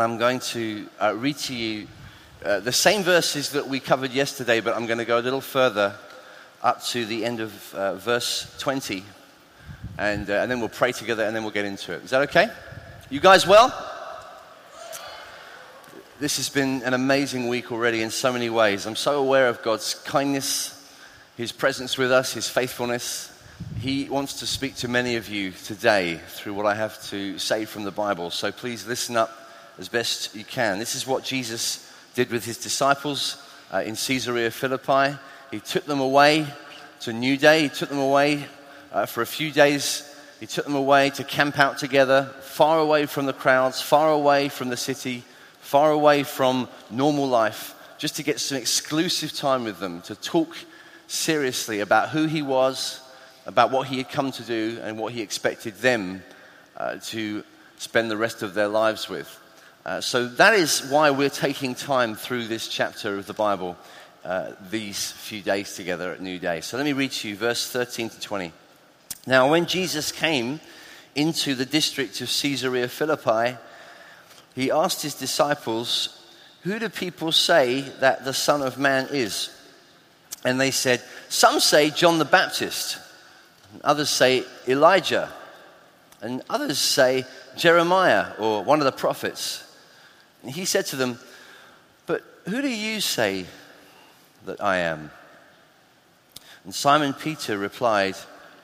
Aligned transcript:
I'm 0.00 0.18
going 0.18 0.40
to 0.40 0.86
uh, 0.98 1.14
read 1.14 1.36
to 1.38 1.54
you 1.54 1.86
uh, 2.44 2.60
the 2.60 2.72
same 2.72 3.02
verses 3.02 3.50
that 3.50 3.68
we 3.68 3.80
covered 3.80 4.12
yesterday, 4.12 4.60
but 4.60 4.74
I'm 4.74 4.86
going 4.86 4.98
to 4.98 5.04
go 5.04 5.18
a 5.18 5.20
little 5.20 5.40
further 5.42 5.94
up 6.62 6.82
to 6.84 7.04
the 7.04 7.24
end 7.24 7.40
of 7.40 7.74
uh, 7.74 7.96
verse 7.96 8.54
20. 8.60 9.04
And, 9.98 10.30
uh, 10.30 10.34
and 10.34 10.50
then 10.50 10.60
we'll 10.60 10.70
pray 10.70 10.92
together 10.92 11.24
and 11.24 11.36
then 11.36 11.42
we'll 11.42 11.52
get 11.52 11.66
into 11.66 11.92
it. 11.92 12.04
Is 12.04 12.10
that 12.10 12.22
okay? 12.30 12.48
You 13.10 13.20
guys 13.20 13.46
well? 13.46 13.68
This 16.18 16.38
has 16.38 16.48
been 16.48 16.82
an 16.82 16.94
amazing 16.94 17.48
week 17.48 17.70
already 17.70 18.00
in 18.00 18.10
so 18.10 18.32
many 18.32 18.48
ways. 18.48 18.86
I'm 18.86 18.96
so 18.96 19.18
aware 19.18 19.48
of 19.48 19.62
God's 19.62 19.94
kindness, 19.94 20.90
His 21.36 21.52
presence 21.52 21.98
with 21.98 22.12
us, 22.12 22.32
His 22.32 22.48
faithfulness. 22.48 23.38
He 23.80 24.08
wants 24.08 24.40
to 24.40 24.46
speak 24.46 24.76
to 24.76 24.88
many 24.88 25.16
of 25.16 25.28
you 25.28 25.50
today 25.50 26.20
through 26.28 26.54
what 26.54 26.64
I 26.64 26.74
have 26.74 27.02
to 27.10 27.38
say 27.38 27.66
from 27.66 27.84
the 27.84 27.90
Bible. 27.90 28.30
So 28.30 28.50
please 28.50 28.86
listen 28.86 29.16
up 29.18 29.39
as 29.80 29.88
best 29.88 30.36
you 30.36 30.44
can. 30.44 30.78
This 30.78 30.94
is 30.94 31.06
what 31.06 31.24
Jesus 31.24 31.90
did 32.14 32.30
with 32.30 32.44
his 32.44 32.58
disciples 32.58 33.42
uh, 33.72 33.78
in 33.78 33.96
Caesarea 33.96 34.50
Philippi. 34.50 35.16
He 35.50 35.58
took 35.58 35.86
them 35.86 36.00
away 36.00 36.46
to 37.00 37.10
a 37.10 37.14
New 37.14 37.38
Day, 37.38 37.62
he 37.62 37.68
took 37.70 37.88
them 37.88 37.98
away 37.98 38.44
uh, 38.92 39.06
for 39.06 39.22
a 39.22 39.26
few 39.26 39.50
days. 39.50 40.06
He 40.38 40.46
took 40.46 40.66
them 40.66 40.74
away 40.74 41.08
to 41.10 41.24
camp 41.24 41.58
out 41.58 41.78
together, 41.78 42.24
far 42.42 42.78
away 42.78 43.06
from 43.06 43.24
the 43.24 43.32
crowds, 43.32 43.80
far 43.80 44.12
away 44.12 44.50
from 44.50 44.68
the 44.68 44.76
city, 44.76 45.24
far 45.60 45.90
away 45.90 46.24
from 46.24 46.68
normal 46.90 47.26
life, 47.26 47.74
just 47.96 48.16
to 48.16 48.22
get 48.22 48.38
some 48.38 48.58
exclusive 48.58 49.32
time 49.32 49.64
with 49.64 49.78
them, 49.78 50.02
to 50.02 50.14
talk 50.14 50.54
seriously 51.06 51.80
about 51.80 52.10
who 52.10 52.26
he 52.26 52.42
was, 52.42 53.00
about 53.46 53.70
what 53.70 53.88
he 53.88 53.96
had 53.96 54.10
come 54.10 54.30
to 54.32 54.42
do, 54.42 54.78
and 54.82 54.98
what 54.98 55.14
he 55.14 55.22
expected 55.22 55.74
them 55.76 56.22
uh, 56.76 56.96
to 57.04 57.42
spend 57.78 58.10
the 58.10 58.16
rest 58.16 58.42
of 58.42 58.52
their 58.52 58.68
lives 58.68 59.08
with. 59.08 59.39
Uh, 59.84 59.98
so 59.98 60.26
that 60.26 60.52
is 60.52 60.86
why 60.90 61.10
we're 61.10 61.30
taking 61.30 61.74
time 61.74 62.14
through 62.14 62.46
this 62.46 62.68
chapter 62.68 63.16
of 63.16 63.26
the 63.26 63.32
Bible 63.32 63.78
uh, 64.24 64.52
these 64.70 65.12
few 65.12 65.40
days 65.40 65.74
together 65.74 66.12
at 66.12 66.20
New 66.20 66.38
Day. 66.38 66.60
So 66.60 66.76
let 66.76 66.84
me 66.84 66.92
read 66.92 67.12
to 67.12 67.28
you 67.28 67.36
verse 67.36 67.70
13 67.70 68.10
to 68.10 68.20
20. 68.20 68.52
Now, 69.26 69.50
when 69.50 69.64
Jesus 69.64 70.12
came 70.12 70.60
into 71.14 71.54
the 71.54 71.64
district 71.64 72.20
of 72.20 72.28
Caesarea 72.28 72.88
Philippi, 72.88 73.56
he 74.54 74.70
asked 74.70 75.00
his 75.00 75.14
disciples, 75.14 76.22
Who 76.62 76.78
do 76.78 76.90
people 76.90 77.32
say 77.32 77.80
that 78.00 78.26
the 78.26 78.34
Son 78.34 78.60
of 78.60 78.76
Man 78.76 79.08
is? 79.10 79.48
And 80.44 80.60
they 80.60 80.72
said, 80.72 81.02
Some 81.30 81.58
say 81.58 81.88
John 81.88 82.18
the 82.18 82.26
Baptist, 82.26 82.98
others 83.82 84.10
say 84.10 84.44
Elijah, 84.68 85.30
and 86.20 86.42
others 86.50 86.78
say 86.78 87.24
Jeremiah 87.56 88.34
or 88.38 88.62
one 88.62 88.80
of 88.80 88.84
the 88.84 88.92
prophets. 88.92 89.64
And 90.42 90.52
he 90.52 90.64
said 90.64 90.86
to 90.86 90.96
them, 90.96 91.18
But 92.06 92.22
who 92.46 92.62
do 92.62 92.68
you 92.68 93.00
say 93.00 93.46
that 94.46 94.62
I 94.62 94.78
am? 94.78 95.10
And 96.64 96.74
Simon 96.74 97.12
Peter 97.12 97.58
replied, 97.58 98.16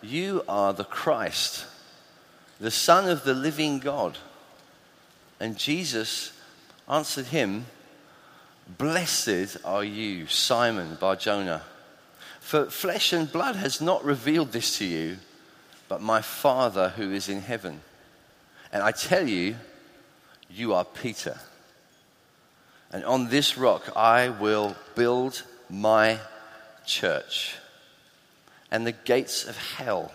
You 0.03 0.43
are 0.49 0.73
the 0.73 0.85
Christ, 0.85 1.67
the 2.61 2.71
Son 2.71 3.09
of 3.09 3.25
the 3.25 3.35
living 3.35 3.79
God. 3.79 4.19
And 5.41 5.59
Jesus 5.59 6.33
answered 6.89 7.27
him, 7.27 7.67
Blessed 8.79 9.59
are 9.65 9.85
you, 9.85 10.27
Simon 10.27 10.97
Barjona, 10.99 11.63
for 12.41 12.71
flesh 12.71 13.13
and 13.13 13.31
blood 13.31 13.57
has 13.57 13.81
not 13.81 14.05
revealed 14.05 14.53
this 14.53 14.79
to 14.79 14.85
you, 14.85 15.19
but 15.89 16.01
my 16.01 16.21
Father 16.21 16.91
who 16.91 17.13
is 17.13 17.29
in 17.29 17.41
heaven. 17.43 17.81
And 18.73 18.83
I 18.83 18.93
tell 18.93 19.29
you, 19.29 19.57
you 20.51 20.75
are 20.75 20.85
Peter 20.85 21.39
and 22.93 23.05
on 23.05 23.29
this 23.29 23.59
rock 23.59 23.97
I 23.97 24.29
will 24.29 24.77
build 24.95 25.43
my 25.69 26.19
church, 26.85 27.57
and 28.71 28.87
the 28.87 28.93
gates 28.93 29.45
of 29.45 29.57
hell 29.57 30.13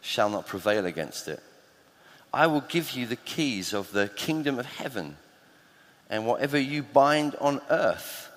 shall 0.00 0.30
not 0.30 0.46
prevail 0.46 0.86
against 0.86 1.28
it. 1.28 1.42
I 2.32 2.46
will 2.46 2.60
give 2.60 2.92
you 2.92 3.06
the 3.06 3.16
keys 3.16 3.72
of 3.72 3.92
the 3.92 4.08
kingdom 4.08 4.58
of 4.58 4.66
heaven, 4.66 5.16
and 6.10 6.26
whatever 6.26 6.58
you 6.58 6.82
bind 6.82 7.34
on 7.40 7.60
earth 7.70 8.30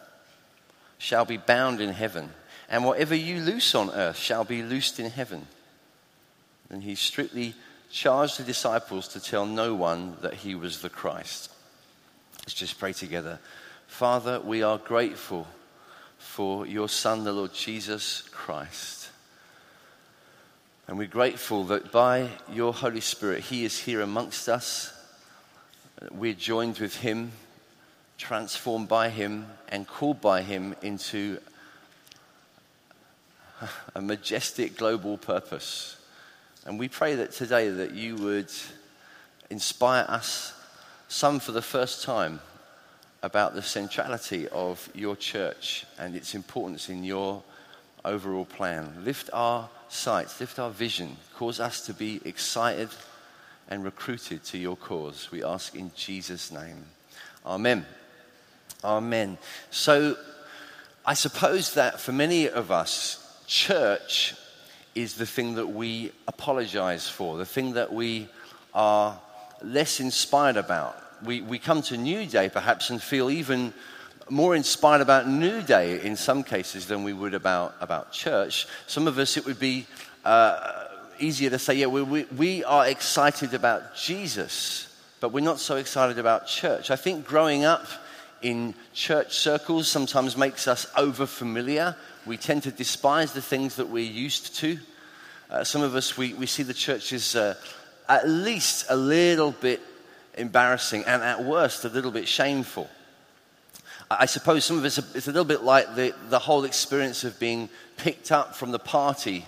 shall 0.98 1.26
be 1.26 1.38
bound 1.38 1.82
in 1.82 1.90
heaven, 1.90 2.32
and 2.70 2.86
whatever 2.86 3.16
you 3.16 3.42
loose 3.42 3.76
on 3.76 3.90
earth 3.92 4.18
shall 4.18 4.44
be 4.44 4.62
loosed 4.62 5.00
in 5.00 5.10
heaven. 5.10 5.48
And 6.70 6.84
he 6.84 6.96
strictly 6.96 7.54
charged 7.92 8.40
the 8.40 8.44
disciples 8.44 9.10
to 9.10 9.20
tell 9.20 9.46
no 9.46 9.74
one 9.76 10.16
that 10.22 10.36
he 10.36 10.56
was 10.56 10.82
the 10.82 10.90
Christ. 10.90 11.52
Let's 12.40 12.54
just 12.54 12.80
pray 12.80 12.94
together. 12.94 13.40
Father, 13.92 14.40
we 14.40 14.64
are 14.64 14.78
grateful 14.80 15.46
for 16.18 16.66
your 16.66 16.88
Son, 16.90 17.24
the 17.24 17.34
Lord 17.34 17.54
Jesus 17.54 18.24
Christ. 18.32 19.10
And 20.88 20.98
we're 20.98 21.08
grateful 21.08 21.66
that 21.66 21.92
by 21.92 22.30
your 22.52 22.74
Holy 22.74 23.02
Spirit, 23.02 23.42
He 23.42 23.64
is 23.64 23.78
here 23.78 24.02
amongst 24.02 24.48
us. 24.48 24.92
We're 26.10 26.34
joined 26.34 26.80
with 26.80 26.96
Him, 26.96 27.34
transformed 28.18 28.88
by 28.88 29.10
Him, 29.10 29.46
and 29.68 29.86
called 29.86 30.22
by 30.22 30.42
Him 30.42 30.74
into 30.82 31.38
a 33.94 34.02
majestic 34.02 34.78
global 34.78 35.18
purpose. 35.18 35.98
And 36.66 36.80
we 36.80 36.88
pray 36.88 37.16
that 37.16 37.34
today 37.34 37.70
that 37.70 37.92
you 37.92 38.16
would 38.16 38.52
inspire 39.52 40.06
us, 40.08 40.54
some 41.10 41.40
for 41.40 41.52
the 41.52 41.62
first 41.62 42.04
time, 42.04 42.40
about 43.24 43.54
the 43.54 43.62
centrality 43.62 44.48
of 44.50 44.90
your 44.94 45.16
church 45.16 45.86
and 46.00 46.16
its 46.16 46.34
importance 46.34 46.90
in 46.90 47.04
your 47.04 47.44
overall 48.04 48.46
plan. 48.46 48.92
Lift 49.04 49.30
our 49.32 49.70
sights, 49.90 50.40
lift 50.40 50.58
our 50.58 50.72
vision, 50.72 51.18
cause 51.36 51.60
us 51.60 51.86
to 51.86 51.94
be 51.94 52.20
excited 52.26 52.90
and 53.68 53.84
recruited 53.84 54.44
to 54.44 54.58
your 54.58 54.76
cause. 54.76 55.30
We 55.32 55.44
ask 55.44 55.76
in 55.76 55.92
Jesus' 55.96 56.52
name. 56.52 56.84
Amen. 57.46 57.86
Amen. 58.84 59.38
So, 59.70 60.18
I 61.06 61.14
suppose 61.14 61.76
that 61.76 62.00
for 62.00 62.12
many 62.12 62.48
of 62.48 62.72
us, 62.72 63.44
church 63.48 64.36
is 64.94 65.16
the 65.16 65.26
thing 65.26 65.56
that 65.56 65.68
we 65.68 66.12
apologize 66.28 67.08
for, 67.08 67.38
the 67.38 67.46
thing 67.46 67.74
that 67.74 67.94
we 67.94 68.28
are 68.74 69.20
less 69.64 70.00
inspired 70.00 70.58
about 70.58 70.96
we, 71.24 71.42
we 71.42 71.60
come 71.60 71.82
to 71.84 71.98
New 71.98 72.26
Day 72.26 72.50
perhaps 72.50 72.90
and 72.90 73.02
feel 73.02 73.30
even 73.30 73.74
more 74.30 74.56
inspired 74.56 75.02
about 75.02 75.28
New 75.28 75.62
Day 75.62 76.02
in 76.02 76.16
some 76.16 76.44
cases 76.44 76.88
than 76.88 77.04
we 77.04 77.14
would 77.14 77.34
about, 77.34 77.76
about 77.82 78.12
church. 78.12 78.68
Some 78.88 79.08
of 79.08 79.18
us, 79.18 79.38
it 79.38 79.46
would 79.46 79.60
be 79.60 79.86
uh, 80.24 80.86
easier 81.20 81.50
to 81.50 81.60
say, 81.60 81.76
yeah, 81.76 81.88
we, 81.88 82.02
we, 82.02 82.24
we 82.38 82.64
are 82.64 82.88
excited 82.88 83.54
about 83.54 83.96
Jesus, 83.96 84.88
but 85.20 85.32
we're 85.32 85.42
not 85.42 85.60
so 85.60 85.76
excited 85.76 86.18
about 86.18 86.48
church. 86.48 86.92
I 86.92 86.96
think 86.96 87.26
growing 87.26 87.66
up 87.66 87.86
in 88.42 88.74
church 88.94 89.38
circles 89.38 89.88
sometimes 89.88 90.36
makes 90.36 90.68
us 90.68 90.88
over 90.98 91.26
familiar. 91.26 91.96
We 92.26 92.38
tend 92.38 92.64
to 92.64 92.72
despise 92.72 93.34
the 93.34 93.42
things 93.42 93.76
that 93.76 93.90
we're 93.90 94.00
used 94.00 94.56
to. 94.58 94.80
Uh, 95.50 95.64
some 95.64 95.82
of 95.82 95.96
us, 95.96 96.18
we, 96.18 96.34
we 96.34 96.46
see 96.46 96.64
the 96.64 96.74
church 96.74 97.12
as 97.14 97.36
uh, 97.36 97.56
at 98.08 98.28
least 98.28 98.86
a 98.90 98.96
little 98.96 99.52
bit 99.52 99.82
embarrassing 100.36 101.04
and 101.06 101.22
at 101.24 101.44
worst 101.44 101.86
a 101.86 101.90
little 101.90 102.12
bit 102.12 102.28
shameful. 102.28 102.90
I 104.10 104.26
suppose 104.26 104.66
some 104.66 104.78
of 104.78 104.86
it's 104.86 104.98
a, 104.98 105.04
it's 105.16 105.28
a 105.28 105.32
little 105.32 105.46
bit 105.46 105.64
like 105.64 105.96
the, 105.96 106.14
the 106.30 106.40
whole 106.40 106.66
experience 106.66 107.24
of 107.24 107.40
being 107.40 107.70
picked 107.98 108.32
up 108.32 108.56
from 108.56 108.72
the 108.72 108.80
party 108.80 109.46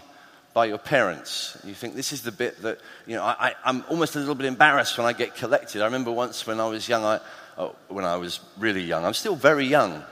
by 0.54 0.66
your 0.66 0.78
parents. 0.78 1.58
You 1.66 1.74
think 1.74 1.96
this 1.96 2.14
is 2.14 2.22
the 2.22 2.32
bit 2.32 2.62
that, 2.62 2.80
you 3.06 3.16
know, 3.16 3.24
I, 3.24 3.56
am 3.66 3.84
almost 3.90 4.16
a 4.16 4.20
little 4.20 4.36
bit 4.36 4.46
embarrassed 4.46 4.98
when 4.98 5.08
I 5.08 5.14
get 5.14 5.36
collected. 5.36 5.82
I 5.82 5.86
remember 5.86 6.12
once 6.12 6.48
when 6.48 6.60
I 6.60 6.68
was 6.68 6.88
young, 6.88 7.04
I, 7.04 7.20
oh, 7.58 7.76
when 7.90 8.06
I 8.06 8.16
was 8.18 8.40
really 8.58 8.84
young, 8.84 9.04
I'm 9.04 9.14
still 9.14 9.36
very 9.36 9.66
young, 9.66 10.04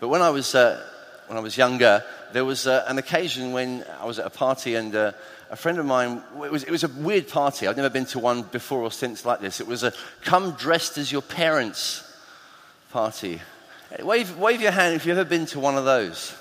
but 0.00 0.08
when 0.08 0.22
I 0.22 0.30
was, 0.30 0.54
uh, 0.54 0.82
when 1.26 1.36
I 1.36 1.40
was 1.40 1.56
younger, 1.56 2.04
there 2.32 2.44
was 2.44 2.66
uh, 2.66 2.84
an 2.88 2.98
occasion 2.98 3.52
when 3.52 3.84
I 4.00 4.06
was 4.06 4.18
at 4.18 4.26
a 4.26 4.30
party 4.30 4.76
and 4.76 4.94
uh, 4.94 5.12
a 5.50 5.56
friend 5.56 5.78
of 5.78 5.86
mine, 5.86 6.22
it 6.44 6.52
was, 6.52 6.64
it 6.64 6.70
was 6.70 6.84
a 6.84 6.88
weird 6.88 7.28
party. 7.28 7.66
I've 7.66 7.76
never 7.76 7.90
been 7.90 8.04
to 8.06 8.18
one 8.18 8.42
before 8.42 8.80
or 8.82 8.90
since 8.90 9.24
like 9.24 9.40
this. 9.40 9.60
It 9.60 9.66
was 9.66 9.82
a 9.82 9.92
come 10.22 10.52
dressed 10.52 10.98
as 10.98 11.10
your 11.10 11.22
parents 11.22 12.04
party. 12.90 13.40
Wave, 14.00 14.36
wave 14.36 14.60
your 14.60 14.70
hand 14.70 14.94
if 14.94 15.06
you've 15.06 15.16
ever 15.16 15.28
been 15.28 15.46
to 15.46 15.60
one 15.60 15.76
of 15.76 15.84
those. 15.84 16.34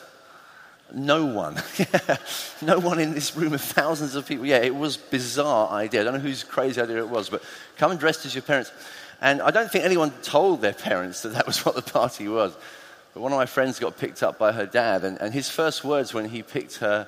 No 0.93 1.25
one. 1.25 1.61
no 2.61 2.79
one 2.79 2.99
in 2.99 3.13
this 3.13 3.35
room 3.35 3.53
of 3.53 3.61
thousands 3.61 4.15
of 4.15 4.25
people. 4.25 4.45
Yeah, 4.45 4.57
it 4.57 4.75
was 4.75 4.97
bizarre 4.97 5.69
idea. 5.69 6.01
I 6.01 6.03
don't 6.05 6.13
know 6.13 6.19
whose 6.19 6.43
crazy 6.43 6.81
idea 6.81 6.97
it 6.97 7.09
was, 7.09 7.29
but 7.29 7.43
come 7.77 7.95
dressed 7.97 8.25
as 8.25 8.35
your 8.35 8.41
parents. 8.41 8.71
And 9.21 9.41
I 9.41 9.51
don't 9.51 9.71
think 9.71 9.83
anyone 9.83 10.11
told 10.21 10.61
their 10.61 10.73
parents 10.73 11.23
that 11.23 11.29
that 11.29 11.47
was 11.47 11.65
what 11.65 11.75
the 11.75 11.81
party 11.81 12.27
was. 12.27 12.55
But 13.13 13.21
one 13.21 13.31
of 13.31 13.37
my 13.37 13.45
friends 13.45 13.79
got 13.79 13.97
picked 13.97 14.23
up 14.23 14.37
by 14.37 14.51
her 14.51 14.65
dad, 14.65 15.03
and, 15.03 15.19
and 15.19 15.33
his 15.33 15.49
first 15.49 15.83
words 15.83 16.13
when 16.13 16.29
he 16.29 16.43
picked 16.43 16.77
her 16.77 17.07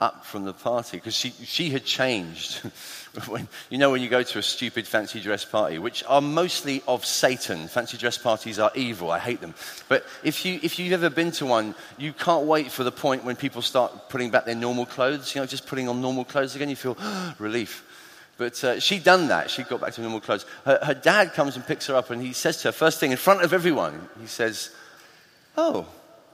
up 0.00 0.24
from 0.24 0.44
the 0.44 0.52
party 0.52 0.96
because 0.96 1.14
she, 1.14 1.30
she 1.30 1.70
had 1.70 1.84
changed. 1.84 2.56
when, 3.26 3.48
you 3.70 3.78
know, 3.78 3.90
when 3.90 4.02
you 4.02 4.08
go 4.08 4.22
to 4.22 4.38
a 4.38 4.42
stupid 4.42 4.86
fancy 4.86 5.20
dress 5.20 5.44
party, 5.44 5.78
which 5.78 6.04
are 6.06 6.20
mostly 6.20 6.82
of 6.86 7.04
Satan, 7.04 7.68
fancy 7.68 7.96
dress 7.96 8.18
parties 8.18 8.58
are 8.58 8.70
evil. 8.74 9.10
I 9.10 9.18
hate 9.18 9.40
them. 9.40 9.54
But 9.88 10.04
if, 10.22 10.44
you, 10.44 10.60
if 10.62 10.78
you've 10.78 10.92
ever 10.92 11.10
been 11.10 11.32
to 11.32 11.46
one, 11.46 11.74
you 11.96 12.12
can't 12.12 12.46
wait 12.46 12.70
for 12.70 12.84
the 12.84 12.92
point 12.92 13.24
when 13.24 13.36
people 13.36 13.62
start 13.62 14.08
putting 14.08 14.30
back 14.30 14.44
their 14.44 14.54
normal 14.54 14.86
clothes, 14.86 15.34
you 15.34 15.40
know, 15.40 15.46
just 15.46 15.66
putting 15.66 15.88
on 15.88 16.00
normal 16.00 16.24
clothes 16.24 16.54
again. 16.54 16.68
You 16.68 16.76
feel 16.76 16.96
relief. 17.38 17.84
But 18.36 18.62
uh, 18.62 18.78
she'd 18.78 19.02
done 19.02 19.28
that. 19.28 19.50
She'd 19.50 19.68
got 19.68 19.80
back 19.80 19.94
to 19.94 20.00
normal 20.00 20.20
clothes. 20.20 20.46
Her, 20.64 20.78
her 20.82 20.94
dad 20.94 21.34
comes 21.34 21.56
and 21.56 21.66
picks 21.66 21.88
her 21.88 21.96
up, 21.96 22.10
and 22.10 22.22
he 22.22 22.32
says 22.32 22.62
to 22.62 22.68
her, 22.68 22.72
first 22.72 23.00
thing, 23.00 23.10
in 23.10 23.16
front 23.16 23.42
of 23.42 23.52
everyone, 23.52 24.08
he 24.20 24.28
says, 24.28 24.70
Oh, 25.56 25.88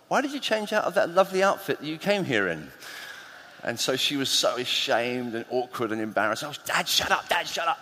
why 0.09 0.21
did 0.21 0.33
you 0.33 0.41
change 0.41 0.75
out 0.75 0.85
of 0.85 0.95
that 0.95 1.09
lovely 1.09 1.43
outfit 1.43 1.81
that 1.81 1.87
you 1.87 1.97
came 1.97 2.25
here 2.25 2.47
in? 2.47 2.71
And 3.65 3.81
so 3.81 3.97
she 3.97 4.17
was 4.17 4.29
so 4.29 4.57
ashamed 4.57 5.35
and 5.35 5.45
awkward 5.51 5.91
and 5.91 6.01
embarrassed. 6.01 6.45
Oh, 6.45 6.53
Dad, 6.67 6.87
shut 6.87 7.11
up, 7.11 7.29
Dad, 7.29 7.47
shut 7.49 7.67
up. 7.67 7.79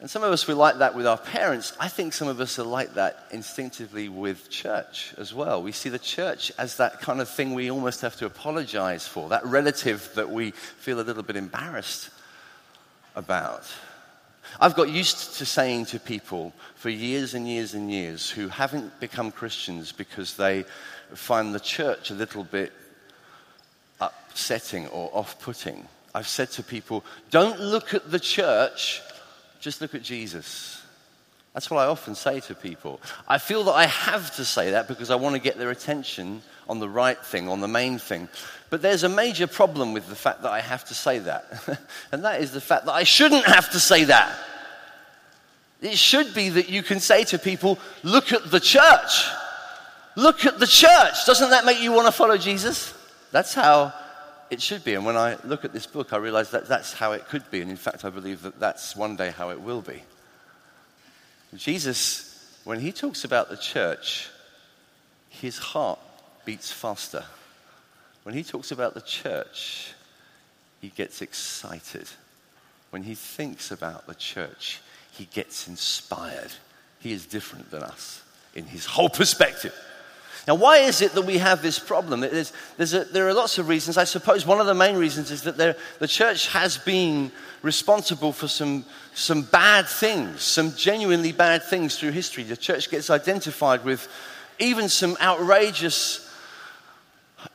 And 0.00 0.10
some 0.10 0.22
of 0.22 0.30
us, 0.30 0.46
we 0.46 0.52
like 0.52 0.78
that 0.78 0.94
with 0.94 1.06
our 1.06 1.16
parents. 1.16 1.72
I 1.80 1.88
think 1.88 2.12
some 2.12 2.28
of 2.28 2.38
us 2.40 2.58
are 2.58 2.64
like 2.64 2.94
that 2.94 3.24
instinctively 3.30 4.10
with 4.10 4.50
church 4.50 5.14
as 5.16 5.32
well. 5.32 5.62
We 5.62 5.72
see 5.72 5.88
the 5.88 5.98
church 5.98 6.52
as 6.58 6.76
that 6.76 7.00
kind 7.00 7.20
of 7.20 7.30
thing 7.30 7.54
we 7.54 7.70
almost 7.70 8.02
have 8.02 8.16
to 8.16 8.26
apologize 8.26 9.08
for, 9.08 9.30
that 9.30 9.46
relative 9.46 10.10
that 10.16 10.28
we 10.28 10.50
feel 10.50 11.00
a 11.00 11.02
little 11.02 11.22
bit 11.22 11.36
embarrassed 11.36 12.10
about. 13.14 13.64
I've 14.60 14.74
got 14.74 14.90
used 14.90 15.38
to 15.38 15.46
saying 15.46 15.86
to 15.86 16.00
people 16.00 16.52
for 16.74 16.90
years 16.90 17.32
and 17.32 17.48
years 17.48 17.72
and 17.72 17.90
years 17.90 18.28
who 18.28 18.48
haven't 18.48 19.00
become 19.00 19.32
Christians 19.32 19.92
because 19.92 20.36
they 20.36 20.64
find 21.14 21.54
the 21.54 21.60
church 21.60 22.10
a 22.10 22.14
little 22.14 22.44
bit 22.44 22.72
upsetting 24.36 24.86
or 24.88 25.08
off 25.14 25.40
putting. 25.40 25.88
I've 26.14 26.28
said 26.28 26.50
to 26.52 26.62
people, 26.62 27.02
don't 27.30 27.58
look 27.58 27.94
at 27.94 28.10
the 28.10 28.20
church, 28.20 29.00
just 29.60 29.80
look 29.80 29.94
at 29.94 30.02
Jesus. 30.02 30.82
That's 31.54 31.70
what 31.70 31.80
I 31.80 31.86
often 31.86 32.14
say 32.14 32.40
to 32.40 32.54
people. 32.54 33.00
I 33.26 33.38
feel 33.38 33.64
that 33.64 33.72
I 33.72 33.86
have 33.86 34.36
to 34.36 34.44
say 34.44 34.72
that 34.72 34.88
because 34.88 35.10
I 35.10 35.14
want 35.14 35.36
to 35.36 35.40
get 35.40 35.56
their 35.56 35.70
attention 35.70 36.42
on 36.68 36.80
the 36.80 36.88
right 36.88 37.18
thing, 37.18 37.48
on 37.48 37.62
the 37.62 37.68
main 37.68 37.98
thing. 37.98 38.28
But 38.68 38.82
there's 38.82 39.04
a 39.04 39.08
major 39.08 39.46
problem 39.46 39.94
with 39.94 40.06
the 40.06 40.14
fact 40.14 40.42
that 40.42 40.52
I 40.52 40.60
have 40.60 40.84
to 40.88 40.94
say 40.94 41.18
that. 41.20 41.80
and 42.12 42.22
that 42.22 42.42
is 42.42 42.52
the 42.52 42.60
fact 42.60 42.84
that 42.84 42.92
I 42.92 43.04
shouldn't 43.04 43.46
have 43.46 43.70
to 43.70 43.80
say 43.80 44.04
that. 44.04 44.36
It 45.80 45.96
should 45.96 46.34
be 46.34 46.50
that 46.50 46.68
you 46.68 46.82
can 46.82 47.00
say 47.00 47.24
to 47.24 47.38
people, 47.38 47.78
look 48.02 48.34
at 48.34 48.50
the 48.50 48.60
church. 48.60 49.30
Look 50.14 50.44
at 50.44 50.58
the 50.58 50.66
church. 50.66 51.24
Doesn't 51.24 51.48
that 51.48 51.64
make 51.64 51.80
you 51.80 51.92
want 51.92 52.06
to 52.06 52.12
follow 52.12 52.36
Jesus? 52.36 52.92
That's 53.32 53.54
how 53.54 53.94
it 54.50 54.62
should 54.62 54.84
be. 54.84 54.94
And 54.94 55.04
when 55.04 55.16
I 55.16 55.36
look 55.44 55.64
at 55.64 55.72
this 55.72 55.86
book, 55.86 56.12
I 56.12 56.18
realize 56.18 56.50
that 56.50 56.68
that's 56.68 56.92
how 56.92 57.12
it 57.12 57.26
could 57.26 57.50
be. 57.50 57.60
And 57.60 57.70
in 57.70 57.76
fact, 57.76 58.04
I 58.04 58.10
believe 58.10 58.42
that 58.42 58.60
that's 58.60 58.96
one 58.96 59.16
day 59.16 59.30
how 59.30 59.50
it 59.50 59.60
will 59.60 59.82
be. 59.82 60.02
Jesus, 61.54 62.60
when 62.64 62.80
he 62.80 62.92
talks 62.92 63.24
about 63.24 63.48
the 63.48 63.56
church, 63.56 64.28
his 65.28 65.58
heart 65.58 65.98
beats 66.44 66.70
faster. 66.70 67.24
When 68.22 68.34
he 68.34 68.42
talks 68.42 68.72
about 68.72 68.94
the 68.94 69.00
church, 69.00 69.92
he 70.80 70.88
gets 70.88 71.22
excited. 71.22 72.08
When 72.90 73.02
he 73.02 73.14
thinks 73.14 73.70
about 73.70 74.06
the 74.06 74.14
church, 74.14 74.80
he 75.12 75.24
gets 75.26 75.68
inspired. 75.68 76.52
He 77.00 77.12
is 77.12 77.26
different 77.26 77.70
than 77.70 77.82
us 77.82 78.22
in 78.54 78.64
his 78.64 78.86
whole 78.86 79.08
perspective. 79.08 79.74
Now, 80.46 80.54
why 80.54 80.78
is 80.78 81.02
it 81.02 81.12
that 81.12 81.22
we 81.22 81.38
have 81.38 81.60
this 81.60 81.78
problem? 81.78 82.20
There's, 82.20 82.52
there's 82.76 82.94
a, 82.94 83.04
there 83.04 83.26
are 83.26 83.34
lots 83.34 83.58
of 83.58 83.68
reasons. 83.68 83.98
I 83.98 84.04
suppose 84.04 84.46
one 84.46 84.60
of 84.60 84.66
the 84.66 84.74
main 84.74 84.96
reasons 84.96 85.32
is 85.32 85.42
that 85.42 85.56
there, 85.56 85.74
the 85.98 86.06
church 86.06 86.48
has 86.48 86.78
been 86.78 87.32
responsible 87.62 88.32
for 88.32 88.46
some, 88.46 88.84
some 89.12 89.42
bad 89.42 89.88
things, 89.88 90.42
some 90.42 90.72
genuinely 90.76 91.32
bad 91.32 91.64
things 91.64 91.98
through 91.98 92.12
history. 92.12 92.44
The 92.44 92.56
church 92.56 92.90
gets 92.90 93.10
identified 93.10 93.84
with 93.84 94.06
even 94.60 94.88
some 94.88 95.16
outrageous 95.20 96.25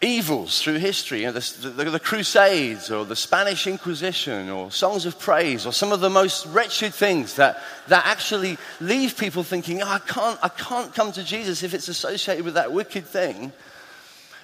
evils 0.02 0.62
through 0.62 0.78
history, 0.78 1.22
you 1.22 1.26
know, 1.28 1.32
the, 1.34 1.70
the, 1.70 1.90
the, 1.90 2.00
Crusades 2.00 2.92
or 2.92 3.06
the 3.06 3.16
Spanish 3.16 3.68
Inquisition 3.68 4.50
or 4.50 4.72
songs 4.72 5.06
of 5.06 5.20
praise 5.20 5.66
or 5.66 5.74
some 5.74 5.92
of 5.92 6.00
the 6.00 6.10
most 6.10 6.46
wretched 6.48 6.94
things 6.94 7.36
that, 7.36 7.62
that 7.88 8.06
actually 8.06 8.58
leave 8.80 9.18
people 9.18 9.44
thinking, 9.44 9.82
oh, 9.82 9.88
I, 9.88 10.00
can't, 10.00 10.40
I 10.42 10.50
can't 10.50 10.94
come 10.94 11.12
to 11.14 11.24
Jesus 11.24 11.64
if 11.64 11.74
it's 11.74 11.88
associated 11.88 12.46
with 12.46 12.54
that 12.56 12.72
wicked 12.72 13.06
thing. 13.06 13.52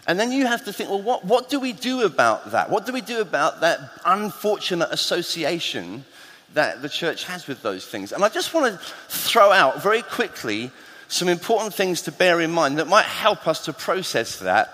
And 0.07 0.19
then 0.19 0.31
you 0.31 0.45
have 0.45 0.65
to 0.65 0.73
think, 0.73 0.89
well, 0.89 1.01
what, 1.01 1.25
what 1.25 1.49
do 1.49 1.59
we 1.59 1.73
do 1.73 2.03
about 2.03 2.51
that? 2.51 2.69
What 2.69 2.85
do 2.85 2.93
we 2.93 3.01
do 3.01 3.19
about 3.21 3.61
that 3.61 3.79
unfortunate 4.05 4.89
association 4.91 6.05
that 6.53 6.81
the 6.81 6.89
church 6.89 7.25
has 7.25 7.45
with 7.45 7.61
those 7.61 7.85
things? 7.85 8.11
And 8.11 8.23
I 8.23 8.29
just 8.29 8.53
want 8.53 8.73
to 8.73 8.79
throw 9.09 9.51
out 9.51 9.83
very 9.83 10.01
quickly 10.01 10.71
some 11.09 11.27
important 11.27 11.73
things 11.73 12.03
to 12.03 12.11
bear 12.11 12.41
in 12.41 12.51
mind 12.51 12.79
that 12.79 12.87
might 12.87 13.05
help 13.05 13.47
us 13.47 13.65
to 13.65 13.73
process 13.73 14.39
that 14.39 14.71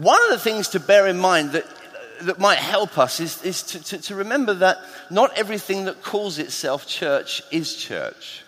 one 0.00 0.22
of 0.24 0.30
the 0.30 0.38
things 0.38 0.68
to 0.70 0.80
bear 0.80 1.06
in 1.06 1.18
mind 1.18 1.52
that, 1.52 1.66
that 2.22 2.38
might 2.38 2.58
help 2.58 2.96
us 2.98 3.20
is, 3.20 3.42
is 3.42 3.62
to, 3.64 3.82
to, 3.84 3.98
to 3.98 4.14
remember 4.14 4.54
that 4.54 4.78
not 5.10 5.36
everything 5.36 5.84
that 5.84 6.02
calls 6.02 6.38
itself 6.38 6.86
church 6.86 7.42
is 7.50 7.76
church. 7.76 8.42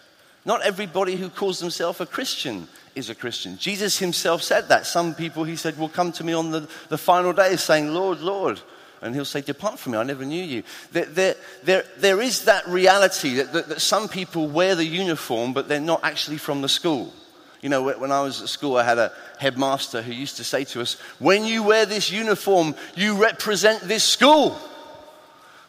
Not 0.45 0.63
everybody 0.63 1.17
who 1.17 1.29
calls 1.29 1.61
themselves 1.61 2.01
a 2.01 2.07
Christian 2.07 2.69
is 2.95 3.11
a 3.11 3.15
Christian. 3.15 3.59
Jesus 3.59 3.99
himself 3.99 4.43
said 4.43 4.69
that. 4.69 4.87
Some 4.87 5.15
people, 5.15 5.45
he 5.45 5.57
said, 5.57 5.79
will 5.79 5.89
come 5.89 6.11
to 6.13 6.25
me 6.25 6.33
on 6.33 6.51
the, 6.51 6.69
the 6.89 6.99
final 6.99 7.33
day 7.33 7.57
saying, 7.57 7.93
Lord, 7.93 8.21
Lord. 8.21 8.61
And 9.03 9.15
he'll 9.15 9.25
say, 9.25 9.41
Depart 9.41 9.79
from 9.79 9.93
me, 9.93 9.99
I 9.99 10.05
never 10.05 10.25
knew 10.25 10.43
you. 10.43 10.63
There, 10.93 11.05
there, 11.07 11.37
there, 11.65 11.85
there 11.99 12.21
is 12.23 12.45
that 12.45 12.67
reality 12.69 13.35
that, 13.35 13.53
that, 13.53 13.69
that 13.69 13.81
some 13.81 14.09
people 14.09 14.49
wear 14.49 14.75
the 14.75 14.85
uniform, 14.85 15.53
but 15.53 15.69
they're 15.69 15.81
not 15.81 16.05
actually 16.05 16.39
from 16.39 16.63
the 16.63 16.69
school. 16.69 17.13
You 17.63 17.69
know, 17.69 17.83
when 17.83 18.11
I 18.11 18.23
was 18.23 18.43
at 18.43 18.49
school, 18.49 18.77
I 18.77 18.83
had 18.83 18.99
a 18.99 19.13
headmaster 19.39 20.03
who 20.03 20.13
used 20.13 20.37
to 20.39 20.45
say 20.45 20.65
to 20.65 20.81
us, 20.81 20.95
When 21.21 21.45
you 21.45 21.63
wear 21.63 21.87
this 21.87 22.11
uniform, 22.11 22.75
you 22.97 23.15
represent 23.15 23.83
this 23.83 24.03
school. 24.03 24.59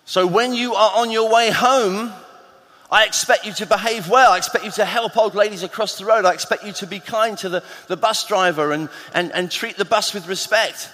So 0.06 0.26
when 0.26 0.54
you 0.54 0.74
are 0.74 0.92
on 0.96 1.12
your 1.12 1.32
way 1.32 1.52
home, 1.52 2.12
I 2.92 3.06
expect 3.06 3.46
you 3.46 3.54
to 3.54 3.68
behave 3.68 4.10
well. 4.10 4.34
I 4.34 4.38
expect 4.38 4.66
you 4.66 4.72
to 4.72 4.86
help 4.86 5.16
old 5.18 5.36
ladies 5.36 5.64
across 5.64 5.98
the 5.98 6.06
road. 6.06 6.26
I 6.26 6.34
expect 6.34 6.64
you 6.64 6.74
to 6.74 6.88
be 6.88 7.00
kind 7.00 7.38
to 7.38 7.50
the, 7.50 7.64
the 7.88 7.96
bus 7.96 8.28
driver 8.28 8.72
and, 8.72 8.90
and, 9.14 9.32
and 9.32 9.50
treat 9.50 9.78
the 9.78 9.86
bus 9.86 10.14
with 10.14 10.28
respect. 10.28 10.90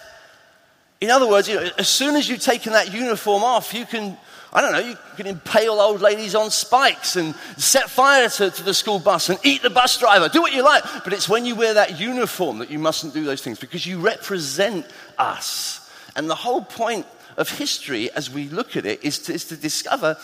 In 1.02 1.10
other 1.10 1.28
words, 1.28 1.48
you 1.48 1.56
know, 1.56 1.70
as 1.78 1.88
soon 1.88 2.16
as 2.16 2.28
you've 2.28 2.42
taken 2.42 2.74
that 2.74 2.94
uniform 2.94 3.44
off, 3.44 3.74
you 3.74 3.86
can 3.86 4.18
I 4.52 4.62
don't 4.62 4.72
know, 4.72 4.80
you 4.80 4.98
can 5.16 5.28
impale 5.28 5.80
old 5.80 6.02
ladies 6.02 6.34
on 6.34 6.50
spikes 6.50 7.16
and 7.16 7.36
set 7.58 7.88
fire 7.88 8.28
to, 8.30 8.50
to, 8.50 8.64
the 8.64 8.74
school 8.74 8.98
bus 8.98 9.30
and 9.30 9.38
eat 9.44 9.62
the 9.62 9.70
bus 9.70 10.00
driver. 10.00 10.28
Do 10.28 10.42
what 10.42 10.54
you 10.54 10.64
like. 10.64 10.84
But 11.04 11.14
it's 11.14 11.30
when 11.30 11.46
you 11.46 11.54
wear 11.54 11.76
that 11.76 12.00
uniform 12.00 12.58
that 12.58 12.72
you 12.72 12.80
mustn't 12.80 13.14
do 13.14 13.24
those 13.24 13.44
things 13.44 13.60
because 13.60 13.86
you 13.86 14.00
represent 14.00 14.88
us. 15.20 15.88
And 16.16 16.28
the 16.28 16.36
whole 16.36 16.64
point 16.64 17.06
of 17.38 17.50
history, 17.50 18.12
as 18.12 18.32
we 18.32 18.50
look 18.50 18.76
at 18.76 18.88
it, 18.88 19.04
is 19.04 19.20
to, 19.20 19.34
is 19.34 19.46
to 19.46 19.56
discover 19.56 20.18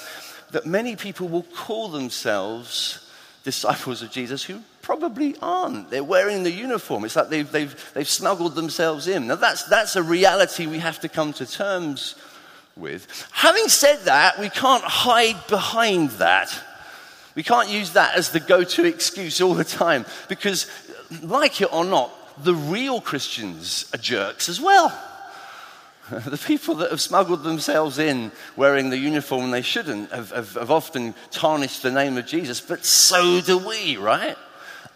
that 0.51 0.65
many 0.65 0.95
people 0.95 1.27
will 1.27 1.43
call 1.43 1.89
themselves 1.89 3.07
disciples 3.43 4.01
of 4.01 4.09
Jesus 4.09 4.43
who 4.43 4.59
probably 4.85 5.35
aren't. 5.41 5.89
They're 5.89 6.03
wearing 6.03 6.43
the 6.43 6.51
uniform. 6.51 7.05
It's 7.05 7.15
like 7.15 7.29
they've, 7.29 7.51
they've, 7.51 7.91
they've 7.95 8.07
snuggled 8.07 8.53
themselves 8.53 9.07
in. 9.07 9.25
Now, 9.25 9.33
that's, 9.35 9.63
that's 9.63 9.95
a 9.95 10.03
reality 10.03 10.67
we 10.67 10.77
have 10.77 10.99
to 10.99 11.09
come 11.09 11.33
to 11.33 11.45
terms 11.47 12.13
with. 12.77 13.27
Having 13.31 13.69
said 13.69 13.97
that, 14.05 14.39
we 14.39 14.47
can't 14.47 14.83
hide 14.83 15.47
behind 15.47 16.11
that. 16.11 16.55
We 17.33 17.41
can't 17.41 17.67
use 17.67 17.93
that 17.93 18.15
as 18.15 18.29
the 18.29 18.39
go 18.39 18.63
to 18.63 18.85
excuse 18.85 19.41
all 19.41 19.55
the 19.55 19.63
time 19.63 20.05
because, 20.29 20.69
like 21.23 21.61
it 21.61 21.73
or 21.73 21.83
not, 21.83 22.11
the 22.43 22.53
real 22.53 23.01
Christians 23.01 23.89
are 23.91 23.97
jerks 23.97 24.49
as 24.49 24.61
well. 24.61 24.95
the 26.27 26.37
people 26.37 26.75
that 26.75 26.91
have 26.91 27.01
smuggled 27.01 27.41
themselves 27.41 27.97
in 27.97 28.31
wearing 28.55 28.91
the 28.91 28.99
uniform 28.99 29.49
they 29.49 29.63
shouldn't 29.63 30.11
have, 30.11 30.29
have, 30.29 30.53
have 30.53 30.69
often 30.69 31.15
tarnished 31.31 31.81
the 31.81 31.91
name 31.91 32.19
of 32.19 32.27
Jesus, 32.27 32.61
but 32.61 32.85
so 32.85 33.41
do 33.41 33.57
we, 33.57 33.97
right? 33.97 34.37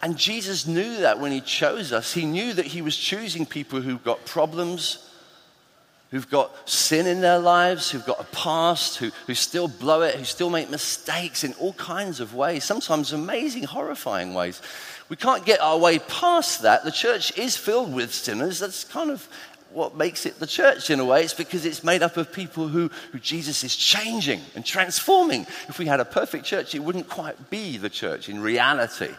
And 0.02 0.16
Jesus 0.16 0.66
knew 0.66 1.00
that 1.00 1.18
when 1.18 1.32
he 1.32 1.40
chose 1.40 1.92
us. 1.92 2.12
He 2.12 2.24
knew 2.24 2.54
that 2.54 2.66
he 2.66 2.82
was 2.82 2.96
choosing 2.96 3.44
people 3.44 3.80
who've 3.80 4.02
got 4.02 4.24
problems, 4.24 5.10
who've 6.10 6.28
got 6.30 6.68
sin 6.68 7.06
in 7.06 7.20
their 7.20 7.38
lives, 7.38 7.90
who've 7.90 8.06
got 8.06 8.20
a 8.20 8.24
past, 8.36 8.96
who, 8.96 9.10
who 9.26 9.34
still 9.34 9.68
blow 9.68 10.02
it, 10.02 10.14
who 10.14 10.24
still 10.24 10.50
make 10.50 10.70
mistakes 10.70 11.44
in 11.44 11.52
all 11.54 11.74
kinds 11.74 12.18
of 12.18 12.34
ways, 12.34 12.64
sometimes 12.64 13.12
amazing, 13.12 13.64
horrifying 13.64 14.32
ways. 14.32 14.62
We 15.10 15.16
can't 15.16 15.44
get 15.44 15.60
our 15.60 15.76
way 15.76 15.98
past 15.98 16.62
that. 16.62 16.84
The 16.84 16.90
church 16.90 17.36
is 17.36 17.56
filled 17.56 17.92
with 17.92 18.14
sinners. 18.14 18.58
That's 18.58 18.84
kind 18.84 19.10
of 19.10 19.28
what 19.72 19.96
makes 19.96 20.26
it 20.26 20.40
the 20.40 20.46
church 20.46 20.90
in 20.90 20.98
a 20.98 21.04
way. 21.04 21.22
It's 21.22 21.34
because 21.34 21.64
it's 21.64 21.84
made 21.84 22.02
up 22.02 22.16
of 22.16 22.32
people 22.32 22.68
who, 22.68 22.90
who 23.12 23.18
Jesus 23.18 23.62
is 23.64 23.76
changing 23.76 24.40
and 24.54 24.64
transforming. 24.64 25.42
If 25.68 25.78
we 25.78 25.86
had 25.86 26.00
a 26.00 26.04
perfect 26.04 26.44
church, 26.44 26.74
it 26.74 26.82
wouldn't 26.82 27.08
quite 27.08 27.50
be 27.50 27.76
the 27.76 27.90
church 27.90 28.28
in 28.28 28.40
reality. 28.40 29.10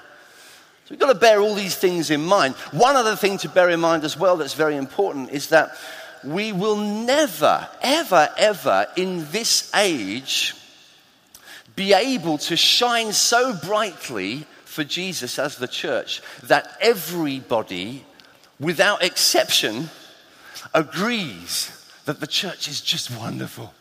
We've 0.91 0.99
got 0.99 1.07
to 1.07 1.17
bear 1.17 1.39
all 1.39 1.55
these 1.55 1.77
things 1.77 2.11
in 2.11 2.21
mind. 2.21 2.53
One 2.71 2.97
other 2.97 3.15
thing 3.15 3.37
to 3.39 3.49
bear 3.49 3.69
in 3.69 3.79
mind 3.79 4.03
as 4.03 4.17
well 4.17 4.35
that's 4.35 4.55
very 4.55 4.75
important 4.75 5.29
is 5.29 5.47
that 5.47 5.71
we 6.21 6.51
will 6.51 6.75
never, 6.75 7.65
ever, 7.81 8.27
ever 8.37 8.87
in 8.97 9.25
this 9.31 9.73
age 9.73 10.53
be 11.77 11.93
able 11.93 12.37
to 12.39 12.57
shine 12.57 13.13
so 13.13 13.55
brightly 13.55 14.45
for 14.65 14.83
Jesus 14.83 15.39
as 15.39 15.55
the 15.55 15.67
church 15.67 16.21
that 16.43 16.75
everybody, 16.81 18.03
without 18.59 19.01
exception, 19.01 19.89
agrees 20.73 21.87
that 22.03 22.19
the 22.19 22.27
church 22.27 22.67
is 22.67 22.81
just 22.81 23.17
wonderful. 23.17 23.73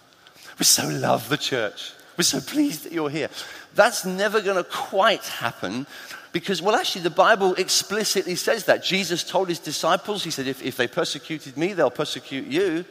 We 0.61 0.64
so 0.64 0.88
love 0.88 1.29
the 1.29 1.37
church. 1.37 1.93
We're 2.17 2.23
so 2.23 2.40
pleased 2.40 2.85
that 2.85 2.93
you're 2.93 3.11
here. 3.11 3.31
That's 3.75 4.05
never 4.05 4.40
going 4.40 4.62
to 4.62 4.71
quite 4.71 5.25
happen 5.25 5.88
because, 6.33 6.63
well, 6.63 6.77
actually, 6.77 7.03
the 7.03 7.11
Bible 7.11 7.55
explicitly 7.55 8.37
says 8.37 8.65
that. 8.65 8.85
Jesus 8.85 9.25
told 9.25 9.49
his 9.49 9.59
disciples, 9.59 10.23
He 10.23 10.31
said, 10.31 10.47
if, 10.47 10.63
if 10.63 10.77
they 10.77 10.87
persecuted 10.87 11.57
me, 11.57 11.73
they'll 11.73 11.91
persecute 11.91 12.47
you. 12.47 12.85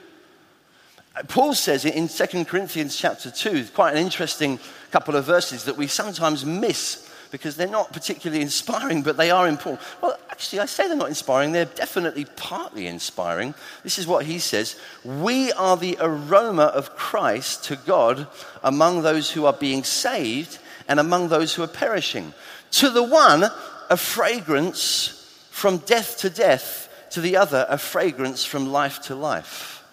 Paul 1.27 1.53
says 1.53 1.85
it 1.85 1.95
in 1.95 2.07
2 2.07 2.45
Corinthians 2.45 2.95
chapter 2.95 3.31
2, 3.31 3.65
quite 3.73 3.91
an 3.91 3.97
interesting 3.97 4.59
couple 4.91 5.15
of 5.15 5.25
verses 5.25 5.65
that 5.65 5.75
we 5.75 5.87
sometimes 5.87 6.45
miss 6.45 7.09
because 7.31 7.55
they're 7.55 7.67
not 7.67 7.93
particularly 7.93 8.41
inspiring, 8.41 9.01
but 9.01 9.17
they 9.17 9.31
are 9.31 9.47
important. 9.47 9.81
Well, 10.01 10.17
actually, 10.29 10.59
I 10.59 10.65
say 10.65 10.87
they're 10.87 10.95
not 10.95 11.09
inspiring, 11.09 11.51
they're 11.51 11.65
definitely 11.65 12.25
partly 12.35 12.87
inspiring. 12.87 13.53
This 13.83 13.99
is 13.99 14.07
what 14.07 14.25
he 14.25 14.39
says 14.39 14.75
We 15.03 15.51
are 15.53 15.77
the 15.77 15.97
aroma 15.99 16.63
of 16.63 16.95
Christ 16.95 17.65
to 17.65 17.75
God 17.75 18.27
among 18.63 19.01
those 19.01 19.31
who 19.31 19.45
are 19.45 19.53
being 19.53 19.83
saved 19.83 20.59
and 20.87 20.99
among 20.99 21.29
those 21.29 21.53
who 21.53 21.63
are 21.63 21.67
perishing. 21.67 22.33
To 22.71 22.89
the 22.89 23.03
one, 23.03 23.45
a 23.89 23.97
fragrance 23.97 25.15
from 25.51 25.77
death 25.79 26.19
to 26.19 26.29
death, 26.29 26.89
to 27.11 27.21
the 27.21 27.37
other, 27.37 27.65
a 27.69 27.77
fragrance 27.77 28.45
from 28.45 28.71
life 28.71 29.01
to 29.03 29.15
life. 29.15 29.83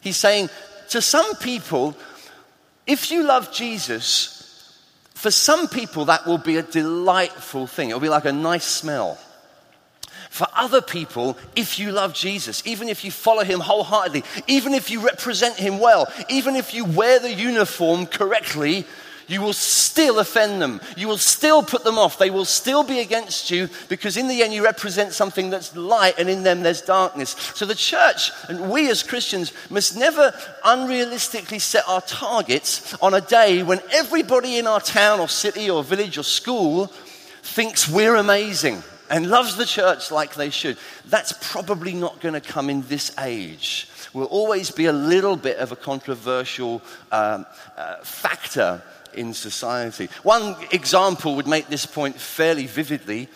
He's 0.00 0.16
saying 0.16 0.50
to 0.90 1.02
some 1.02 1.36
people, 1.36 1.96
if 2.86 3.10
you 3.10 3.24
love 3.24 3.52
Jesus, 3.52 4.38
for 5.18 5.32
some 5.32 5.66
people 5.66 6.04
that 6.04 6.26
will 6.26 6.38
be 6.38 6.58
a 6.58 6.62
delightful 6.62 7.66
thing. 7.66 7.88
It'll 7.88 7.98
be 7.98 8.08
like 8.08 8.24
a 8.24 8.32
nice 8.32 8.64
smell. 8.64 9.18
For 10.30 10.46
other 10.54 10.80
people, 10.80 11.36
if 11.56 11.80
you 11.80 11.90
love 11.90 12.14
Jesus, 12.14 12.64
even 12.64 12.88
if 12.88 13.04
you 13.04 13.10
follow 13.10 13.42
him 13.42 13.58
wholeheartedly, 13.58 14.22
even 14.46 14.74
if 14.74 14.92
you 14.92 15.00
represent 15.00 15.56
him 15.56 15.80
well, 15.80 16.06
even 16.28 16.54
if 16.54 16.72
you 16.72 16.84
wear 16.84 17.18
the 17.18 17.32
uniform 17.32 18.06
correctly, 18.06 18.86
you 19.28 19.42
will 19.42 19.52
still 19.52 20.18
offend 20.18 20.60
them. 20.60 20.80
You 20.96 21.06
will 21.06 21.18
still 21.18 21.62
put 21.62 21.84
them 21.84 21.98
off. 21.98 22.18
They 22.18 22.30
will 22.30 22.46
still 22.46 22.82
be 22.82 23.00
against 23.00 23.50
you 23.50 23.68
because, 23.88 24.16
in 24.16 24.26
the 24.26 24.42
end, 24.42 24.54
you 24.54 24.64
represent 24.64 25.12
something 25.12 25.50
that's 25.50 25.76
light 25.76 26.14
and 26.18 26.28
in 26.28 26.42
them 26.42 26.62
there's 26.62 26.82
darkness. 26.82 27.36
So, 27.54 27.66
the 27.66 27.74
church 27.74 28.30
and 28.48 28.70
we 28.70 28.90
as 28.90 29.02
Christians 29.02 29.52
must 29.70 29.96
never 29.96 30.32
unrealistically 30.64 31.60
set 31.60 31.86
our 31.86 32.00
targets 32.00 32.94
on 33.02 33.14
a 33.14 33.20
day 33.20 33.62
when 33.62 33.80
everybody 33.92 34.58
in 34.58 34.66
our 34.66 34.80
town 34.80 35.20
or 35.20 35.28
city 35.28 35.68
or 35.68 35.84
village 35.84 36.18
or 36.18 36.22
school 36.22 36.86
thinks 37.42 37.88
we're 37.88 38.16
amazing 38.16 38.82
and 39.10 39.28
loves 39.28 39.56
the 39.56 39.66
church 39.66 40.10
like 40.10 40.34
they 40.34 40.50
should. 40.50 40.78
That's 41.06 41.32
probably 41.52 41.92
not 41.92 42.20
going 42.20 42.34
to 42.34 42.40
come 42.40 42.70
in 42.70 42.82
this 42.82 43.16
age. 43.18 43.88
Will 44.14 44.24
always 44.24 44.70
be 44.70 44.86
a 44.86 44.92
little 44.92 45.36
bit 45.36 45.58
of 45.58 45.70
a 45.70 45.76
controversial 45.76 46.82
um, 47.12 47.46
uh, 47.76 47.96
factor 48.02 48.82
in 49.18 49.34
society. 49.34 50.08
One 50.22 50.56
example 50.70 51.34
would 51.36 51.46
make 51.46 51.68
this 51.68 51.84
point 51.84 52.18
fairly 52.18 52.66
vividly. 52.66 53.28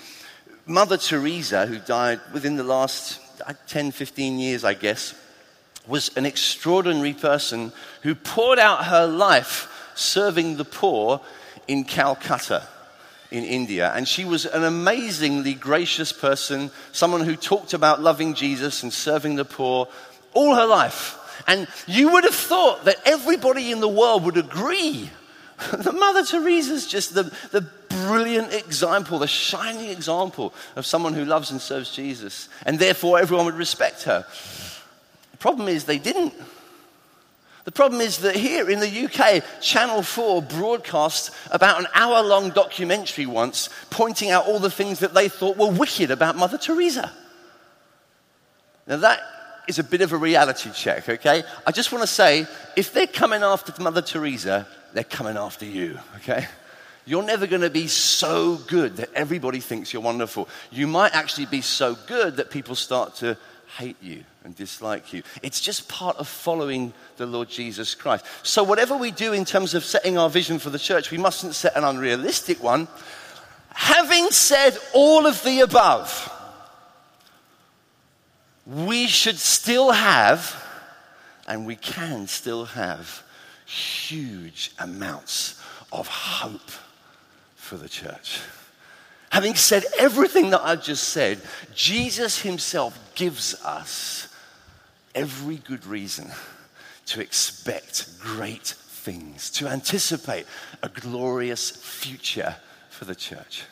Mother 0.64 0.96
Teresa, 0.96 1.66
who 1.66 1.78
died 1.78 2.20
within 2.32 2.56
the 2.56 2.64
last 2.64 3.20
uh, 3.46 3.52
10, 3.66 3.90
15 3.90 4.38
years, 4.38 4.64
I 4.64 4.74
guess, 4.74 5.14
was 5.86 6.16
an 6.16 6.24
extraordinary 6.24 7.12
person 7.12 7.72
who 8.02 8.14
poured 8.14 8.60
out 8.60 8.84
her 8.84 9.06
life 9.06 9.92
serving 9.94 10.56
the 10.56 10.64
poor 10.64 11.20
in 11.66 11.84
Calcutta 11.84 12.66
in 13.32 13.44
India. 13.44 13.92
And 13.94 14.06
she 14.06 14.24
was 14.24 14.46
an 14.46 14.62
amazingly 14.62 15.54
gracious 15.54 16.12
person, 16.12 16.70
someone 16.92 17.22
who 17.22 17.34
talked 17.34 17.74
about 17.74 18.00
loving 18.00 18.34
Jesus 18.34 18.82
and 18.82 18.92
serving 18.92 19.36
the 19.36 19.44
poor 19.44 19.88
all 20.34 20.54
her 20.54 20.66
life. 20.66 21.18
And 21.48 21.66
you 21.88 22.12
would 22.12 22.24
have 22.24 22.34
thought 22.34 22.84
that 22.84 23.00
everybody 23.04 23.72
in 23.72 23.80
the 23.80 23.88
world 23.88 24.24
would 24.24 24.36
agree 24.36 25.10
Mother 25.92 26.24
Teresa's 26.24 26.86
just 26.86 27.14
the, 27.14 27.24
the 27.50 27.62
brilliant 27.88 28.52
example, 28.52 29.18
the 29.18 29.26
shining 29.26 29.90
example 29.90 30.54
of 30.76 30.86
someone 30.86 31.14
who 31.14 31.24
loves 31.24 31.50
and 31.50 31.60
serves 31.60 31.94
Jesus, 31.94 32.48
and 32.64 32.78
therefore 32.78 33.18
everyone 33.18 33.46
would 33.46 33.54
respect 33.54 34.04
her. 34.04 34.26
The 35.32 35.38
problem 35.38 35.68
is 35.68 35.84
they 35.84 35.98
didn't. 35.98 36.34
The 37.64 37.72
problem 37.72 38.00
is 38.00 38.18
that 38.18 38.34
here 38.34 38.68
in 38.68 38.80
the 38.80 39.04
UK, 39.04 39.44
Channel 39.60 40.02
4 40.02 40.42
broadcast 40.42 41.30
about 41.50 41.78
an 41.78 41.86
hour 41.94 42.22
long 42.22 42.50
documentary 42.50 43.26
once 43.26 43.68
pointing 43.90 44.30
out 44.30 44.46
all 44.46 44.58
the 44.58 44.70
things 44.70 44.98
that 44.98 45.14
they 45.14 45.28
thought 45.28 45.56
were 45.56 45.70
wicked 45.70 46.10
about 46.10 46.36
Mother 46.36 46.58
Teresa. 46.58 47.12
Now, 48.88 48.96
that 48.96 49.20
is 49.68 49.78
a 49.78 49.84
bit 49.84 50.00
of 50.00 50.12
a 50.12 50.16
reality 50.16 50.70
check, 50.72 51.08
okay? 51.08 51.44
I 51.64 51.70
just 51.70 51.92
want 51.92 52.02
to 52.02 52.08
say 52.08 52.46
if 52.74 52.92
they're 52.92 53.06
coming 53.06 53.44
after 53.44 53.80
Mother 53.80 54.02
Teresa, 54.02 54.66
they're 54.94 55.04
coming 55.04 55.36
after 55.36 55.64
you, 55.64 55.98
okay? 56.16 56.46
You're 57.04 57.22
never 57.22 57.46
going 57.46 57.62
to 57.62 57.70
be 57.70 57.88
so 57.88 58.56
good 58.56 58.96
that 58.98 59.12
everybody 59.14 59.60
thinks 59.60 59.92
you're 59.92 60.02
wonderful. 60.02 60.48
You 60.70 60.86
might 60.86 61.14
actually 61.14 61.46
be 61.46 61.60
so 61.60 61.96
good 62.06 62.36
that 62.36 62.50
people 62.50 62.76
start 62.76 63.16
to 63.16 63.36
hate 63.76 63.96
you 64.00 64.24
and 64.44 64.54
dislike 64.54 65.12
you. 65.12 65.22
It's 65.42 65.60
just 65.60 65.88
part 65.88 66.16
of 66.18 66.28
following 66.28 66.92
the 67.16 67.26
Lord 67.26 67.48
Jesus 67.48 67.94
Christ. 67.94 68.24
So, 68.42 68.62
whatever 68.62 68.96
we 68.96 69.10
do 69.10 69.32
in 69.32 69.44
terms 69.44 69.74
of 69.74 69.84
setting 69.84 70.18
our 70.18 70.30
vision 70.30 70.58
for 70.58 70.70
the 70.70 70.78
church, 70.78 71.10
we 71.10 71.18
mustn't 71.18 71.54
set 71.54 71.76
an 71.76 71.84
unrealistic 71.84 72.62
one. 72.62 72.86
Having 73.70 74.30
said 74.30 74.76
all 74.92 75.26
of 75.26 75.42
the 75.42 75.60
above, 75.60 76.30
we 78.66 79.06
should 79.06 79.38
still 79.38 79.90
have, 79.90 80.54
and 81.48 81.66
we 81.66 81.76
can 81.76 82.26
still 82.26 82.66
have, 82.66 83.22
huge 83.66 84.72
amounts 84.78 85.60
of 85.92 86.08
hope 86.08 86.70
for 87.56 87.76
the 87.76 87.88
church. 87.88 88.40
Having 89.30 89.54
said 89.54 89.84
everything 89.98 90.50
that 90.50 90.60
I've 90.60 90.82
just 90.82 91.08
said, 91.08 91.40
Jesus 91.74 92.42
himself 92.42 92.98
gives 93.14 93.54
us 93.64 94.28
every 95.14 95.56
good 95.56 95.86
reason 95.86 96.30
to 97.06 97.20
expect 97.20 98.18
great 98.20 98.66
things, 98.66 99.50
to 99.50 99.68
anticipate 99.68 100.46
a 100.82 100.88
glorious 100.88 101.70
future 101.70 102.56
for 102.90 103.04
the 103.04 103.14
church. 103.14 103.64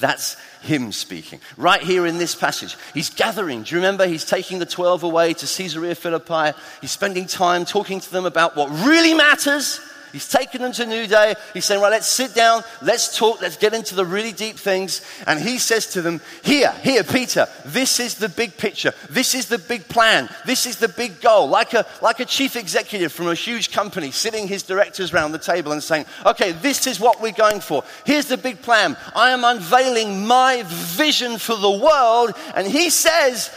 That's 0.00 0.36
him 0.62 0.92
speaking. 0.92 1.40
Right 1.56 1.82
here 1.82 2.06
in 2.06 2.18
this 2.18 2.34
passage, 2.34 2.76
he's 2.94 3.10
gathering. 3.10 3.62
Do 3.62 3.74
you 3.74 3.80
remember? 3.80 4.06
He's 4.06 4.24
taking 4.24 4.58
the 4.58 4.66
12 4.66 5.02
away 5.02 5.34
to 5.34 5.46
Caesarea 5.46 5.94
Philippi. 5.94 6.56
He's 6.80 6.90
spending 6.90 7.26
time 7.26 7.64
talking 7.64 8.00
to 8.00 8.10
them 8.10 8.24
about 8.24 8.56
what 8.56 8.70
really 8.86 9.14
matters 9.14 9.80
He's 10.12 10.28
taken 10.28 10.60
them 10.60 10.72
to 10.72 10.86
New 10.86 11.06
Day. 11.06 11.34
He's 11.54 11.64
saying, 11.64 11.80
right, 11.80 11.90
let's 11.90 12.06
sit 12.06 12.34
down, 12.34 12.62
let's 12.82 13.16
talk, 13.16 13.40
let's 13.40 13.56
get 13.56 13.72
into 13.72 13.94
the 13.94 14.04
really 14.04 14.32
deep 14.32 14.56
things. 14.56 15.00
And 15.26 15.40
he 15.40 15.58
says 15.58 15.86
to 15.94 16.02
them, 16.02 16.20
here, 16.44 16.72
here, 16.82 17.02
Peter, 17.02 17.48
this 17.64 17.98
is 17.98 18.16
the 18.16 18.28
big 18.28 18.56
picture. 18.56 18.92
This 19.08 19.34
is 19.34 19.46
the 19.46 19.58
big 19.58 19.88
plan. 19.88 20.28
This 20.44 20.66
is 20.66 20.76
the 20.76 20.88
big 20.88 21.20
goal. 21.20 21.48
Like 21.48 21.72
a, 21.72 21.86
like 22.02 22.20
a 22.20 22.26
chief 22.26 22.56
executive 22.56 23.12
from 23.12 23.28
a 23.28 23.34
huge 23.34 23.72
company 23.72 24.10
sitting 24.10 24.46
his 24.46 24.62
directors 24.62 25.14
around 25.14 25.32
the 25.32 25.38
table 25.38 25.72
and 25.72 25.82
saying, 25.82 26.04
okay, 26.26 26.52
this 26.52 26.86
is 26.86 27.00
what 27.00 27.20
we're 27.20 27.32
going 27.32 27.60
for. 27.60 27.82
Here's 28.04 28.26
the 28.26 28.36
big 28.36 28.60
plan. 28.60 28.96
I 29.16 29.30
am 29.30 29.44
unveiling 29.44 30.26
my 30.26 30.62
vision 30.66 31.38
for 31.38 31.56
the 31.56 31.70
world. 31.70 32.34
And 32.54 32.66
he 32.66 32.90
says, 32.90 33.50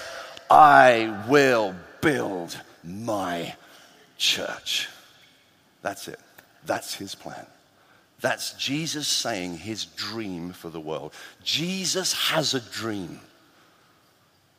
I 0.49 1.23
will 1.27 1.75
build 2.01 2.57
my 2.83 3.55
church. 4.17 4.89
That's 5.81 6.07
it. 6.07 6.19
That's 6.65 6.95
his 6.95 7.15
plan. 7.15 7.45
That's 8.21 8.53
Jesus 8.53 9.07
saying 9.07 9.57
his 9.57 9.85
dream 9.85 10.51
for 10.51 10.69
the 10.69 10.79
world. 10.79 11.13
Jesus 11.43 12.13
has 12.13 12.53
a 12.53 12.61
dream. 12.61 13.19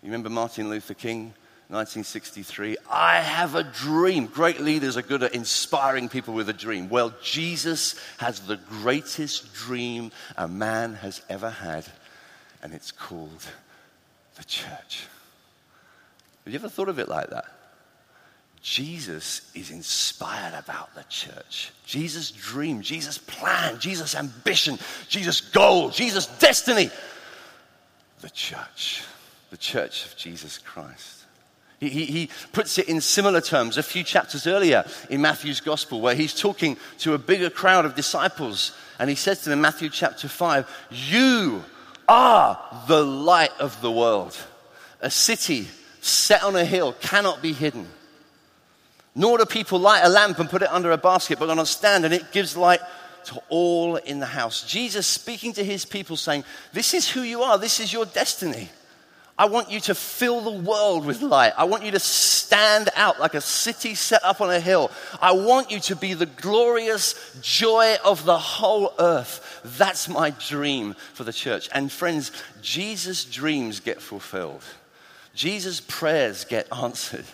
You 0.02 0.08
remember 0.08 0.30
Martin 0.30 0.68
Luther 0.68 0.94
King, 0.94 1.34
1963? 1.68 2.76
I 2.88 3.20
have 3.20 3.54
a 3.54 3.64
dream. 3.64 4.26
Great 4.26 4.60
leaders 4.60 4.96
are 4.96 5.02
good 5.02 5.22
at 5.22 5.34
inspiring 5.34 6.08
people 6.08 6.34
with 6.34 6.48
a 6.48 6.52
dream. 6.52 6.88
Well, 6.88 7.12
Jesus 7.22 7.98
has 8.18 8.40
the 8.40 8.60
greatest 8.68 9.52
dream 9.54 10.12
a 10.36 10.46
man 10.46 10.94
has 10.94 11.22
ever 11.28 11.50
had, 11.50 11.86
and 12.62 12.72
it's 12.72 12.92
called 12.92 13.46
the 14.36 14.44
church. 14.44 15.06
Have 16.44 16.52
you 16.52 16.58
ever 16.60 16.68
thought 16.68 16.88
of 16.88 17.00
it 17.00 17.08
like 17.08 17.30
that? 17.30 17.46
Jesus 18.66 19.42
is 19.54 19.70
inspired 19.70 20.52
about 20.58 20.92
the 20.96 21.04
church. 21.04 21.70
Jesus' 21.87 22.32
dream, 22.32 22.82
Jesus' 22.82 23.16
plan, 23.16 23.78
Jesus' 23.78 24.16
ambition, 24.16 24.76
Jesus' 25.08 25.40
goal, 25.40 25.90
Jesus' 25.90 26.26
destiny. 26.26 26.90
The 28.23 28.30
church, 28.30 29.04
the 29.50 29.56
church 29.56 30.06
of 30.06 30.16
Jesus 30.16 30.58
Christ. 30.58 31.26
He, 31.78 31.88
he, 31.90 32.04
he, 32.06 32.30
puts 32.52 32.76
it 32.76 32.88
in 32.88 33.00
similar 33.00 33.40
terms 33.40 33.78
a 33.78 33.85
few 33.85 34.02
chapters 34.02 34.49
earlier 34.49 34.85
in 35.11 35.23
Matthew's 35.23 35.61
gospel, 35.61 36.00
where 36.00 36.16
he's 36.16 36.35
talking 36.35 36.76
to 36.99 37.14
a 37.14 37.18
bigger 37.18 37.50
crowd 37.50 37.85
of 37.85 37.94
disciples. 37.94 38.76
And 38.99 39.08
he 39.08 39.14
says 39.14 39.42
to 39.42 39.50
them 39.50 39.61
in 39.61 39.62
Matthew 39.62 39.90
chapter 39.90 40.26
5, 40.26 40.68
You 40.90 41.62
are 42.08 42.58
the 42.88 43.04
light 43.04 43.52
of 43.61 43.80
the 43.80 43.92
world. 43.92 44.37
A 45.00 45.11
city 45.11 45.68
set 46.00 46.42
on 46.42 46.56
a 46.56 46.64
hill 46.64 46.94
cannot 46.94 47.40
be 47.40 47.52
hidden. 47.52 47.87
Nor 49.18 49.38
do 49.38 49.46
people 49.46 49.78
light 49.78 50.04
a 50.04 50.11
lamp 50.11 50.38
and 50.38 50.49
put 50.49 50.61
it 50.61 50.70
under 50.70 50.92
a 50.92 50.99
basket, 50.99 51.38
but 51.38 51.49
on 51.49 51.58
a 51.58 51.64
stand, 51.66 52.04
and 52.04 52.12
it 52.12 52.30
gives 52.32 52.54
light 52.54 52.80
to 53.25 53.40
all 53.49 53.96
in 53.96 54.20
the 54.20 54.26
house. 54.26 54.62
Jesus 54.62 55.06
speaking 55.06 55.54
to 55.54 55.64
his 55.64 55.87
people, 55.87 56.16
saying, 56.16 56.44
This 56.75 56.92
is 56.92 57.08
who 57.08 57.23
you 57.23 57.42
are, 57.42 57.56
this 57.56 57.80
is 57.80 57.92
your 57.92 58.04
destiny. 58.04 58.68
I 59.38 59.46
want 59.46 59.70
you 59.70 59.80
to 59.80 59.94
fill 59.94 60.40
the 60.42 60.50
world 60.50 61.04
with 61.04 61.23
light. 61.23 61.52
I 61.56 61.64
want 61.64 61.85
you 61.85 61.90
to 61.90 61.99
stand 61.99 62.90
out 62.94 63.18
like 63.18 63.35
a 63.35 63.40
city 63.40 63.94
set 63.94 64.25
up 64.25 64.40
on 64.40 64.50
a 64.50 64.61
hill. 64.61 64.90
I 65.20 65.32
want 65.32 65.70
you 65.70 65.80
to 65.80 65.96
be 65.96 66.14
the 66.14 66.26
glorious 66.26 67.14
joy 67.42 67.96
of 68.02 68.25
the 68.25 68.38
whole 68.38 68.94
earth. 68.99 69.61
That's 69.76 70.08
my 70.08 70.30
dream 70.30 70.94
for 71.12 71.25
the 71.25 71.35
church. 71.35 71.68
And 71.73 71.92
friends, 71.92 72.32
Jesus' 72.62 73.25
dreams 73.25 73.80
get 73.80 74.00
fulfilled, 74.00 74.64
Jesus' 75.35 75.80
prayers 75.80 76.44
get 76.44 76.68
answered, 76.73 77.26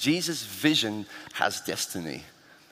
Jesus' 0.00 0.42
vision 0.42 1.04
has 1.34 1.60
destiny. 1.60 2.24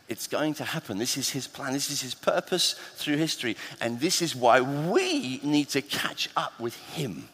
It's 0.08 0.26
going 0.26 0.54
to 0.54 0.64
happen. 0.64 0.96
This 0.96 1.18
is 1.18 1.28
his 1.28 1.46
plan. 1.46 1.74
This 1.74 1.90
is 1.90 2.00
his 2.00 2.14
purpose 2.14 2.72
through 2.96 3.18
history. 3.18 3.56
And 3.80 4.00
this 4.00 4.22
is 4.22 4.34
why 4.34 4.62
we 4.62 5.38
need 5.42 5.68
to 5.70 5.82
catch 5.82 6.30
up 6.34 6.58
with 6.58 6.74
him. 6.92 7.28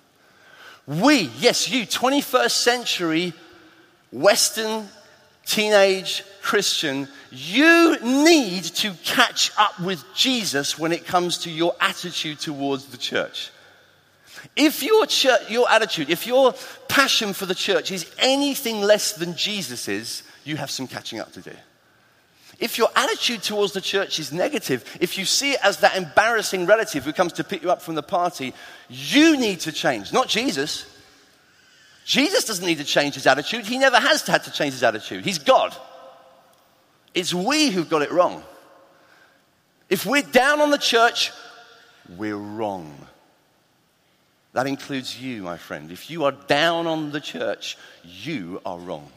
We, 0.87 1.31
yes, 1.39 1.71
you, 1.71 1.87
21st 1.87 2.51
century 2.51 3.33
Western 4.11 4.89
teenage 5.47 6.25
Christian, 6.43 7.09
you 7.31 7.97
need 8.03 8.65
to 8.65 8.93
catch 9.05 9.53
up 9.57 9.79
with 9.81 10.05
Jesus 10.15 10.77
when 10.77 10.91
it 10.93 11.07
comes 11.07 11.39
to 11.39 11.51
your 11.51 11.75
attitude 11.81 12.41
towards 12.41 12.87
the 12.87 12.97
church. 12.97 13.51
If 14.57 14.83
your, 14.83 15.07
church, 15.07 15.51
your 15.51 15.71
attitude, 15.71 16.11
if 16.11 16.27
your 16.27 16.55
passion 16.89 17.33
for 17.33 17.47
the 17.47 17.55
church 17.55 17.91
is 17.91 18.11
anything 18.19 18.81
less 18.81 19.13
than 19.13 19.35
Jesus 19.37 20.23
you 20.45 20.57
have 20.57 20.71
some 20.71 20.87
catching 20.87 21.19
up 21.19 21.33
to 21.33 21.41
do. 21.41 21.53
If 22.61 22.79
your 22.79 22.89
attitude 22.95 23.43
towards 23.43 23.73
the 23.73 23.81
church 23.81 24.19
is 24.19 24.33
negative, 24.33 24.85
if 25.01 25.19
you 25.19 25.25
see 25.25 25.53
it 25.53 25.61
as 25.63 25.79
that 25.79 25.97
embarrassing 25.97 26.67
relative 26.67 27.05
who 27.05 27.13
comes 27.13 27.33
to 27.35 27.45
pick 27.45 27.63
you 27.63 27.71
up 27.71 27.83
from 27.83 27.97
the 27.97 28.03
party, 28.03 28.55
you 28.89 29.37
need 29.37 29.61
to 29.61 29.73
change, 29.73 30.13
not 30.13 30.29
Jesus. 30.29 30.87
Jesus 32.05 32.45
doesn't 32.45 32.65
need 32.65 32.79
to 32.79 32.85
change 32.85 33.15
his 33.15 33.27
attitude. 33.27 33.65
He 33.67 33.79
never 33.79 33.99
has 33.99 34.25
had 34.27 34.45
to 34.45 34.53
change 34.53 34.75
his 34.75 34.83
attitude. 34.83 35.25
He's 35.25 35.39
God. 35.39 35.75
It's 37.13 37.35
we 37.35 37.71
who've 37.71 37.89
got 37.89 38.03
it 38.03 38.13
wrong. 38.13 38.45
If 39.89 40.07
we're 40.07 40.23
down 40.23 40.61
on 40.61 40.71
the 40.71 40.79
church, 40.79 41.33
we're 42.17 42.37
wrong. 42.37 42.95
That 44.55 44.69
includes 44.69 45.21
you, 45.21 45.43
my 45.43 45.59
friend. 45.59 45.91
If 45.91 46.09
you 46.09 46.25
are 46.25 46.33
down 46.33 46.87
on 46.87 47.11
the 47.11 47.21
church, 47.21 47.77
you 48.05 48.63
are 48.65 48.79
wrong 48.79 49.11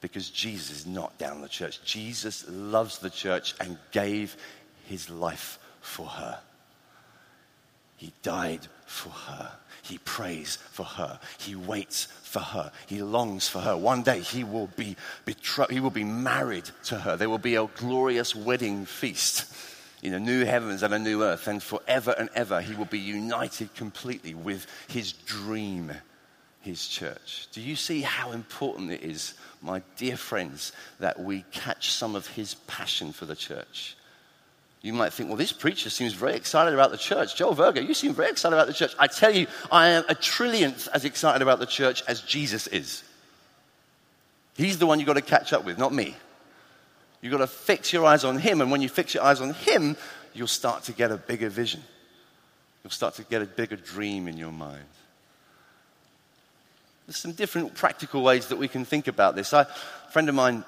because 0.00 0.28
Jesus 0.28 0.78
is 0.78 0.86
not 0.86 1.16
down 1.18 1.40
the 1.40 1.48
church. 1.48 1.82
Jesus 1.84 2.44
loves 2.48 2.98
the 2.98 3.08
church 3.08 3.54
and 3.60 3.78
gave 3.92 4.36
his 4.86 5.08
life 5.08 5.60
for 5.80 6.06
her. 6.06 6.40
He 7.96 8.12
died 8.24 8.66
for 8.86 9.10
her. 9.10 9.52
He 9.82 9.98
prays 9.98 10.56
for 10.56 10.84
her. 10.84 11.20
He 11.38 11.54
waits 11.54 12.06
for 12.24 12.40
her. 12.40 12.72
He 12.88 13.00
longs 13.02 13.48
for 13.48 13.60
her. 13.60 13.76
One 13.76 14.02
day 14.02 14.18
he 14.18 14.42
will 14.42 14.68
be 14.76 14.96
betrothed. 15.24 15.70
He 15.70 15.80
will 15.80 15.90
be 15.90 16.04
married 16.04 16.68
to 16.86 16.98
her. 16.98 17.16
There 17.16 17.30
will 17.30 17.38
be 17.38 17.54
a 17.54 17.68
glorious 17.76 18.34
wedding 18.34 18.84
feast 18.84 19.46
in 20.06 20.14
a 20.14 20.20
new 20.20 20.44
heavens 20.44 20.82
and 20.82 20.94
a 20.94 20.98
new 20.98 21.22
earth. 21.22 21.48
And 21.48 21.62
forever 21.62 22.14
and 22.16 22.30
ever 22.34 22.60
he 22.60 22.74
will 22.74 22.84
be 22.84 22.98
united 22.98 23.74
completely 23.74 24.34
with 24.34 24.66
his 24.88 25.12
dream, 25.12 25.92
his 26.60 26.86
church. 26.86 27.48
Do 27.52 27.60
you 27.60 27.76
see 27.76 28.02
how 28.02 28.32
important 28.32 28.92
it 28.92 29.02
is 29.02 29.34
my 29.62 29.82
dear 29.96 30.16
friends, 30.16 30.72
that 31.00 31.18
we 31.18 31.44
catch 31.50 31.90
some 31.90 32.14
of 32.14 32.26
his 32.28 32.54
passion 32.66 33.12
for 33.12 33.26
the 33.26 33.36
church. 33.36 33.96
You 34.82 34.92
might 34.92 35.12
think, 35.12 35.28
well, 35.28 35.36
this 35.36 35.52
preacher 35.52 35.90
seems 35.90 36.12
very 36.12 36.34
excited 36.34 36.72
about 36.72 36.92
the 36.92 36.98
church. 36.98 37.34
Joel 37.34 37.54
Virgo, 37.54 37.80
you 37.80 37.94
seem 37.94 38.14
very 38.14 38.30
excited 38.30 38.54
about 38.54 38.68
the 38.68 38.72
church. 38.72 38.94
I 38.98 39.08
tell 39.08 39.34
you, 39.34 39.48
I 39.72 39.88
am 39.88 40.04
a 40.08 40.14
trillionth 40.14 40.88
as 40.94 41.04
excited 41.04 41.42
about 41.42 41.58
the 41.58 41.66
church 41.66 42.02
as 42.06 42.20
Jesus 42.20 42.66
is. 42.68 43.02
He's 44.56 44.78
the 44.78 44.86
one 44.86 45.00
you've 45.00 45.08
got 45.08 45.14
to 45.14 45.22
catch 45.22 45.52
up 45.52 45.64
with, 45.64 45.78
not 45.78 45.92
me. 45.92 46.16
You've 47.26 47.32
got 47.32 47.38
to 47.38 47.48
fix 47.48 47.92
your 47.92 48.04
eyes 48.04 48.22
on 48.22 48.38
him, 48.38 48.60
and 48.60 48.70
when 48.70 48.80
you 48.80 48.88
fix 48.88 49.12
your 49.12 49.24
eyes 49.24 49.40
on 49.40 49.52
him, 49.52 49.96
you'll 50.32 50.46
start 50.46 50.84
to 50.84 50.92
get 50.92 51.10
a 51.10 51.16
bigger 51.16 51.48
vision. 51.48 51.82
You'll 52.84 52.92
start 52.92 53.14
to 53.14 53.24
get 53.24 53.42
a 53.42 53.46
bigger 53.46 53.74
dream 53.74 54.28
in 54.28 54.36
your 54.36 54.52
mind. 54.52 54.84
There's 57.04 57.16
some 57.16 57.32
different 57.32 57.74
practical 57.74 58.22
ways 58.22 58.46
that 58.46 58.58
we 58.58 58.68
can 58.68 58.84
think 58.84 59.08
about 59.08 59.34
this. 59.34 59.52
I, 59.52 59.62
a 59.62 60.10
friend 60.12 60.28
of 60.28 60.36
mine 60.36 60.64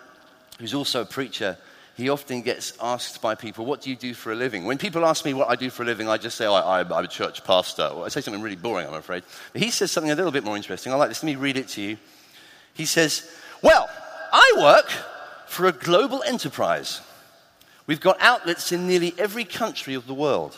who's 0.58 0.74
also 0.74 1.02
a 1.02 1.04
preacher, 1.04 1.56
he 1.96 2.08
often 2.08 2.42
gets 2.42 2.72
asked 2.82 3.22
by 3.22 3.36
people, 3.36 3.64
What 3.64 3.80
do 3.80 3.90
you 3.90 3.94
do 3.94 4.12
for 4.12 4.32
a 4.32 4.34
living? 4.34 4.64
When 4.64 4.78
people 4.78 5.06
ask 5.06 5.24
me 5.24 5.34
what 5.34 5.48
I 5.48 5.54
do 5.54 5.70
for 5.70 5.84
a 5.84 5.86
living, 5.86 6.08
I 6.08 6.16
just 6.16 6.36
say, 6.36 6.46
oh, 6.46 6.54
I, 6.54 6.80
am 6.80 6.90
a 6.90 7.06
church 7.06 7.44
pastor. 7.44 7.84
Or 7.84 8.04
I 8.04 8.08
say 8.08 8.20
something 8.20 8.42
really 8.42 8.56
boring, 8.56 8.88
I'm 8.88 8.94
afraid. 8.94 9.22
But 9.52 9.62
he 9.62 9.70
says 9.70 9.92
something 9.92 10.10
a 10.10 10.16
little 10.16 10.32
bit 10.32 10.42
more 10.42 10.56
interesting. 10.56 10.92
I 10.92 10.96
like 10.96 11.08
this. 11.08 11.22
Let 11.22 11.28
me 11.28 11.36
read 11.36 11.56
it 11.56 11.68
to 11.68 11.80
you. 11.80 11.98
He 12.74 12.84
says, 12.84 13.30
Well, 13.62 13.88
I 14.32 14.54
work 14.58 14.90
for 15.48 15.66
a 15.66 15.72
global 15.72 16.22
enterprise. 16.24 17.00
We've 17.86 18.00
got 18.00 18.20
outlets 18.20 18.70
in 18.70 18.86
nearly 18.86 19.14
every 19.18 19.44
country 19.44 19.94
of 19.94 20.06
the 20.06 20.14
world. 20.14 20.56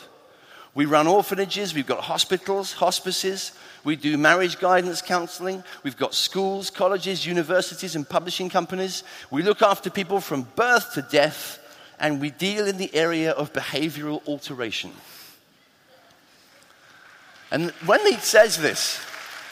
We 0.73 0.85
run 0.85 1.07
orphanages, 1.07 1.73
we've 1.73 1.87
got 1.87 2.01
hospitals, 2.01 2.73
hospices, 2.73 3.53
we 3.83 3.95
do 3.95 4.17
marriage 4.17 4.59
guidance 4.59 5.01
counseling, 5.01 5.63
we've 5.83 5.97
got 5.97 6.13
schools, 6.13 6.69
colleges, 6.69 7.25
universities, 7.25 7.95
and 7.95 8.07
publishing 8.07 8.49
companies. 8.49 9.03
We 9.31 9.43
look 9.43 9.61
after 9.61 9.89
people 9.89 10.21
from 10.21 10.43
birth 10.55 10.93
to 10.93 11.01
death, 11.01 11.59
and 11.99 12.21
we 12.21 12.29
deal 12.29 12.67
in 12.67 12.77
the 12.77 12.93
area 12.93 13.31
of 13.31 13.53
behavioral 13.53 14.25
alteration. 14.27 14.91
And 17.49 17.71
when 17.85 18.05
he 18.05 18.15
says 18.15 18.57
this, 18.57 18.99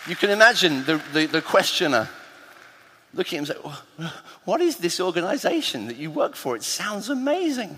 you 0.07 0.15
can 0.15 0.29
imagine 0.29 0.85
the, 0.85 1.01
the, 1.13 1.25
the 1.25 1.41
questioner 1.41 2.09
looking 3.13 3.39
at 3.39 3.49
him 3.49 3.61
and 3.65 3.73
saying, 3.97 4.11
What 4.45 4.61
is 4.61 4.77
this 4.77 4.99
organization 4.99 5.87
that 5.87 5.97
you 5.97 6.11
work 6.11 6.35
for? 6.35 6.55
It 6.55 6.63
sounds 6.63 7.09
amazing. 7.09 7.77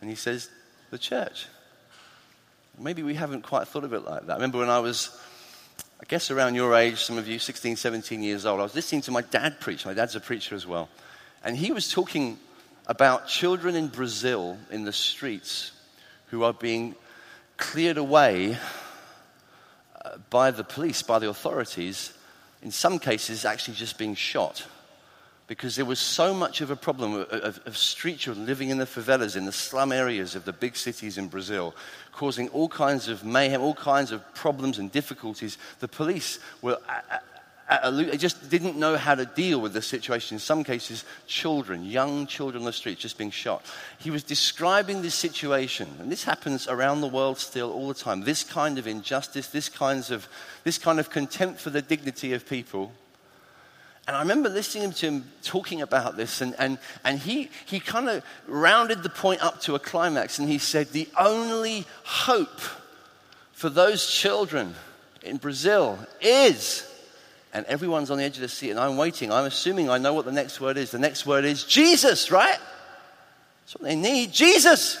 And 0.00 0.10
he 0.10 0.16
says, 0.16 0.50
The 0.90 0.98
church. 0.98 1.46
Maybe 2.78 3.02
we 3.02 3.14
haven't 3.14 3.42
quite 3.42 3.68
thought 3.68 3.84
of 3.84 3.92
it 3.92 4.04
like 4.04 4.26
that. 4.26 4.32
I 4.32 4.36
remember 4.36 4.58
when 4.58 4.70
I 4.70 4.78
was, 4.78 5.16
I 6.00 6.04
guess 6.08 6.30
around 6.30 6.54
your 6.54 6.74
age, 6.74 7.02
some 7.02 7.18
of 7.18 7.28
you, 7.28 7.38
16, 7.38 7.76
17 7.76 8.22
years 8.22 8.46
old, 8.46 8.60
I 8.60 8.62
was 8.62 8.74
listening 8.74 9.02
to 9.02 9.10
my 9.10 9.22
dad 9.22 9.60
preach. 9.60 9.84
My 9.84 9.94
dad's 9.94 10.16
a 10.16 10.20
preacher 10.20 10.54
as 10.54 10.66
well. 10.66 10.88
And 11.44 11.56
he 11.56 11.70
was 11.70 11.90
talking 11.90 12.38
about 12.86 13.28
children 13.28 13.76
in 13.76 13.88
Brazil 13.88 14.58
in 14.70 14.84
the 14.84 14.92
streets 14.92 15.72
who 16.28 16.42
are 16.44 16.54
being 16.54 16.94
cleared 17.58 17.98
away 17.98 18.56
uh, 20.04 20.16
by 20.30 20.50
the 20.50 20.64
police, 20.64 21.02
by 21.02 21.18
the 21.18 21.28
authorities, 21.28 22.12
in 22.62 22.70
some 22.70 22.98
cases, 22.98 23.44
actually 23.44 23.74
just 23.74 23.98
being 23.98 24.14
shot 24.14 24.66
because 25.52 25.76
there 25.76 25.84
was 25.84 25.98
so 25.98 26.32
much 26.32 26.62
of 26.62 26.70
a 26.70 26.76
problem 26.76 27.12
of, 27.12 27.28
of, 27.28 27.60
of, 27.66 27.76
street 27.76 28.16
children 28.16 28.46
living 28.46 28.70
in 28.70 28.78
the 28.78 28.86
favelas, 28.86 29.36
in 29.36 29.44
the 29.44 29.52
slum 29.52 29.92
areas 29.92 30.34
of 30.34 30.46
the 30.46 30.52
big 30.52 30.74
cities 30.74 31.18
in 31.18 31.28
Brazil, 31.28 31.74
causing 32.10 32.48
all 32.48 32.70
kinds 32.70 33.06
of 33.06 33.22
mayhem, 33.22 33.60
all 33.60 33.74
kinds 33.74 34.12
of 34.12 34.22
problems 34.34 34.78
and 34.78 34.90
difficulties. 34.90 35.58
The 35.80 35.88
police 35.88 36.38
were 36.62 36.78
at, 36.88 37.22
at 37.68 37.84
a, 37.84 38.16
just 38.16 38.48
didn't 38.48 38.78
know 38.78 38.96
how 38.96 39.14
to 39.14 39.26
deal 39.26 39.60
with 39.60 39.74
the 39.74 39.82
situation. 39.82 40.36
In 40.36 40.38
some 40.38 40.64
cases, 40.64 41.04
children, 41.26 41.84
young 41.84 42.26
children 42.26 42.62
on 42.62 42.64
the 42.64 42.72
streets, 42.72 43.02
just 43.02 43.18
being 43.18 43.30
shot. 43.30 43.62
He 43.98 44.10
was 44.10 44.22
describing 44.22 45.02
this 45.02 45.14
situation, 45.14 45.86
and 46.00 46.10
this 46.10 46.24
happens 46.24 46.66
around 46.66 47.02
the 47.02 47.08
world 47.08 47.36
still 47.36 47.70
all 47.70 47.88
the 47.88 47.94
time. 47.94 48.22
This 48.22 48.42
kind 48.42 48.78
of 48.78 48.86
injustice, 48.86 49.48
this 49.48 49.68
kinds 49.68 50.10
of, 50.10 50.26
this 50.64 50.78
kind 50.78 50.98
of 50.98 51.10
contempt 51.10 51.60
for 51.60 51.68
the 51.68 51.82
dignity 51.82 52.32
of 52.32 52.48
people 52.48 52.90
and 54.06 54.16
I 54.16 54.20
remember 54.20 54.48
listening 54.48 54.92
to 54.92 55.06
him 55.06 55.24
talking 55.44 55.80
about 55.80 56.16
this, 56.16 56.40
and, 56.40 56.56
and, 56.58 56.78
and 57.04 57.20
he, 57.20 57.50
he 57.66 57.78
kind 57.78 58.08
of 58.08 58.24
rounded 58.48 59.04
the 59.04 59.08
point 59.08 59.42
up 59.42 59.60
to 59.62 59.76
a 59.76 59.78
climax, 59.78 60.40
and 60.40 60.48
he 60.48 60.58
said, 60.58 60.88
The 60.88 61.08
only 61.16 61.86
hope 62.02 62.60
for 63.52 63.68
those 63.68 64.10
children 64.10 64.74
in 65.22 65.36
Brazil 65.36 65.98
is, 66.20 66.84
and 67.54 67.64
everyone's 67.66 68.10
on 68.10 68.18
the 68.18 68.24
edge 68.24 68.36
of 68.36 68.40
the 68.40 68.48
seat, 68.48 68.70
and 68.70 68.80
I'm 68.80 68.96
waiting. 68.96 69.30
I'm 69.30 69.44
assuming 69.44 69.88
I 69.88 69.98
know 69.98 70.14
what 70.14 70.24
the 70.24 70.32
next 70.32 70.60
word 70.60 70.76
is. 70.78 70.90
The 70.90 70.98
next 70.98 71.24
word 71.24 71.44
is 71.44 71.62
Jesus, 71.62 72.32
right? 72.32 72.58
That's 73.60 73.74
what 73.76 73.84
they 73.84 73.94
need 73.94 74.32
Jesus. 74.32 74.98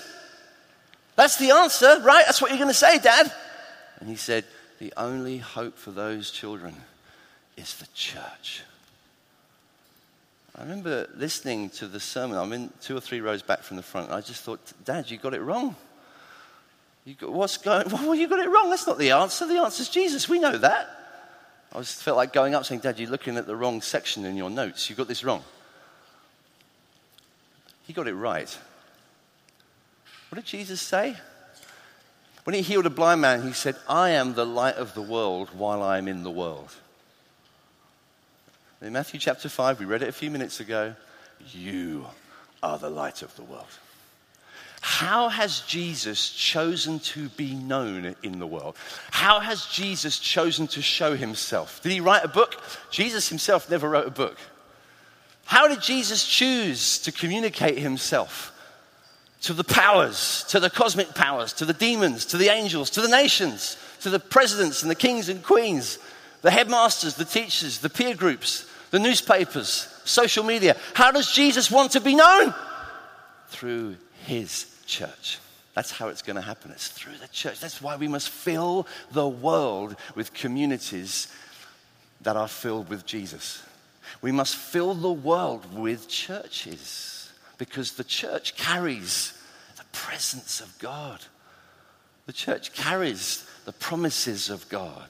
That's 1.16 1.38
the 1.38 1.50
answer, 1.50 2.00
right? 2.04 2.24
That's 2.24 2.40
what 2.40 2.52
you're 2.52 2.58
going 2.58 2.70
to 2.70 2.74
say, 2.74 3.00
Dad. 3.00 3.32
And 3.98 4.08
he 4.08 4.14
said, 4.14 4.44
The 4.78 4.92
only 4.96 5.38
hope 5.38 5.76
for 5.76 5.90
those 5.90 6.30
children 6.30 6.76
is 7.56 7.74
the 7.78 7.88
church. 7.94 8.62
I 10.62 10.64
remember 10.64 11.08
listening 11.16 11.70
to 11.70 11.88
the 11.88 11.98
sermon. 11.98 12.38
I'm 12.38 12.52
in 12.52 12.70
two 12.80 12.96
or 12.96 13.00
three 13.00 13.20
rows 13.20 13.42
back 13.42 13.62
from 13.62 13.76
the 13.76 13.82
front. 13.82 14.12
I 14.12 14.20
just 14.20 14.44
thought, 14.44 14.60
Dad, 14.84 15.10
you 15.10 15.18
got 15.18 15.34
it 15.34 15.40
wrong. 15.40 15.74
You 17.04 17.14
got, 17.14 17.32
what's 17.32 17.56
going? 17.56 17.84
Well, 17.90 18.14
you 18.14 18.28
got 18.28 18.38
it 18.38 18.48
wrong. 18.48 18.70
That's 18.70 18.86
not 18.86 18.96
the 18.96 19.10
answer. 19.10 19.44
The 19.44 19.58
answer 19.58 19.82
is 19.82 19.88
Jesus. 19.88 20.28
We 20.28 20.38
know 20.38 20.56
that. 20.56 20.88
I 21.72 21.78
just 21.80 22.04
felt 22.04 22.16
like 22.16 22.32
going 22.32 22.54
up 22.54 22.64
saying, 22.64 22.82
Dad, 22.82 23.00
you're 23.00 23.10
looking 23.10 23.36
at 23.38 23.48
the 23.48 23.56
wrong 23.56 23.82
section 23.82 24.24
in 24.24 24.36
your 24.36 24.50
notes. 24.50 24.88
You 24.88 24.94
got 24.94 25.08
this 25.08 25.24
wrong. 25.24 25.42
He 27.82 27.92
got 27.92 28.06
it 28.06 28.14
right. 28.14 28.56
What 30.28 30.36
did 30.36 30.44
Jesus 30.44 30.80
say? 30.80 31.16
When 32.44 32.54
he 32.54 32.62
healed 32.62 32.86
a 32.86 32.90
blind 32.90 33.20
man, 33.20 33.42
he 33.42 33.52
said, 33.52 33.74
I 33.88 34.10
am 34.10 34.34
the 34.34 34.46
light 34.46 34.76
of 34.76 34.94
the 34.94 35.02
world 35.02 35.48
while 35.48 35.82
I 35.82 35.98
am 35.98 36.06
in 36.06 36.22
the 36.22 36.30
world. 36.30 36.72
In 38.82 38.94
Matthew 38.94 39.20
chapter 39.20 39.48
5, 39.48 39.78
we 39.78 39.86
read 39.86 40.02
it 40.02 40.08
a 40.08 40.12
few 40.12 40.28
minutes 40.28 40.58
ago. 40.58 40.96
You 41.52 42.04
are 42.64 42.78
the 42.78 42.90
light 42.90 43.22
of 43.22 43.34
the 43.36 43.44
world. 43.44 43.68
How 44.80 45.28
has 45.28 45.60
Jesus 45.60 46.30
chosen 46.30 46.98
to 46.98 47.28
be 47.28 47.54
known 47.54 48.16
in 48.24 48.40
the 48.40 48.46
world? 48.46 48.76
How 49.12 49.38
has 49.38 49.66
Jesus 49.66 50.18
chosen 50.18 50.66
to 50.66 50.82
show 50.82 51.14
himself? 51.14 51.80
Did 51.80 51.92
he 51.92 52.00
write 52.00 52.24
a 52.24 52.28
book? 52.28 52.60
Jesus 52.90 53.28
himself 53.28 53.70
never 53.70 53.88
wrote 53.88 54.08
a 54.08 54.10
book. 54.10 54.36
How 55.44 55.68
did 55.68 55.80
Jesus 55.80 56.26
choose 56.26 56.98
to 57.02 57.12
communicate 57.12 57.78
himself? 57.78 58.50
To 59.42 59.52
the 59.52 59.62
powers, 59.62 60.44
to 60.48 60.58
the 60.58 60.70
cosmic 60.70 61.14
powers, 61.14 61.52
to 61.54 61.64
the 61.64 61.72
demons, 61.72 62.26
to 62.26 62.36
the 62.36 62.48
angels, 62.48 62.90
to 62.90 63.00
the 63.00 63.08
nations, 63.08 63.76
to 64.00 64.10
the 64.10 64.18
presidents 64.18 64.82
and 64.82 64.90
the 64.90 64.96
kings 64.96 65.28
and 65.28 65.40
queens, 65.40 66.00
the 66.40 66.50
headmasters, 66.50 67.14
the 67.14 67.24
teachers, 67.24 67.78
the 67.78 67.88
peer 67.88 68.16
groups, 68.16 68.66
the 68.92 69.00
newspapers, 69.00 69.88
social 70.04 70.44
media. 70.44 70.76
How 70.94 71.10
does 71.10 71.32
Jesus 71.32 71.70
want 71.70 71.92
to 71.92 72.00
be 72.00 72.14
known? 72.14 72.54
Through 73.48 73.96
his 74.26 74.66
church. 74.86 75.38
That's 75.74 75.90
how 75.90 76.08
it's 76.08 76.20
going 76.20 76.36
to 76.36 76.42
happen. 76.42 76.70
It's 76.70 76.88
through 76.88 77.16
the 77.16 77.28
church. 77.28 77.58
That's 77.58 77.80
why 77.80 77.96
we 77.96 78.06
must 78.06 78.28
fill 78.28 78.86
the 79.10 79.26
world 79.26 79.96
with 80.14 80.34
communities 80.34 81.32
that 82.20 82.36
are 82.36 82.46
filled 82.46 82.90
with 82.90 83.06
Jesus. 83.06 83.62
We 84.20 84.30
must 84.30 84.54
fill 84.56 84.92
the 84.92 85.10
world 85.10 85.74
with 85.74 86.06
churches 86.06 87.32
because 87.56 87.92
the 87.92 88.04
church 88.04 88.56
carries 88.56 89.32
the 89.78 89.84
presence 89.92 90.60
of 90.60 90.78
God. 90.78 91.20
The 92.26 92.34
church 92.34 92.74
carries 92.74 93.46
the 93.64 93.72
promises 93.72 94.50
of 94.50 94.68
God. 94.68 95.04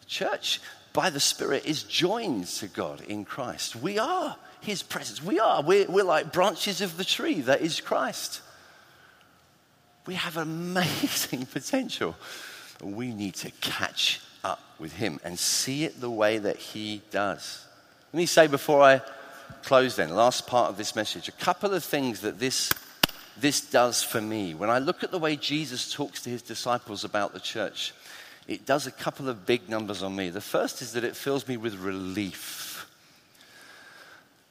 The 0.00 0.06
church 0.06 0.60
by 0.98 1.10
the 1.10 1.20
Spirit 1.20 1.64
is 1.64 1.84
joined 1.84 2.44
to 2.44 2.66
God 2.66 3.00
in 3.02 3.24
Christ. 3.24 3.76
We 3.76 4.00
are 4.00 4.34
His 4.60 4.82
presence. 4.82 5.22
We 5.22 5.38
are. 5.38 5.62
We're, 5.62 5.86
we're 5.88 6.02
like 6.02 6.32
branches 6.32 6.80
of 6.80 6.96
the 6.96 7.04
tree 7.04 7.40
that 7.42 7.60
is 7.60 7.80
Christ. 7.80 8.40
We 10.06 10.14
have 10.14 10.36
amazing 10.36 11.46
potential. 11.52 12.16
We 12.82 13.14
need 13.14 13.34
to 13.36 13.52
catch 13.60 14.20
up 14.42 14.58
with 14.80 14.92
Him 14.92 15.20
and 15.22 15.38
see 15.38 15.84
it 15.84 16.00
the 16.00 16.10
way 16.10 16.38
that 16.38 16.56
He 16.56 17.00
does. 17.12 17.64
Let 18.12 18.18
me 18.18 18.26
say 18.26 18.48
before 18.48 18.82
I 18.82 19.00
close, 19.62 19.94
then, 19.94 20.16
last 20.16 20.48
part 20.48 20.68
of 20.68 20.76
this 20.76 20.96
message, 20.96 21.28
a 21.28 21.32
couple 21.32 21.74
of 21.74 21.84
things 21.84 22.22
that 22.22 22.40
this, 22.40 22.72
this 23.36 23.60
does 23.60 24.02
for 24.02 24.20
me. 24.20 24.52
When 24.52 24.68
I 24.68 24.80
look 24.80 25.04
at 25.04 25.12
the 25.12 25.20
way 25.20 25.36
Jesus 25.36 25.92
talks 25.92 26.22
to 26.22 26.30
His 26.30 26.42
disciples 26.42 27.04
about 27.04 27.34
the 27.34 27.38
church, 27.38 27.94
it 28.48 28.64
does 28.64 28.86
a 28.86 28.90
couple 28.90 29.28
of 29.28 29.44
big 29.44 29.68
numbers 29.68 30.02
on 30.02 30.16
me. 30.16 30.30
The 30.30 30.40
first 30.40 30.80
is 30.80 30.92
that 30.94 31.04
it 31.04 31.14
fills 31.14 31.46
me 31.46 31.58
with 31.58 31.74
relief. 31.76 32.86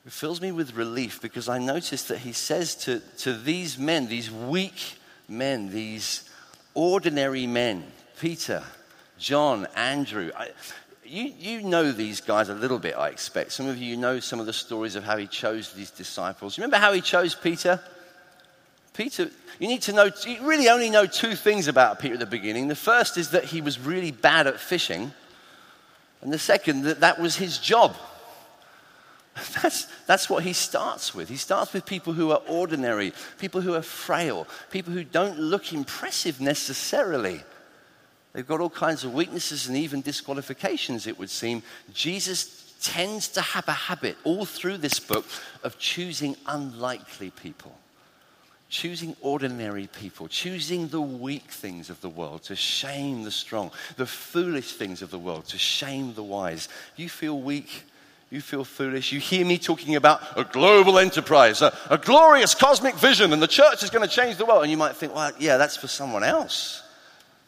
It 0.05 0.11
fills 0.11 0.39
me 0.39 0.51
with 0.51 0.75
relief 0.75 1.19
because 1.19 1.49
I 1.49 1.57
notice 1.57 2.03
that 2.03 2.19
he 2.19 2.31
says 2.31 2.75
to, 2.85 3.01
to 3.19 3.33
these 3.33 3.77
men, 3.79 4.07
these 4.07 4.31
weak 4.31 4.97
men, 5.27 5.71
these 5.71 6.29
ordinary 6.75 7.47
men, 7.47 7.83
Peter, 8.19 8.63
John, 9.17 9.67
Andrew. 9.75 10.31
I, 10.37 10.51
you, 11.03 11.33
you 11.37 11.61
know 11.63 11.91
these 11.91 12.21
guys 12.21 12.49
a 12.49 12.53
little 12.53 12.79
bit, 12.79 12.95
I 12.95 13.09
expect. 13.09 13.51
Some 13.51 13.67
of 13.67 13.77
you 13.77 13.97
know 13.97 14.19
some 14.19 14.39
of 14.39 14.45
the 14.45 14.53
stories 14.53 14.95
of 14.95 15.03
how 15.03 15.17
he 15.17 15.25
chose 15.25 15.73
these 15.73 15.91
disciples. 15.91 16.59
Remember 16.59 16.77
how 16.77 16.93
he 16.93 17.01
chose 17.01 17.33
Peter? 17.33 17.81
Peter, 18.97 19.29
you 19.59 19.67
need 19.67 19.83
to 19.83 19.93
know, 19.93 20.09
you 20.25 20.41
really 20.41 20.69
only 20.69 20.89
know 20.89 21.05
two 21.05 21.35
things 21.35 21.67
about 21.67 21.99
Peter 21.99 22.15
at 22.15 22.19
the 22.19 22.25
beginning. 22.25 22.67
The 22.67 22.75
first 22.75 23.15
is 23.15 23.29
that 23.29 23.43
he 23.43 23.61
was 23.61 23.79
really 23.79 24.09
bad 24.09 24.47
at 24.47 24.59
fishing, 24.59 25.13
and 26.21 26.33
the 26.33 26.39
second, 26.39 26.81
that 26.81 27.01
that 27.01 27.21
was 27.21 27.35
his 27.35 27.59
job. 27.59 27.95
That's, 29.61 29.85
that's 30.07 30.31
what 30.31 30.41
he 30.41 30.51
starts 30.51 31.13
with. 31.13 31.29
He 31.29 31.35
starts 31.35 31.71
with 31.71 31.85
people 31.85 32.11
who 32.13 32.31
are 32.31 32.41
ordinary, 32.47 33.13
people 33.37 33.61
who 33.61 33.75
are 33.75 33.83
frail, 33.83 34.47
people 34.71 34.93
who 34.93 35.03
don't 35.03 35.37
look 35.37 35.73
impressive 35.73 36.41
necessarily. 36.41 37.43
They've 38.33 38.47
got 38.47 38.61
all 38.61 38.71
kinds 38.71 39.03
of 39.03 39.13
weaknesses 39.13 39.67
and 39.67 39.77
even 39.77 40.01
disqualifications, 40.01 41.05
it 41.05 41.19
would 41.19 41.29
seem. 41.29 41.61
Jesus 41.93 42.73
tends 42.81 43.27
to 43.27 43.41
have 43.41 43.67
a 43.67 43.73
habit 43.73 44.17
all 44.23 44.43
through 44.43 44.77
this 44.77 44.99
book 44.99 45.25
of 45.63 45.77
choosing 45.77 46.35
unlikely 46.47 47.29
people 47.29 47.77
choosing 48.69 49.15
ordinary 49.21 49.87
people, 49.87 50.27
choosing 50.27 50.87
the 50.89 51.01
weak 51.01 51.49
things 51.51 51.89
of 51.89 52.01
the 52.01 52.09
world 52.09 52.43
to 52.43 52.55
shame 52.55 53.23
the 53.23 53.31
strong, 53.31 53.71
the 53.95 54.05
foolish 54.05 54.73
things 54.73 55.01
of 55.01 55.09
the 55.09 55.19
world 55.19 55.45
to 55.45 55.57
shame 55.57 56.13
the 56.13 56.23
wise. 56.23 56.67
You 56.95 57.09
feel 57.09 57.39
weak. 57.39 57.83
You 58.29 58.41
feel 58.41 58.65
foolish. 58.65 59.13
You 59.13 59.21
hear 59.21 59.45
me 59.45 59.57
talking 59.57 59.95
about 59.95 60.21
a 60.37 60.43
global 60.43 60.99
enterprise, 60.99 61.61
a, 61.61 61.73
a 61.89 61.97
glorious 61.97 62.53
cosmic 62.55 62.95
vision, 62.95 63.31
and 63.31 63.41
the 63.41 63.47
church 63.47 63.83
is 63.83 63.89
going 63.89 64.07
to 64.07 64.13
change 64.13 64.35
the 64.35 64.45
world. 64.45 64.63
And 64.63 64.71
you 64.71 64.75
might 64.75 64.97
think, 64.97 65.15
well, 65.15 65.31
yeah, 65.39 65.55
that's 65.55 65.77
for 65.77 65.87
someone 65.87 66.25
else. 66.25 66.83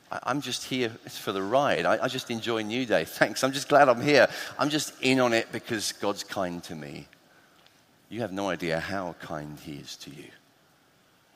I, 0.10 0.32
am 0.32 0.40
just 0.40 0.64
here 0.64 0.90
for 0.90 1.34
the 1.34 1.44
ride. 1.44 1.86
I, 1.86 2.06
I 2.06 2.08
just 2.08 2.32
enjoy 2.32 2.62
New 2.62 2.86
Day. 2.86 3.04
Thanks. 3.06 3.44
I'm 3.44 3.52
just 3.52 3.68
glad 3.68 3.90
I'm 3.90 4.00
here. 4.00 4.28
I'm 4.58 4.70
just 4.70 4.94
in 5.02 5.20
on 5.20 5.34
it 5.34 5.52
because 5.52 5.92
God's 5.92 6.24
kind 6.24 6.64
to 6.64 6.76
me. 6.76 7.08
You 8.08 8.22
have 8.22 8.32
no 8.32 8.48
idea 8.50 8.80
how 8.80 9.16
kind 9.20 9.60
He 9.60 9.74
is 9.74 9.98
to 9.98 10.10
you. 10.12 10.30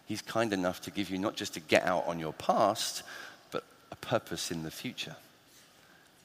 He's 0.06 0.22
kind 0.22 0.54
enough 0.54 0.82
to 0.82 0.92
give 0.92 1.10
you 1.10 1.18
not 1.18 1.36
just 1.36 1.54
to 1.54 1.60
get 1.60 1.86
out 1.86 2.06
on 2.08 2.20
your 2.20 2.34
past, 2.34 3.04
but 3.52 3.63
a 3.92 3.96
purpose 3.96 4.52
in 4.52 4.63
the 4.63 4.72
future. 4.72 5.16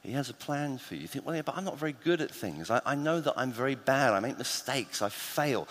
He 0.03 0.13
has 0.13 0.31
a 0.31 0.35
plan 0.35 0.79
for 0.79 0.95
you. 0.95 1.03
You 1.03 1.07
think, 1.07 1.27
well, 1.27 1.35
yeah, 1.37 1.43
but 1.43 1.57
I'm 1.57 1.65
not 1.65 1.79
very 1.79 1.95
good 2.05 2.21
at 2.21 2.31
things. 2.31 2.71
I, 2.71 2.81
I 2.87 2.95
know 2.95 3.21
that 3.21 3.35
I'm 3.37 3.53
very 3.53 3.75
bad. 3.75 4.13
I 4.13 4.21
make 4.21 4.39
mistakes. 4.39 5.03
I 5.03 5.09
fail. 5.09 5.69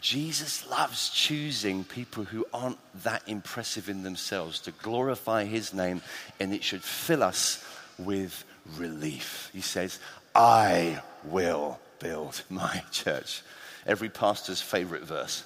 Jesus 0.00 0.68
loves 0.68 1.10
choosing 1.10 1.84
people 1.84 2.24
who 2.24 2.46
aren't 2.52 2.78
that 3.02 3.22
impressive 3.26 3.88
in 3.88 4.02
themselves 4.02 4.60
to 4.60 4.70
glorify 4.70 5.44
his 5.44 5.72
name, 5.72 6.02
and 6.38 6.52
it 6.52 6.62
should 6.62 6.82
fill 6.82 7.22
us 7.22 7.64
with 7.98 8.44
relief. 8.76 9.50
He 9.52 9.62
says, 9.62 9.98
I 10.34 11.00
will 11.24 11.80
build 11.98 12.42
my 12.48 12.82
church. 12.92 13.42
Every 13.86 14.08
pastor's 14.08 14.60
favorite 14.60 15.04
verse. 15.04 15.44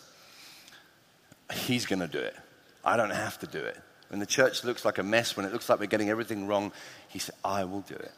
He's 1.52 1.86
going 1.86 2.00
to 2.00 2.08
do 2.08 2.18
it. 2.18 2.36
I 2.84 2.96
don't 2.96 3.10
have 3.10 3.38
to 3.40 3.46
do 3.46 3.58
it. 3.58 3.76
When 4.08 4.20
the 4.20 4.26
church 4.26 4.64
looks 4.64 4.84
like 4.84 4.98
a 4.98 5.02
mess, 5.02 5.36
when 5.36 5.46
it 5.46 5.52
looks 5.52 5.68
like 5.68 5.78
we're 5.78 5.86
getting 5.86 6.10
everything 6.10 6.46
wrong, 6.46 6.72
he 7.08 7.18
said, 7.18 7.34
I 7.44 7.64
will 7.64 7.82
do 7.82 7.94
it. 7.94 8.12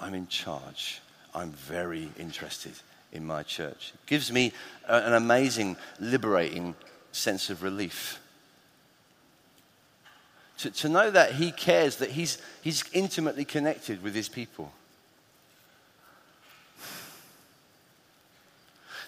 I'm 0.00 0.14
in 0.14 0.28
charge. 0.28 1.00
I'm 1.34 1.50
very 1.52 2.10
interested 2.18 2.72
in 3.12 3.24
my 3.24 3.42
church. 3.42 3.92
It 3.94 4.06
gives 4.06 4.30
me 4.30 4.52
an 4.86 5.14
amazing, 5.14 5.76
liberating 6.00 6.74
sense 7.12 7.50
of 7.50 7.62
relief. 7.62 8.20
To, 10.58 10.70
to 10.70 10.88
know 10.88 11.10
that 11.10 11.32
he 11.32 11.52
cares, 11.52 11.96
that 11.96 12.10
he's, 12.10 12.38
he's 12.62 12.84
intimately 12.92 13.44
connected 13.44 14.02
with 14.02 14.14
his 14.14 14.28
people. 14.28 14.72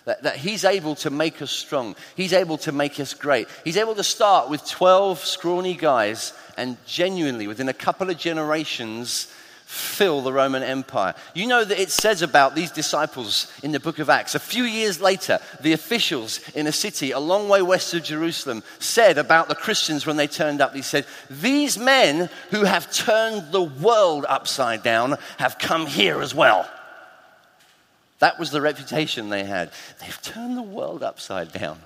That, 0.05 0.23
that 0.23 0.37
He's 0.37 0.65
able 0.65 0.95
to 0.97 1.11
make 1.11 1.43
us 1.43 1.51
strong. 1.51 1.95
He's 2.17 2.33
able 2.33 2.59
to 2.59 2.73
make 2.73 2.99
us 3.01 3.15
great. 3.15 3.49
He's 3.65 3.77
able 3.77 3.95
to 3.95 4.05
start 4.05 4.49
with 4.49 4.67
12 4.67 5.21
scrawny 5.21 5.75
guys 5.75 6.33
and 6.57 6.77
genuinely, 6.87 7.47
within 7.47 7.69
a 7.69 7.75
couple 7.75 8.11
of 8.11 8.19
generations, 8.19 9.33
fill 9.71 10.21
the 10.21 10.33
Roman 10.33 10.65
Empire. 10.65 11.15
You 11.33 11.47
know 11.47 11.65
that 11.65 11.79
it 11.79 11.91
says 11.91 12.23
about 12.23 12.57
these 12.57 12.73
disciples 12.73 13.51
in 13.63 13.71
the 13.71 13.79
book 13.79 14.01
of 14.01 14.11
Acts. 14.11 14.35
A 14.35 14.41
few 14.41 14.65
years 14.65 15.01
later, 15.01 15.39
the 15.61 15.73
officials 15.73 16.41
in 16.51 16.67
a 16.67 16.73
city 16.73 17.13
a 17.13 17.21
long 17.21 17.49
way 17.49 17.63
west 17.63 17.95
of 17.95 18.03
Jerusalem 18.03 18.65
said 18.81 19.17
about 19.17 19.49
the 19.49 19.55
Christians 19.55 20.07
when 20.07 20.17
they 20.17 20.27
turned 20.27 20.61
up, 20.61 20.73
they 20.73 20.83
said, 20.83 21.07
These 21.31 21.79
men 21.79 22.29
who 22.51 22.65
have 22.65 22.93
turned 22.93 23.53
the 23.53 23.63
world 23.63 24.27
upside 24.29 24.83
down 24.83 25.17
have 25.39 25.61
come 25.61 25.87
here 25.87 26.21
as 26.21 26.35
well. 26.35 26.69
That 28.21 28.39
was 28.39 28.51
the 28.51 28.61
reputation 28.61 29.31
they 29.31 29.45
had. 29.45 29.73
They've 30.01 30.23
turned 30.23 30.57
the 30.57 30.63
world 30.63 31.03
upside 31.03 31.53
down. 31.53 31.81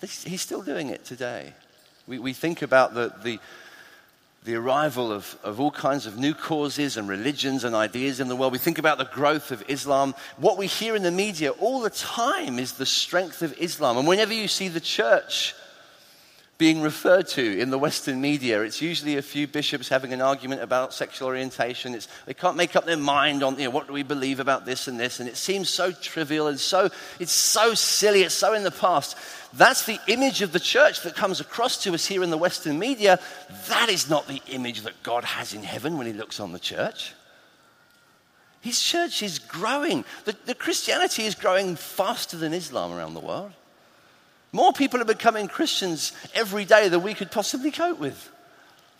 He's 0.00 0.40
still 0.40 0.62
doing 0.62 0.88
it 0.88 1.04
today. 1.04 1.52
We, 2.06 2.18
we 2.18 2.32
think 2.32 2.62
about 2.62 2.94
the, 2.94 3.12
the, 3.22 3.38
the 4.44 4.54
arrival 4.54 5.12
of, 5.12 5.36
of 5.42 5.58
all 5.60 5.70
kinds 5.70 6.06
of 6.06 6.18
new 6.18 6.32
causes 6.32 6.96
and 6.96 7.08
religions 7.08 7.64
and 7.64 7.74
ideas 7.74 8.20
in 8.20 8.28
the 8.28 8.36
world. 8.36 8.52
We 8.52 8.58
think 8.58 8.78
about 8.78 8.98
the 8.98 9.04
growth 9.04 9.50
of 9.50 9.64
Islam. 9.68 10.14
What 10.36 10.58
we 10.58 10.66
hear 10.68 10.96
in 10.96 11.02
the 11.02 11.10
media 11.10 11.50
all 11.50 11.80
the 11.80 11.90
time 11.90 12.58
is 12.58 12.72
the 12.72 12.86
strength 12.86 13.42
of 13.42 13.58
Islam. 13.58 13.98
And 13.98 14.06
whenever 14.06 14.32
you 14.32 14.48
see 14.48 14.68
the 14.68 14.80
church 14.80 15.54
being 16.58 16.80
referred 16.80 17.28
to 17.28 17.58
in 17.58 17.68
the 17.68 17.78
Western 17.78 18.20
media. 18.20 18.62
It's 18.62 18.80
usually 18.80 19.18
a 19.18 19.22
few 19.22 19.46
bishops 19.46 19.88
having 19.88 20.14
an 20.14 20.22
argument 20.22 20.62
about 20.62 20.94
sexual 20.94 21.28
orientation. 21.28 21.94
It's, 21.94 22.08
they 22.24 22.32
can't 22.32 22.56
make 22.56 22.74
up 22.74 22.86
their 22.86 22.96
mind 22.96 23.42
on 23.42 23.58
you 23.58 23.64
know, 23.64 23.70
what 23.70 23.86
do 23.86 23.92
we 23.92 24.02
believe 24.02 24.40
about 24.40 24.64
this 24.64 24.88
and 24.88 24.98
this, 24.98 25.20
and 25.20 25.28
it 25.28 25.36
seems 25.36 25.68
so 25.68 25.92
trivial 25.92 26.46
and 26.46 26.58
so 26.58 26.88
it's 27.20 27.32
so 27.32 27.74
silly. 27.74 28.22
It's 28.22 28.34
so 28.34 28.54
in 28.54 28.62
the 28.62 28.70
past. 28.70 29.18
That's 29.52 29.84
the 29.84 29.98
image 30.08 30.40
of 30.40 30.52
the 30.52 30.60
church 30.60 31.02
that 31.02 31.14
comes 31.14 31.40
across 31.40 31.82
to 31.84 31.92
us 31.92 32.06
here 32.06 32.22
in 32.22 32.30
the 32.30 32.38
Western 32.38 32.78
media. 32.78 33.20
That 33.68 33.90
is 33.90 34.08
not 34.08 34.26
the 34.26 34.40
image 34.48 34.82
that 34.82 35.02
God 35.02 35.24
has 35.24 35.52
in 35.52 35.62
heaven 35.62 35.98
when 35.98 36.06
He 36.06 36.14
looks 36.14 36.40
on 36.40 36.52
the 36.52 36.58
church. 36.58 37.12
His 38.62 38.82
church 38.82 39.22
is 39.22 39.38
growing. 39.38 40.04
The, 40.24 40.34
the 40.46 40.54
Christianity 40.54 41.24
is 41.24 41.34
growing 41.34 41.76
faster 41.76 42.36
than 42.36 42.54
Islam 42.54 42.92
around 42.92 43.14
the 43.14 43.20
world. 43.20 43.52
More 44.56 44.72
people 44.72 45.02
are 45.02 45.04
becoming 45.04 45.48
Christians 45.48 46.14
every 46.34 46.64
day 46.64 46.88
than 46.88 47.02
we 47.02 47.12
could 47.12 47.30
possibly 47.30 47.70
cope 47.70 47.98
with. 47.98 48.32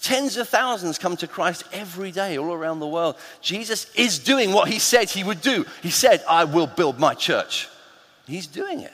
Tens 0.03 0.37
of 0.37 0.51
thousands 0.51 0.99
come 0.99 1.17
to 1.17 1.27
Christ 1.27 1.65
every 1.73 2.13
day 2.13 2.37
all 2.37 2.53
around 2.53 2.81
the 2.81 2.87
world. 2.87 3.17
Jesus 3.41 3.91
is 3.95 4.19
doing 4.19 4.53
what 4.53 4.69
he 4.69 4.79
said 4.79 5.09
he 5.09 5.25
would 5.25 5.41
do. 5.41 5.65
He 5.83 5.89
said, 5.89 6.23
I 6.29 6.45
will 6.45 6.67
build 6.67 6.99
my 6.99 7.15
church. 7.15 7.71
He's 8.27 8.47
doing 8.47 8.81
it. 8.81 8.93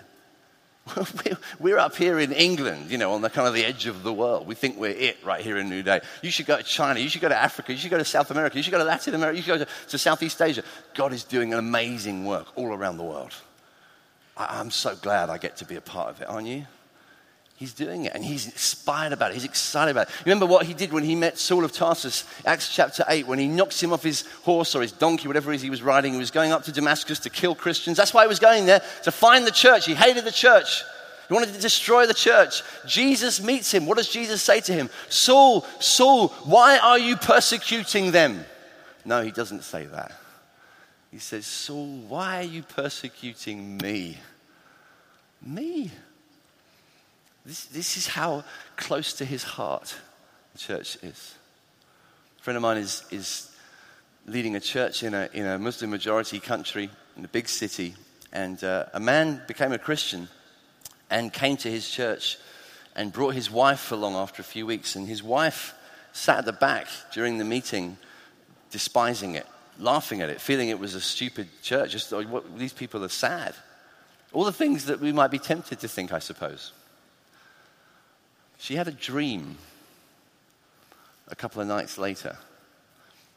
We're 1.59 1.79
up 1.79 1.96
here 1.96 2.20
in 2.20 2.31
England, 2.31 2.92
you 2.92 2.96
know, 2.96 3.12
on 3.14 3.22
the 3.22 3.31
kind 3.31 3.48
of 3.48 3.55
the 3.55 3.64
edge 3.64 3.87
of 3.87 4.05
the 4.05 4.12
world. 4.12 4.46
We 4.46 4.55
think 4.55 4.79
we're 4.79 4.90
it 4.90 5.16
right 5.25 5.40
here 5.40 5.59
in 5.59 5.68
New 5.68 5.83
Day. 5.83 6.01
You 6.22 6.31
should 6.31 6.46
go 6.46 6.59
to 6.59 6.62
China. 6.62 7.01
You 7.01 7.09
should 7.09 7.22
go 7.22 7.29
to 7.29 7.37
Africa. 7.37 7.72
You 7.72 7.79
should 7.79 7.90
go 7.90 7.98
to 7.98 8.05
South 8.05 8.31
America. 8.31 8.57
You 8.57 8.62
should 8.62 8.70
go 8.70 8.79
to 8.79 8.85
Latin 8.85 9.14
America. 9.16 9.37
You 9.37 9.42
should 9.42 9.59
go 9.59 9.64
to, 9.64 9.70
to 9.88 9.98
Southeast 9.98 10.40
Asia. 10.40 10.62
God 10.94 11.12
is 11.12 11.25
doing 11.25 11.53
an 11.53 11.59
amazing 11.59 12.25
work 12.25 12.46
all 12.55 12.72
around 12.72 12.98
the 12.98 13.05
world. 13.05 13.35
I'm 14.37 14.71
so 14.71 14.97
glad 14.97 15.31
I 15.31 15.38
get 15.38 15.57
to 15.59 15.64
be 15.64 15.77
a 15.77 15.81
part 15.81 16.11
of 16.11 16.21
it, 16.21 16.29
aren't 16.29 16.49
you? 16.49 16.66
He's 17.57 17.75
doing 17.75 18.07
it 18.07 18.12
and 18.14 18.25
he's 18.25 18.47
inspired 18.47 19.12
about 19.12 19.31
it. 19.31 19.35
He's 19.35 19.45
excited 19.45 19.92
about 19.92 20.09
it. 20.09 20.14
Remember 20.25 20.47
what 20.47 20.66
he 20.66 20.75
did 20.75 20.92
when 20.92 21.05
he 21.05 21.14
met 21.14 21.38
Saul 21.38 21.64
of 21.64 21.71
Tarsus, 21.71 22.25
Acts 22.45 22.75
chapter 22.75 23.05
8, 23.07 23.29
when 23.29 23.38
he 23.38 23.47
knocks 23.47 23.81
him 23.81 23.92
off 23.92 24.03
his 24.03 24.23
horse 24.42 24.75
or 24.75 24.83
his 24.83 24.90
donkey, 24.90 25.29
whatever 25.29 25.53
it 25.53 25.57
is 25.57 25.62
he 25.62 25.71
was 25.71 25.81
riding. 25.81 26.12
He 26.12 26.18
was 26.18 26.33
going 26.33 26.51
up 26.51 26.64
to 26.64 26.73
Damascus 26.73 27.21
to 27.21 27.31
kill 27.31 27.55
Christians. 27.55 27.97
That's 27.97 28.12
why 28.12 28.25
he 28.25 28.29
was 28.29 28.40
going 28.40 28.66
there, 28.66 28.83
to 29.05 29.12
find 29.12 29.47
the 29.47 29.53
church. 29.53 29.87
He 29.87 29.95
hated 29.95 30.25
the 30.25 30.33
church. 30.33 30.83
He 31.29 31.35
wanted 31.35 31.55
to 31.55 31.61
destroy 31.61 32.07
the 32.07 32.14
church. 32.14 32.62
Jesus 32.85 33.40
meets 33.40 33.73
him. 33.73 33.87
What 33.87 33.97
does 33.97 34.09
Jesus 34.09 34.42
say 34.42 34.61
to 34.62 34.73
him? 34.73 34.90
Saul, 35.09 35.64
Saul, 35.79 36.29
why 36.45 36.79
are 36.79 36.99
you 36.99 37.16
persecuting 37.16 38.11
them? 38.11 38.45
No, 39.05 39.23
he 39.23 39.31
doesn't 39.31 39.62
say 39.62 39.87
that. 39.87 40.12
He 41.12 41.18
says, 41.18 41.46
Saul, 41.46 41.98
why 42.09 42.38
are 42.38 42.42
you 42.42 42.62
persecuting 42.62 43.77
me? 43.77 44.16
Me. 45.44 45.90
This, 47.44 47.66
this 47.66 47.96
is 47.98 48.07
how 48.07 48.44
close 48.77 49.12
to 49.14 49.27
his 49.27 49.42
heart 49.42 49.94
the 50.55 50.59
church 50.59 50.96
is. 51.03 51.35
A 52.40 52.42
friend 52.42 52.57
of 52.57 52.62
mine 52.62 52.79
is, 52.79 53.05
is 53.11 53.55
leading 54.27 54.57
a 54.57 54.61
church 54.61 55.03
in 55.03 55.12
a, 55.12 55.29
in 55.35 55.44
a 55.44 55.59
Muslim 55.59 55.90
majority 55.90 56.40
country, 56.40 56.88
in 57.16 57.25
a 57.27 57.29
big 57.29 57.46
city, 57.46 57.94
and 58.33 58.64
uh, 58.64 58.87
a 58.94 59.01
man 59.01 59.42
became 59.46 59.72
a 59.72 59.79
Christian 59.79 60.29
and 61.11 61.31
came 61.31 61.59
to 61.59 61.70
his 61.70 61.90
church 61.90 62.38
and 62.96 63.12
brought 63.12 63.35
his 63.35 63.51
wife 63.51 63.92
along 63.92 64.14
after 64.14 64.40
a 64.40 64.44
few 64.44 64.64
weeks. 64.64 64.96
And 64.96 65.07
his 65.07 65.22
wife 65.22 65.75
sat 66.12 66.38
at 66.38 66.44
the 66.46 66.53
back 66.55 66.87
during 67.12 67.37
the 67.37 67.44
meeting, 67.44 67.98
despising 68.70 69.35
it 69.35 69.46
laughing 69.78 70.20
at 70.20 70.30
it, 70.30 70.40
feeling 70.40 70.68
it 70.68 70.78
was 70.78 70.94
a 70.94 71.00
stupid 71.00 71.48
church. 71.62 71.92
Just 71.92 72.12
what, 72.12 72.58
these 72.58 72.72
people 72.72 73.04
are 73.04 73.08
sad. 73.08 73.54
All 74.32 74.44
the 74.44 74.52
things 74.52 74.87
that 74.87 75.00
we 75.00 75.12
might 75.12 75.30
be 75.30 75.38
tempted 75.38 75.80
to 75.80 75.88
think, 75.88 76.12
I 76.12 76.18
suppose. 76.18 76.72
She 78.58 78.76
had 78.76 78.88
a 78.88 78.92
dream 78.92 79.56
a 81.28 81.37
couple 81.37 81.61
of 81.61 81.68
nights 81.68 81.98
later. 81.98 82.37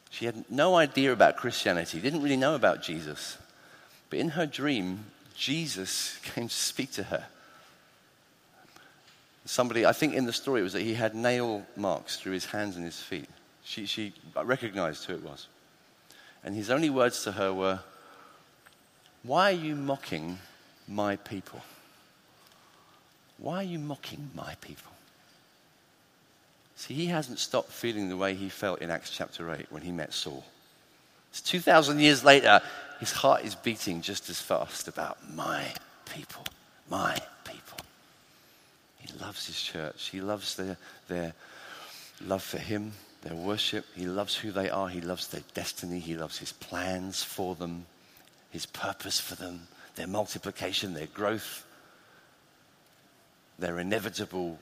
She 0.10 0.26
had 0.26 0.46
no 0.50 0.76
idea 0.76 1.12
about 1.12 1.38
Christianity, 1.38 2.00
didn't 2.00 2.22
really 2.22 2.38
know 2.38 2.56
about 2.56 2.82
Jesus. 2.82 3.38
But 4.10 4.20
in 4.20 4.30
her 4.30 4.46
dream, 4.46 5.06
Jesus 5.36 6.18
came 6.24 6.48
to 6.48 6.54
speak 6.54 6.92
to 6.94 7.04
her. 7.04 7.26
Somebody, 9.46 9.86
I 9.86 9.94
think 9.94 10.14
in 10.16 10.26
the 10.26 10.34
story, 10.34 10.62
it 10.62 10.64
was 10.64 10.74
that 10.74 10.82
he 10.82 10.96
had 10.96 11.14
nail 11.14 11.66
marks 11.76 12.18
through 12.18 12.34
his 12.34 12.46
hands 12.46 12.76
and 12.78 12.86
his 12.86 13.00
feet. 13.00 13.30
She, 13.64 13.86
she 13.86 14.14
recognized 14.36 15.06
who 15.06 15.14
it 15.14 15.24
was. 15.24 15.48
And 16.46 16.56
his 16.56 16.70
only 16.70 16.92
words 16.92 17.24
to 17.24 17.34
her 17.34 17.52
were, 17.52 17.80
Why 19.24 19.50
are 19.50 19.56
you 19.56 19.76
mocking 19.76 20.38
my 20.88 21.16
people? 21.16 21.62
Why 23.40 23.58
are 23.58 23.64
you 23.64 23.80
mocking 23.80 24.30
my 24.36 24.54
people? 24.62 24.92
See, 26.76 26.94
he 26.94 27.08
hasn't 27.08 27.40
stopped 27.40 27.72
feeling 27.72 28.10
the 28.10 28.18
way 28.18 28.36
he 28.36 28.50
felt 28.50 28.82
in 28.82 28.92
Acts 28.92 29.10
chapter 29.10 29.52
8 29.52 29.72
when 29.72 29.82
he 29.82 29.92
met 29.92 30.14
Saul. 30.14 30.46
It's 31.32 31.42
2,000 31.42 32.00
years 32.00 32.24
later, 32.24 32.62
his 33.00 33.12
heart 33.12 33.44
is 33.44 33.56
beating 33.56 34.02
just 34.02 34.30
as 34.30 34.40
fast 34.40 34.88
about 34.88 35.18
my 35.34 35.66
people, 36.14 36.44
my 36.90 37.18
people. 37.44 37.80
He 39.00 39.12
loves 39.18 39.48
his 39.48 39.60
church. 39.60 40.10
He 40.10 40.22
loves 40.22 40.56
their, 40.56 40.78
their 41.08 41.34
love 42.22 42.44
for 42.44 42.60
him, 42.60 42.92
their 43.26 43.36
worship. 43.36 43.86
He 43.96 44.06
loves 44.06 44.36
who 44.36 44.52
they 44.52 44.70
are. 44.70 44.88
He 44.88 45.02
loves 45.02 45.28
their 45.28 45.42
destiny. 45.56 46.00
He 46.00 46.16
loves 46.16 46.38
his 46.38 46.54
plans 46.54 47.24
for 47.24 47.56
them, 47.56 47.88
his 48.52 48.68
purpose 48.68 49.20
for 49.20 49.34
them, 49.34 49.68
their 49.96 50.08
multiplication, 50.08 50.94
their 50.94 51.08
growth, 51.08 51.66
their 53.58 53.80
inevitable 53.80 54.60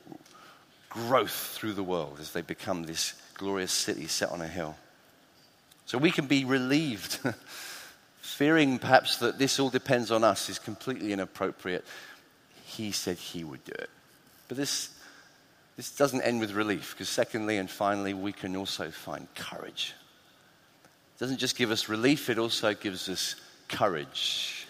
growth 0.90 1.52
through 1.54 1.74
the 1.74 1.84
world 1.84 2.18
as 2.22 2.32
they 2.32 2.42
become 2.42 2.84
this 2.84 3.14
glorious 3.34 3.72
city 3.72 4.08
set 4.08 4.30
on 4.30 4.40
a 4.40 4.48
hill. 4.48 4.78
So 5.86 5.98
we 5.98 6.12
can 6.12 6.26
be 6.26 6.46
relieved. 6.46 7.20
Fearing 8.22 8.80
perhaps 8.80 9.18
that 9.18 9.38
this 9.38 9.60
all 9.60 9.70
depends 9.70 10.10
on 10.10 10.24
us 10.24 10.48
is 10.50 10.58
completely 10.58 11.12
inappropriate. 11.12 11.84
He 12.64 12.92
said 12.92 13.18
he 13.18 13.44
would 13.44 13.66
do 13.66 13.74
it. 13.74 13.90
But 14.48 14.56
this 14.56 14.90
this 15.76 15.96
doesn't 15.96 16.22
end 16.22 16.40
with 16.40 16.52
relief, 16.52 16.94
because 16.94 17.10
secondly 17.10 17.58
and 17.58 17.70
finally, 17.70 18.14
we 18.14 18.32
can 18.32 18.56
also 18.56 18.92
find 18.92 19.28
courage. 19.36 19.94
It 21.16 21.20
doesn't 21.20 21.38
just 21.38 21.58
give 21.58 21.72
us 21.72 21.90
relief, 21.90 22.30
it 22.30 22.38
also 22.38 22.74
gives 22.74 23.10
us 23.10 23.36
courage. 23.70 24.68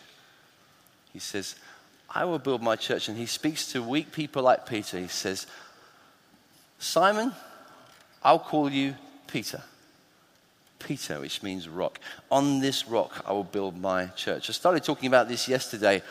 He 1.12 1.20
says, 1.20 1.56
I 2.10 2.26
will 2.26 2.40
build 2.40 2.62
my 2.62 2.76
church. 2.76 3.08
And 3.08 3.18
he 3.18 3.26
speaks 3.26 3.72
to 3.74 3.84
weak 3.84 4.12
people 4.12 4.44
like 4.44 4.68
Peter. 4.68 5.00
He 5.00 5.08
says, 5.08 5.48
Simon, 6.80 7.34
I'll 8.24 8.40
call 8.40 8.70
you 8.70 8.96
Peter. 9.28 9.62
Peter, 10.80 11.20
which 11.20 11.44
means 11.44 11.70
rock. 11.70 12.00
On 12.30 12.60
this 12.60 12.88
rock, 12.88 13.24
I 13.26 13.32
will 13.32 13.44
build 13.44 13.80
my 13.80 14.08
church. 14.08 14.50
I 14.50 14.54
started 14.54 14.84
talking 14.84 15.08
about 15.08 15.28
this 15.28 15.48
yesterday, 15.48 16.02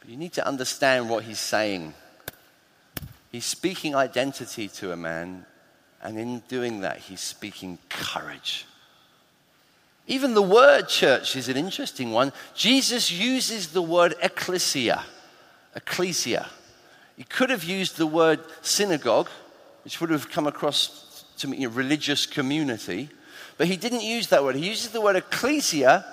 but 0.00 0.08
you 0.08 0.16
need 0.16 0.32
to 0.34 0.46
understand 0.46 1.10
what 1.10 1.24
he's 1.24 1.40
saying. 1.40 1.92
He's 3.36 3.44
speaking 3.44 3.94
identity 3.94 4.66
to 4.68 4.92
a 4.92 4.96
man, 4.96 5.44
and 6.02 6.18
in 6.18 6.38
doing 6.48 6.80
that, 6.80 6.96
he's 6.96 7.20
speaking 7.20 7.76
courage. 7.90 8.64
Even 10.06 10.32
the 10.32 10.40
word 10.40 10.88
church 10.88 11.36
is 11.36 11.50
an 11.50 11.58
interesting 11.58 12.12
one. 12.12 12.32
Jesus 12.54 13.12
uses 13.12 13.68
the 13.74 13.82
word 13.82 14.14
ecclesia. 14.22 15.04
Ecclesia. 15.74 16.48
He 17.18 17.24
could 17.24 17.50
have 17.50 17.62
used 17.62 17.98
the 17.98 18.06
word 18.06 18.40
synagogue, 18.62 19.28
which 19.84 20.00
would 20.00 20.08
have 20.08 20.30
come 20.30 20.46
across 20.46 21.26
to 21.36 21.46
me 21.46 21.62
a 21.64 21.68
religious 21.68 22.24
community, 22.24 23.10
but 23.58 23.66
he 23.66 23.76
didn't 23.76 24.00
use 24.00 24.28
that 24.28 24.44
word. 24.44 24.56
He 24.56 24.66
uses 24.66 24.92
the 24.92 25.02
word 25.02 25.16
ecclesia, 25.16 26.06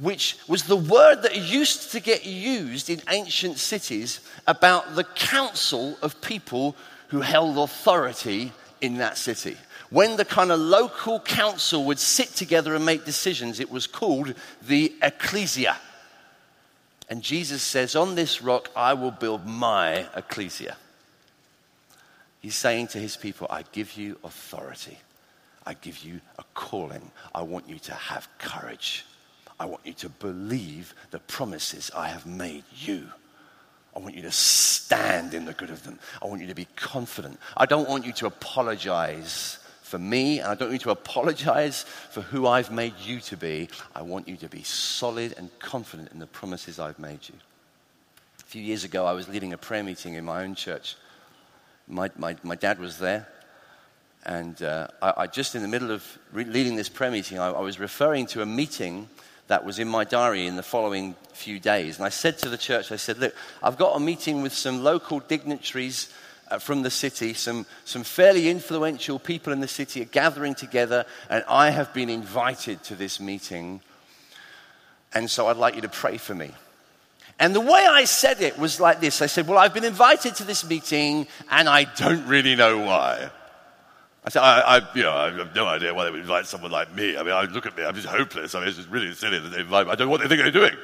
which 0.00 0.36
was 0.48 0.64
the 0.64 0.76
word 0.76 1.22
that 1.22 1.36
used 1.36 1.92
to 1.92 2.00
get 2.00 2.26
used 2.26 2.90
in 2.90 3.00
ancient 3.08 3.58
cities 3.58 4.20
about 4.46 4.96
the 4.96 5.04
council 5.04 5.96
of 6.02 6.20
people 6.20 6.74
who 7.08 7.20
held 7.20 7.56
authority 7.58 8.52
in 8.80 8.98
that 8.98 9.16
city. 9.16 9.56
When 9.90 10.16
the 10.16 10.24
kind 10.24 10.50
of 10.50 10.58
local 10.58 11.20
council 11.20 11.84
would 11.84 12.00
sit 12.00 12.30
together 12.30 12.74
and 12.74 12.84
make 12.84 13.04
decisions, 13.04 13.60
it 13.60 13.70
was 13.70 13.86
called 13.86 14.34
the 14.66 14.92
ecclesia. 15.00 15.76
And 17.08 17.22
Jesus 17.22 17.62
says, 17.62 17.94
On 17.94 18.14
this 18.14 18.42
rock 18.42 18.70
I 18.74 18.94
will 18.94 19.12
build 19.12 19.46
my 19.46 20.06
ecclesia. 20.16 20.76
He's 22.40 22.56
saying 22.56 22.88
to 22.88 22.98
his 22.98 23.16
people, 23.16 23.46
I 23.48 23.62
give 23.72 23.96
you 23.96 24.18
authority. 24.24 24.98
I 25.64 25.74
give 25.74 25.98
you 26.00 26.20
a 26.38 26.44
calling. 26.52 27.10
I 27.34 27.42
want 27.42 27.68
you 27.68 27.78
to 27.78 27.94
have 27.94 28.28
courage. 28.38 29.06
I 29.58 29.66
want 29.66 29.86
you 29.86 29.92
to 29.94 30.08
believe 30.08 30.94
the 31.10 31.20
promises 31.20 31.90
I 31.94 32.08
have 32.08 32.26
made 32.26 32.64
you. 32.74 33.08
I 33.94 34.00
want 34.00 34.16
you 34.16 34.22
to 34.22 34.32
stand 34.32 35.34
in 35.34 35.44
the 35.44 35.52
good 35.52 35.70
of 35.70 35.84
them. 35.84 36.00
I 36.20 36.26
want 36.26 36.40
you 36.40 36.48
to 36.48 36.54
be 36.54 36.66
confident. 36.76 37.38
I 37.56 37.66
don't 37.66 37.88
want 37.88 38.04
you 38.04 38.12
to 38.14 38.26
apologize 38.26 39.58
for 39.82 39.98
me, 39.98 40.40
and 40.40 40.48
I 40.48 40.54
don't 40.54 40.70
want 40.70 40.80
you 40.80 40.84
to 40.86 40.90
apologize 40.90 41.84
for 42.10 42.22
who 42.22 42.48
I've 42.48 42.72
made 42.72 42.94
you 43.04 43.20
to 43.20 43.36
be. 43.36 43.68
I 43.94 44.02
want 44.02 44.26
you 44.26 44.36
to 44.38 44.48
be 44.48 44.64
solid 44.64 45.34
and 45.38 45.56
confident 45.60 46.10
in 46.10 46.18
the 46.18 46.26
promises 46.26 46.80
I've 46.80 46.98
made 46.98 47.20
you. 47.28 47.34
A 48.40 48.44
few 48.44 48.62
years 48.62 48.82
ago, 48.82 49.06
I 49.06 49.12
was 49.12 49.28
leading 49.28 49.52
a 49.52 49.58
prayer 49.58 49.84
meeting 49.84 50.14
in 50.14 50.24
my 50.24 50.42
own 50.42 50.56
church. 50.56 50.96
My, 51.86 52.10
my, 52.16 52.34
my 52.42 52.56
dad 52.56 52.80
was 52.80 52.98
there, 52.98 53.28
and 54.26 54.60
uh, 54.62 54.88
I, 55.00 55.12
I, 55.18 55.26
just 55.28 55.54
in 55.54 55.62
the 55.62 55.68
middle 55.68 55.92
of 55.92 56.04
re- 56.32 56.44
leading 56.44 56.74
this 56.74 56.88
prayer 56.88 57.10
meeting, 57.10 57.38
I, 57.38 57.50
I 57.50 57.60
was 57.60 57.78
referring 57.78 58.26
to 58.28 58.42
a 58.42 58.46
meeting 58.46 59.08
that 59.48 59.64
was 59.64 59.78
in 59.78 59.88
my 59.88 60.04
diary 60.04 60.46
in 60.46 60.56
the 60.56 60.62
following 60.62 61.14
few 61.32 61.60
days. 61.60 61.96
And 61.96 62.06
I 62.06 62.08
said 62.08 62.38
to 62.38 62.48
the 62.48 62.56
church, 62.56 62.90
I 62.92 62.96
said, 62.96 63.18
Look, 63.18 63.34
I've 63.62 63.76
got 63.76 63.96
a 63.96 64.00
meeting 64.00 64.42
with 64.42 64.54
some 64.54 64.82
local 64.82 65.20
dignitaries 65.20 66.12
uh, 66.50 66.58
from 66.58 66.82
the 66.82 66.90
city. 66.90 67.34
Some, 67.34 67.66
some 67.84 68.04
fairly 68.04 68.48
influential 68.48 69.18
people 69.18 69.52
in 69.52 69.60
the 69.60 69.68
city 69.68 70.02
are 70.02 70.06
gathering 70.06 70.54
together, 70.54 71.04
and 71.28 71.44
I 71.48 71.70
have 71.70 71.92
been 71.92 72.08
invited 72.08 72.82
to 72.84 72.94
this 72.94 73.20
meeting. 73.20 73.80
And 75.12 75.30
so 75.30 75.46
I'd 75.46 75.56
like 75.56 75.74
you 75.74 75.82
to 75.82 75.88
pray 75.88 76.16
for 76.16 76.34
me. 76.34 76.50
And 77.38 77.54
the 77.54 77.60
way 77.60 77.86
I 77.86 78.04
said 78.04 78.40
it 78.40 78.58
was 78.58 78.80
like 78.80 79.00
this 79.00 79.20
I 79.20 79.26
said, 79.26 79.46
Well, 79.46 79.58
I've 79.58 79.74
been 79.74 79.84
invited 79.84 80.36
to 80.36 80.44
this 80.44 80.64
meeting, 80.64 81.26
and 81.50 81.68
I 81.68 81.84
don't 81.84 82.26
really 82.26 82.54
know 82.54 82.78
why. 82.78 83.30
I 84.24 84.30
said, 84.30 84.42
I, 84.42 84.78
I, 84.78 84.80
you 84.94 85.02
know, 85.02 85.12
I 85.12 85.30
have 85.30 85.54
no 85.54 85.66
idea 85.66 85.92
why 85.92 86.04
they 86.04 86.10
would 86.10 86.20
invite 86.20 86.46
someone 86.46 86.70
like 86.70 86.94
me. 86.94 87.16
I 87.16 87.22
mean, 87.22 87.32
I 87.34 87.42
look 87.44 87.66
at 87.66 87.76
me, 87.76 87.84
I'm 87.84 87.94
just 87.94 88.06
hopeless. 88.06 88.54
I 88.54 88.60
mean, 88.60 88.68
it's 88.68 88.78
just 88.78 88.88
really 88.88 89.12
silly 89.12 89.38
that 89.38 89.50
they 89.50 89.60
invite 89.60 89.86
me. 89.86 89.92
I 89.92 89.96
don't 89.96 90.06
know 90.06 90.12
what 90.12 90.22
they 90.22 90.28
think 90.28 90.40
they're 90.40 90.50
doing. 90.50 90.74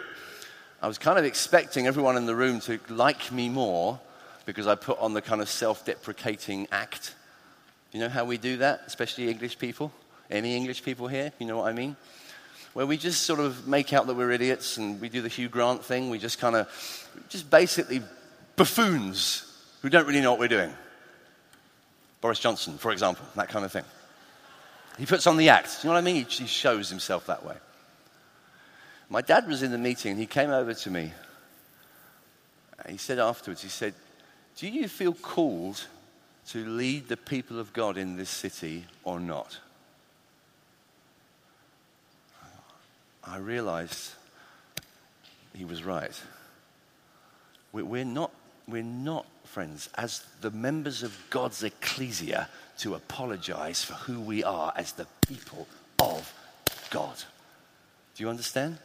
I 0.82 0.88
was 0.88 0.98
kind 0.98 1.18
of 1.18 1.24
expecting 1.24 1.86
everyone 1.86 2.16
in 2.16 2.26
the 2.26 2.34
room 2.34 2.60
to 2.60 2.78
like 2.88 3.32
me 3.32 3.48
more 3.48 3.98
because 4.44 4.66
I 4.66 4.74
put 4.74 4.98
on 4.98 5.14
the 5.14 5.22
kind 5.22 5.40
of 5.40 5.48
self 5.48 5.84
deprecating 5.84 6.68
act. 6.70 7.14
You 7.92 8.00
know 8.00 8.08
how 8.08 8.24
we 8.24 8.36
do 8.36 8.58
that, 8.58 8.82
especially 8.86 9.28
English 9.28 9.58
people? 9.58 9.90
Any 10.30 10.54
English 10.54 10.84
people 10.84 11.08
here? 11.08 11.32
You 11.38 11.46
know 11.46 11.58
what 11.58 11.68
I 11.68 11.72
mean? 11.72 11.96
Where 12.72 12.86
we 12.86 12.96
just 12.96 13.22
sort 13.22 13.40
of 13.40 13.66
make 13.66 13.92
out 13.92 14.06
that 14.06 14.14
we're 14.14 14.30
idiots 14.30 14.76
and 14.76 15.00
we 15.00 15.08
do 15.08 15.22
the 15.22 15.28
Hugh 15.28 15.48
Grant 15.48 15.84
thing. 15.84 16.08
We 16.08 16.18
just 16.18 16.38
kind 16.38 16.56
of, 16.56 16.68
just 17.28 17.50
basically 17.50 18.02
buffoons 18.56 19.44
who 19.82 19.88
don't 19.88 20.06
really 20.06 20.20
know 20.20 20.30
what 20.30 20.40
we're 20.40 20.48
doing. 20.48 20.72
Boris 22.20 22.38
Johnson, 22.38 22.78
for 22.78 22.92
example, 22.92 23.24
that 23.36 23.48
kind 23.48 23.64
of 23.64 23.72
thing. 23.72 23.84
He 24.98 25.06
puts 25.06 25.26
on 25.26 25.36
the 25.36 25.48
act. 25.48 25.78
You 25.82 25.88
know 25.88 25.94
what 25.94 26.00
I 26.00 26.02
mean? 26.02 26.24
He 26.24 26.46
shows 26.46 26.90
himself 26.90 27.26
that 27.26 27.44
way. 27.44 27.56
My 29.08 29.22
dad 29.22 29.48
was 29.48 29.62
in 29.62 29.72
the 29.72 29.78
meeting 29.78 30.12
and 30.12 30.20
he 30.20 30.26
came 30.26 30.50
over 30.50 30.74
to 30.74 30.90
me. 30.90 31.12
He 32.88 32.96
said 32.96 33.18
afterwards, 33.18 33.62
he 33.62 33.68
said, 33.68 33.94
Do 34.56 34.68
you 34.68 34.88
feel 34.88 35.14
called 35.14 35.84
to 36.48 36.64
lead 36.64 37.08
the 37.08 37.16
people 37.16 37.58
of 37.58 37.72
God 37.72 37.96
in 37.96 38.16
this 38.16 38.30
city 38.30 38.84
or 39.04 39.18
not? 39.18 39.58
I 43.24 43.38
realized 43.38 44.12
he 45.54 45.64
was 45.64 45.84
right. 45.84 46.18
We're 47.72 48.04
not, 48.04 48.32
we're 48.70 48.82
not, 48.82 49.26
friends, 49.44 49.88
as 49.96 50.24
the 50.40 50.50
members 50.50 51.02
of 51.02 51.16
God's 51.30 51.62
ecclesia, 51.62 52.48
to 52.78 52.94
apologize 52.94 53.84
for 53.84 53.94
who 53.94 54.20
we 54.20 54.42
are 54.42 54.72
as 54.76 54.92
the 54.92 55.06
people 55.26 55.68
of 55.98 56.32
God. 56.90 57.16
Do 58.14 58.24
you 58.24 58.30
understand? 58.30 58.78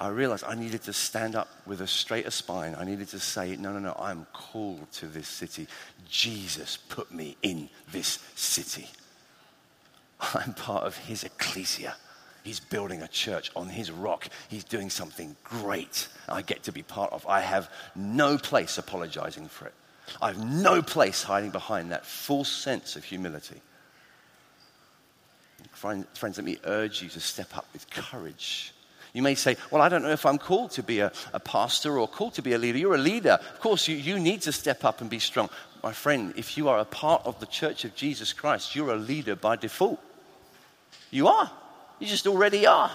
I 0.00 0.08
realized 0.08 0.44
I 0.44 0.56
needed 0.56 0.82
to 0.82 0.92
stand 0.92 1.36
up 1.36 1.48
with 1.64 1.80
a 1.80 1.86
straighter 1.86 2.32
spine. 2.32 2.74
I 2.76 2.84
needed 2.84 3.08
to 3.08 3.20
say, 3.20 3.54
no, 3.54 3.72
no, 3.72 3.78
no, 3.78 3.96
I'm 3.96 4.26
called 4.32 4.90
to 4.94 5.06
this 5.06 5.28
city. 5.28 5.68
Jesus 6.10 6.76
put 6.76 7.12
me 7.12 7.36
in 7.42 7.68
this 7.92 8.18
city. 8.34 8.88
I'm 10.34 10.54
part 10.54 10.84
of 10.84 10.96
his 10.96 11.22
ecclesia. 11.22 11.94
He's 12.42 12.60
building 12.60 13.02
a 13.02 13.08
church 13.08 13.50
on 13.54 13.68
his 13.68 13.90
rock. 13.90 14.28
He's 14.48 14.64
doing 14.64 14.90
something 14.90 15.36
great. 15.44 16.08
I 16.28 16.42
get 16.42 16.64
to 16.64 16.72
be 16.72 16.82
part 16.82 17.12
of. 17.12 17.26
I 17.26 17.40
have 17.40 17.70
no 17.94 18.36
place 18.38 18.78
apologizing 18.78 19.48
for 19.48 19.66
it. 19.66 19.74
I 20.20 20.28
have 20.28 20.44
no 20.44 20.82
place 20.82 21.22
hiding 21.22 21.50
behind 21.50 21.92
that 21.92 22.04
full 22.04 22.44
sense 22.44 22.96
of 22.96 23.04
humility. 23.04 23.60
Friends, 25.72 26.06
let 26.22 26.44
me 26.44 26.58
urge 26.64 27.02
you 27.02 27.08
to 27.10 27.20
step 27.20 27.56
up 27.56 27.66
with 27.72 27.88
courage 27.90 28.74
you 29.12 29.22
may 29.22 29.34
say, 29.34 29.56
Well, 29.70 29.82
I 29.82 29.88
don't 29.88 30.02
know 30.02 30.10
if 30.10 30.24
I'm 30.24 30.38
called 30.38 30.70
to 30.72 30.82
be 30.82 31.00
a, 31.00 31.12
a 31.32 31.40
pastor 31.40 31.98
or 31.98 32.08
called 32.08 32.34
to 32.34 32.42
be 32.42 32.54
a 32.54 32.58
leader. 32.58 32.78
You're 32.78 32.94
a 32.94 32.98
leader. 32.98 33.38
Of 33.54 33.60
course, 33.60 33.86
you, 33.88 33.96
you 33.96 34.18
need 34.18 34.42
to 34.42 34.52
step 34.52 34.84
up 34.84 35.00
and 35.00 35.10
be 35.10 35.18
strong. 35.18 35.50
My 35.82 35.92
friend, 35.92 36.32
if 36.36 36.56
you 36.56 36.68
are 36.68 36.78
a 36.78 36.84
part 36.84 37.22
of 37.26 37.38
the 37.38 37.46
church 37.46 37.84
of 37.84 37.94
Jesus 37.94 38.32
Christ, 38.32 38.74
you're 38.74 38.92
a 38.92 38.96
leader 38.96 39.36
by 39.36 39.56
default. 39.56 40.00
You 41.10 41.28
are. 41.28 41.50
You 42.02 42.08
just 42.08 42.26
already 42.26 42.66
are. 42.66 42.90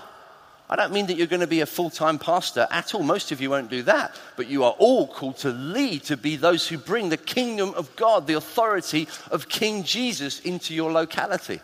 I 0.70 0.76
don't 0.76 0.92
mean 0.92 1.06
that 1.06 1.14
you're 1.14 1.28
going 1.28 1.40
to 1.40 1.48
be 1.48 1.62
a 1.62 1.66
full 1.66 1.90
time 1.90 2.20
pastor 2.20 2.68
at 2.70 2.94
all. 2.94 3.04
Most 3.04 3.32
of 3.32 3.40
you 3.40 3.50
won't 3.50 3.70
do 3.70 3.84
that. 3.84 4.20
But 4.36 4.48
you 4.48 4.66
are 4.66 4.76
all 4.80 5.08
called 5.08 5.38
to 5.38 5.50
lead, 5.50 6.04
to 6.04 6.18
be 6.18 6.36
those 6.36 6.68
who 6.68 6.78
bring 6.78 7.08
the 7.08 7.16
kingdom 7.16 7.74
of 7.76 7.96
God, 7.96 8.28
the 8.28 8.34
authority 8.34 9.08
of 9.32 9.48
King 9.48 9.86
Jesus 9.86 10.42
into 10.42 10.76
your 10.76 10.92
locality. 10.92 11.62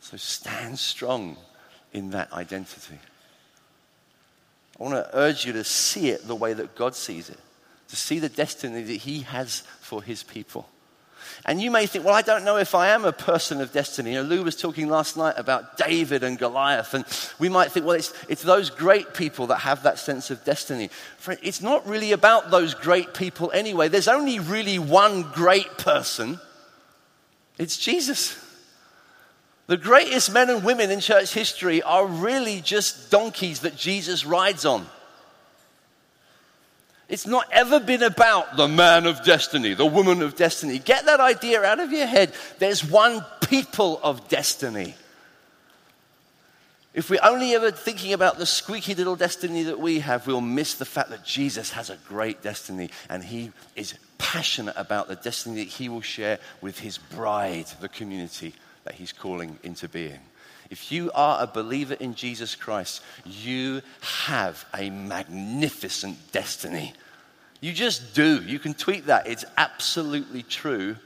So 0.00 0.18
stand 0.18 0.78
strong 0.78 1.38
in 1.94 2.10
that 2.10 2.30
identity. 2.34 2.98
I 4.78 4.82
want 4.82 4.96
to 4.96 5.16
urge 5.16 5.46
you 5.46 5.54
to 5.54 5.64
see 5.64 6.10
it 6.10 6.28
the 6.28 6.36
way 6.36 6.52
that 6.52 6.76
God 6.76 6.94
sees 6.94 7.30
it, 7.30 7.40
to 7.88 7.96
see 7.96 8.18
the 8.18 8.28
destiny 8.28 8.82
that 8.82 8.92
He 8.92 9.20
has 9.20 9.60
for 9.80 10.02
His 10.02 10.22
people. 10.22 10.68
And 11.44 11.60
you 11.60 11.70
may 11.70 11.86
think, 11.86 12.04
well, 12.04 12.14
I 12.14 12.22
don't 12.22 12.44
know 12.44 12.56
if 12.56 12.74
I 12.74 12.88
am 12.88 13.04
a 13.04 13.12
person 13.12 13.60
of 13.60 13.72
destiny. 13.72 14.14
You 14.14 14.22
know, 14.22 14.28
Lou 14.28 14.42
was 14.42 14.56
talking 14.56 14.88
last 14.88 15.16
night 15.16 15.34
about 15.36 15.76
David 15.76 16.22
and 16.22 16.38
Goliath, 16.38 16.94
and 16.94 17.04
we 17.38 17.48
might 17.48 17.72
think, 17.72 17.86
well, 17.86 17.96
it's, 17.96 18.12
it's 18.28 18.42
those 18.42 18.70
great 18.70 19.14
people 19.14 19.48
that 19.48 19.58
have 19.58 19.82
that 19.82 19.98
sense 19.98 20.30
of 20.30 20.44
destiny. 20.44 20.90
It's 21.42 21.62
not 21.62 21.86
really 21.86 22.12
about 22.12 22.50
those 22.50 22.74
great 22.74 23.14
people 23.14 23.50
anyway. 23.52 23.88
There's 23.88 24.08
only 24.08 24.38
really 24.40 24.78
one 24.78 25.22
great 25.22 25.78
person 25.78 26.38
it's 27.58 27.76
Jesus. 27.76 28.38
The 29.66 29.76
greatest 29.76 30.32
men 30.32 30.48
and 30.48 30.64
women 30.64 30.90
in 30.90 31.00
church 31.00 31.34
history 31.34 31.82
are 31.82 32.06
really 32.06 32.60
just 32.60 33.10
donkeys 33.10 33.60
that 33.60 33.76
Jesus 33.76 34.24
rides 34.24 34.64
on. 34.64 34.86
It's 37.08 37.26
not 37.26 37.46
ever 37.52 37.80
been 37.80 38.02
about 38.02 38.56
the 38.56 38.68
man 38.68 39.06
of 39.06 39.24
destiny, 39.24 39.74
the 39.74 39.86
woman 39.86 40.20
of 40.22 40.36
destiny. 40.36 40.78
Get 40.78 41.06
that 41.06 41.20
idea 41.20 41.62
out 41.62 41.80
of 41.80 41.90
your 41.90 42.06
head. 42.06 42.34
There's 42.58 42.84
one 42.84 43.24
people 43.48 43.98
of 44.02 44.28
destiny. 44.28 44.94
If 46.92 47.10
we're 47.10 47.20
only 47.22 47.54
ever 47.54 47.70
thinking 47.70 48.12
about 48.12 48.38
the 48.38 48.46
squeaky 48.46 48.94
little 48.94 49.16
destiny 49.16 49.62
that 49.64 49.78
we 49.78 50.00
have, 50.00 50.26
we'll 50.26 50.40
miss 50.40 50.74
the 50.74 50.84
fact 50.84 51.10
that 51.10 51.24
Jesus 51.24 51.70
has 51.70 51.90
a 51.90 51.96
great 52.08 52.42
destiny 52.42 52.90
and 53.08 53.24
he 53.24 53.52
is 53.76 53.94
passionate 54.18 54.74
about 54.76 55.08
the 55.08 55.16
destiny 55.16 55.64
that 55.64 55.70
he 55.70 55.88
will 55.88 56.02
share 56.02 56.38
with 56.60 56.78
his 56.78 56.98
bride, 56.98 57.66
the 57.80 57.88
community 57.88 58.52
that 58.88 58.94
He's 58.94 59.12
calling 59.12 59.58
into 59.62 59.86
being. 59.86 60.18
If 60.70 60.92
you 60.92 61.10
are 61.14 61.42
a 61.42 61.46
believer 61.46 61.94
in 61.94 62.14
Jesus 62.14 62.54
Christ, 62.54 63.02
you 63.24 63.80
have 64.22 64.64
a 64.74 64.90
magnificent 64.90 66.18
destiny. 66.30 66.92
You 67.60 67.72
just 67.72 68.14
do. 68.14 68.42
You 68.42 68.58
can 68.58 68.74
tweet 68.74 69.06
that. 69.06 69.26
It's 69.26 69.44
absolutely 69.56 70.42
true 70.42 70.96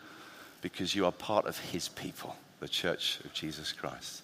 because 0.60 0.94
you 0.94 1.06
are 1.06 1.12
part 1.12 1.46
of 1.46 1.58
His 1.58 1.88
people, 1.88 2.36
the 2.60 2.68
church 2.68 3.20
of 3.24 3.32
Jesus 3.32 3.72
Christ. 3.72 4.22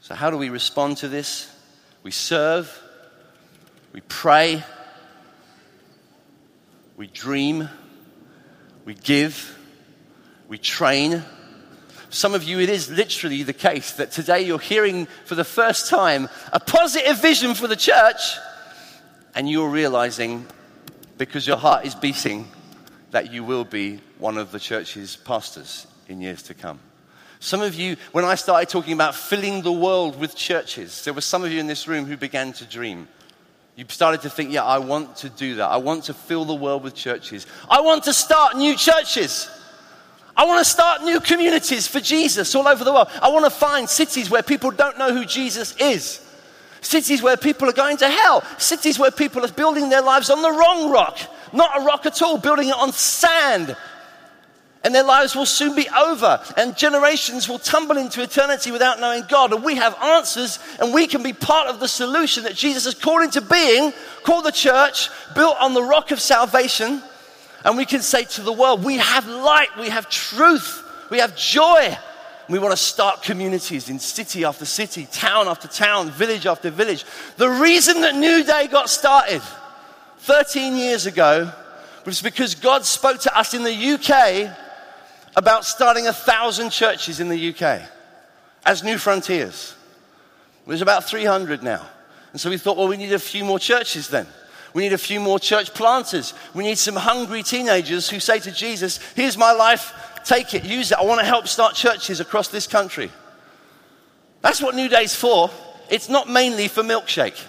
So, 0.00 0.14
how 0.14 0.30
do 0.30 0.36
we 0.36 0.48
respond 0.48 0.98
to 0.98 1.08
this? 1.08 1.52
We 2.04 2.12
serve, 2.12 2.72
we 3.92 4.00
pray, 4.02 4.62
we 6.96 7.08
dream, 7.08 7.68
we 8.84 8.94
give, 8.94 9.58
we 10.48 10.58
train 10.58 11.24
some 12.16 12.34
of 12.34 12.42
you, 12.42 12.58
it 12.60 12.70
is 12.70 12.90
literally 12.90 13.42
the 13.42 13.52
case 13.52 13.92
that 13.92 14.10
today 14.10 14.40
you're 14.40 14.58
hearing 14.58 15.06
for 15.26 15.34
the 15.34 15.44
first 15.44 15.90
time 15.90 16.28
a 16.50 16.58
positive 16.58 17.20
vision 17.20 17.54
for 17.54 17.68
the 17.68 17.76
church, 17.76 18.38
and 19.34 19.50
you're 19.50 19.68
realizing, 19.68 20.46
because 21.18 21.46
your 21.46 21.58
heart 21.58 21.84
is 21.84 21.94
beating, 21.94 22.48
that 23.10 23.32
you 23.32 23.44
will 23.44 23.64
be 23.64 24.00
one 24.18 24.38
of 24.38 24.50
the 24.50 24.58
church's 24.58 25.14
pastors 25.16 25.86
in 26.08 26.22
years 26.22 26.42
to 26.44 26.54
come. 26.54 26.80
Some 27.38 27.60
of 27.60 27.74
you, 27.74 27.96
when 28.12 28.24
I 28.24 28.34
started 28.34 28.70
talking 28.70 28.94
about 28.94 29.14
filling 29.14 29.60
the 29.60 29.70
world 29.70 30.18
with 30.18 30.34
churches, 30.34 31.04
there 31.04 31.12
were 31.12 31.20
some 31.20 31.44
of 31.44 31.52
you 31.52 31.60
in 31.60 31.66
this 31.66 31.86
room 31.86 32.06
who 32.06 32.16
began 32.16 32.54
to 32.54 32.64
dream. 32.64 33.08
You 33.76 33.84
started 33.88 34.22
to 34.22 34.30
think, 34.30 34.52
yeah, 34.52 34.64
I 34.64 34.78
want 34.78 35.16
to 35.16 35.28
do 35.28 35.56
that. 35.56 35.68
I 35.68 35.76
want 35.76 36.04
to 36.04 36.14
fill 36.14 36.46
the 36.46 36.54
world 36.54 36.82
with 36.82 36.94
churches. 36.94 37.46
I 37.68 37.82
want 37.82 38.04
to 38.04 38.14
start 38.14 38.56
new 38.56 38.74
churches. 38.74 39.50
I 40.36 40.44
want 40.44 40.64
to 40.64 40.70
start 40.70 41.02
new 41.02 41.18
communities 41.20 41.86
for 41.88 41.98
Jesus 41.98 42.54
all 42.54 42.68
over 42.68 42.84
the 42.84 42.92
world. 42.92 43.08
I 43.22 43.30
want 43.30 43.46
to 43.46 43.50
find 43.50 43.88
cities 43.88 44.28
where 44.28 44.42
people 44.42 44.70
don't 44.70 44.98
know 44.98 45.12
who 45.14 45.24
Jesus 45.24 45.74
is. 45.76 46.20
Cities 46.82 47.22
where 47.22 47.38
people 47.38 47.68
are 47.68 47.72
going 47.72 47.96
to 47.98 48.08
hell. 48.08 48.42
Cities 48.58 48.98
where 48.98 49.10
people 49.10 49.44
are 49.44 49.52
building 49.52 49.88
their 49.88 50.02
lives 50.02 50.28
on 50.28 50.42
the 50.42 50.52
wrong 50.52 50.90
rock. 50.90 51.18
Not 51.52 51.80
a 51.80 51.84
rock 51.84 52.04
at 52.04 52.20
all, 52.20 52.36
building 52.38 52.68
it 52.68 52.74
on 52.76 52.92
sand. 52.92 53.76
and 54.86 54.94
their 54.94 55.02
lives 55.02 55.34
will 55.34 55.46
soon 55.46 55.74
be 55.74 55.88
over, 55.88 56.40
and 56.56 56.76
generations 56.76 57.48
will 57.48 57.58
tumble 57.58 57.96
into 57.96 58.22
eternity 58.22 58.70
without 58.70 59.00
knowing 59.00 59.24
God. 59.28 59.52
And 59.52 59.64
we 59.64 59.74
have 59.74 60.00
answers, 60.00 60.60
and 60.78 60.94
we 60.94 61.08
can 61.08 61.24
be 61.24 61.32
part 61.32 61.66
of 61.66 61.80
the 61.80 61.88
solution 61.88 62.44
that 62.44 62.54
Jesus 62.54 62.84
has 62.84 62.94
called 62.94 63.22
into 63.22 63.40
being, 63.40 63.92
called 64.22 64.44
the 64.44 64.52
church, 64.52 65.10
built 65.34 65.56
on 65.58 65.74
the 65.74 65.82
rock 65.82 66.12
of 66.12 66.20
salvation. 66.20 67.02
And 67.66 67.76
we 67.76 67.84
can 67.84 68.00
say 68.00 68.22
to 68.22 68.42
the 68.42 68.52
world, 68.52 68.84
we 68.84 68.98
have 68.98 69.26
light, 69.26 69.76
we 69.76 69.88
have 69.88 70.08
truth, 70.08 70.84
we 71.10 71.18
have 71.18 71.36
joy. 71.36 71.98
We 72.48 72.60
want 72.60 72.70
to 72.70 72.76
start 72.76 73.24
communities 73.24 73.90
in 73.90 73.98
city 73.98 74.44
after 74.44 74.64
city, 74.64 75.08
town 75.10 75.48
after 75.48 75.66
town, 75.66 76.12
village 76.12 76.46
after 76.46 76.70
village. 76.70 77.04
The 77.38 77.50
reason 77.50 78.02
that 78.02 78.14
Newday 78.14 78.70
got 78.70 78.88
started 78.88 79.42
13 80.18 80.76
years 80.76 81.06
ago 81.06 81.52
was 82.04 82.22
because 82.22 82.54
God 82.54 82.84
spoke 82.84 83.18
to 83.22 83.36
us 83.36 83.52
in 83.52 83.64
the 83.64 83.74
UK 83.74 84.56
about 85.34 85.64
starting 85.64 86.06
a 86.06 86.12
thousand 86.12 86.70
churches 86.70 87.18
in 87.18 87.28
the 87.28 87.48
UK 87.50 87.82
as 88.64 88.82
Newfrontiers. 88.82 89.74
There's 90.68 90.82
about 90.82 91.02
300 91.02 91.64
now. 91.64 91.84
And 92.30 92.40
so 92.40 92.48
we 92.48 92.58
thought, 92.58 92.76
well, 92.76 92.86
we 92.86 92.96
need 92.96 93.12
a 93.12 93.18
few 93.18 93.44
more 93.44 93.58
churches 93.58 94.06
then. 94.06 94.28
We 94.76 94.82
need 94.82 94.92
a 94.92 94.98
few 94.98 95.20
more 95.20 95.40
church 95.40 95.72
planters. 95.72 96.34
We 96.52 96.62
need 96.62 96.76
some 96.76 96.96
hungry 96.96 97.42
teenagers 97.42 98.10
who 98.10 98.20
say 98.20 98.40
to 98.40 98.52
Jesus, 98.52 98.98
Here's 99.14 99.38
my 99.38 99.52
life, 99.52 99.94
take 100.22 100.52
it, 100.52 100.64
use 100.64 100.92
it. 100.92 100.98
I 100.98 101.02
want 101.02 101.18
to 101.18 101.24
help 101.24 101.48
start 101.48 101.74
churches 101.74 102.20
across 102.20 102.48
this 102.48 102.66
country. 102.66 103.10
That's 104.42 104.60
what 104.60 104.74
Newday's 104.74 105.14
for. 105.14 105.48
It's 105.88 106.10
not 106.10 106.28
mainly 106.28 106.68
for 106.68 106.82
milkshake, 106.82 107.42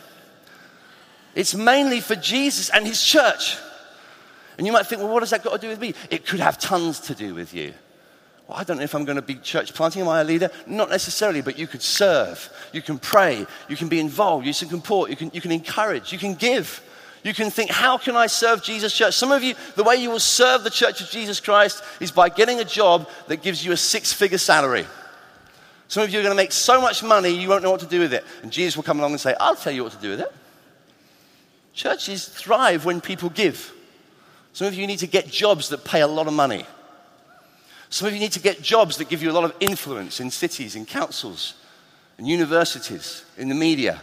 it's 1.36 1.54
mainly 1.54 2.00
for 2.00 2.16
Jesus 2.16 2.70
and 2.70 2.88
his 2.88 3.04
church. 3.04 3.58
And 4.58 4.66
you 4.66 4.72
might 4.72 4.88
think, 4.88 5.02
well, 5.02 5.12
what 5.12 5.20
does 5.20 5.32
that 5.32 5.44
got 5.44 5.52
to 5.52 5.60
do 5.60 5.68
with 5.68 5.82
me? 5.82 5.96
It 6.10 6.26
could 6.26 6.40
have 6.40 6.58
tons 6.58 7.02
to 7.02 7.14
do 7.14 7.36
with 7.36 7.54
you. 7.54 7.74
Well, 8.48 8.58
I 8.58 8.64
don't 8.64 8.78
know 8.78 8.84
if 8.84 8.96
I'm 8.96 9.04
going 9.04 9.18
to 9.18 9.22
be 9.22 9.36
church 9.36 9.74
planting. 9.74 10.02
Am 10.02 10.08
I 10.08 10.22
a 10.22 10.24
leader? 10.24 10.50
Not 10.66 10.90
necessarily, 10.90 11.42
but 11.42 11.60
you 11.60 11.68
could 11.68 11.82
serve. 11.82 12.50
You 12.72 12.82
can 12.82 12.98
pray. 12.98 13.46
You 13.68 13.76
can 13.76 13.90
be 13.90 14.00
involved. 14.00 14.46
You 14.46 14.54
can 14.54 14.70
support. 14.70 15.10
You 15.10 15.18
can, 15.18 15.30
you 15.34 15.42
can 15.42 15.52
encourage. 15.52 16.14
You 16.14 16.20
can 16.20 16.34
give. 16.34 16.82
You 17.28 17.34
can 17.34 17.52
think, 17.52 17.70
how 17.70 17.98
can 17.98 18.16
I 18.16 18.28
serve 18.28 18.64
Jesus 18.64 18.94
Church? 18.94 19.14
Some 19.14 19.34
of 19.34 19.44
you, 19.44 19.54
the 19.76 19.84
way 19.84 19.98
you 19.98 20.10
will 20.10 20.18
serve 20.18 20.64
the 20.64 20.70
Church 20.70 21.02
of 21.02 21.10
Jesus 21.10 21.42
Christ 21.42 21.84
is 22.00 22.10
by 22.10 22.30
getting 22.30 22.62
a 22.62 22.64
job 22.64 23.10
that 23.28 23.42
gives 23.42 23.66
you 23.66 23.74
a 23.74 23.78
six 23.78 24.14
figure 24.14 24.38
salary. 24.38 24.86
Some 25.90 26.04
of 26.04 26.10
you 26.10 26.20
are 26.20 26.24
going 26.24 26.32
to 26.32 26.42
make 26.42 26.54
so 26.54 26.80
much 26.80 27.04
money 27.04 27.30
you 27.30 27.50
won't 27.50 27.64
know 27.64 27.72
what 27.72 27.82
to 27.82 27.86
do 27.86 28.00
with 28.00 28.14
it. 28.14 28.24
And 28.44 28.50
Jesus 28.50 28.78
will 28.78 28.84
come 28.84 29.00
along 29.00 29.12
and 29.12 29.20
say, 29.20 29.36
I'll 29.42 29.58
tell 29.58 29.74
you 29.74 29.84
what 29.84 29.92
to 29.92 30.00
do 30.00 30.12
with 30.12 30.22
it. 30.22 30.34
Churches 31.74 32.30
thrive 32.30 32.86
when 32.86 33.02
people 33.02 33.30
give. 33.30 33.74
Some 34.54 34.68
of 34.68 34.76
you 34.76 34.88
need 34.88 35.00
to 35.00 35.08
get 35.08 35.28
jobs 35.28 35.68
that 35.68 35.84
pay 35.84 36.00
a 36.00 36.08
lot 36.08 36.28
of 36.28 36.34
money. 36.34 36.66
Some 37.90 38.08
of 38.08 38.14
you 38.14 38.22
need 38.22 38.32
to 38.32 38.40
get 38.40 38.62
jobs 38.62 38.96
that 39.00 39.10
give 39.10 39.22
you 39.22 39.30
a 39.30 39.34
lot 39.34 39.44
of 39.44 39.54
influence 39.60 40.22
in 40.22 40.32
cities, 40.32 40.78
in 40.78 40.86
councils, 40.86 41.56
in 42.18 42.26
universities, 42.26 43.26
in 43.38 43.50
the 43.50 43.56
media, 43.56 44.02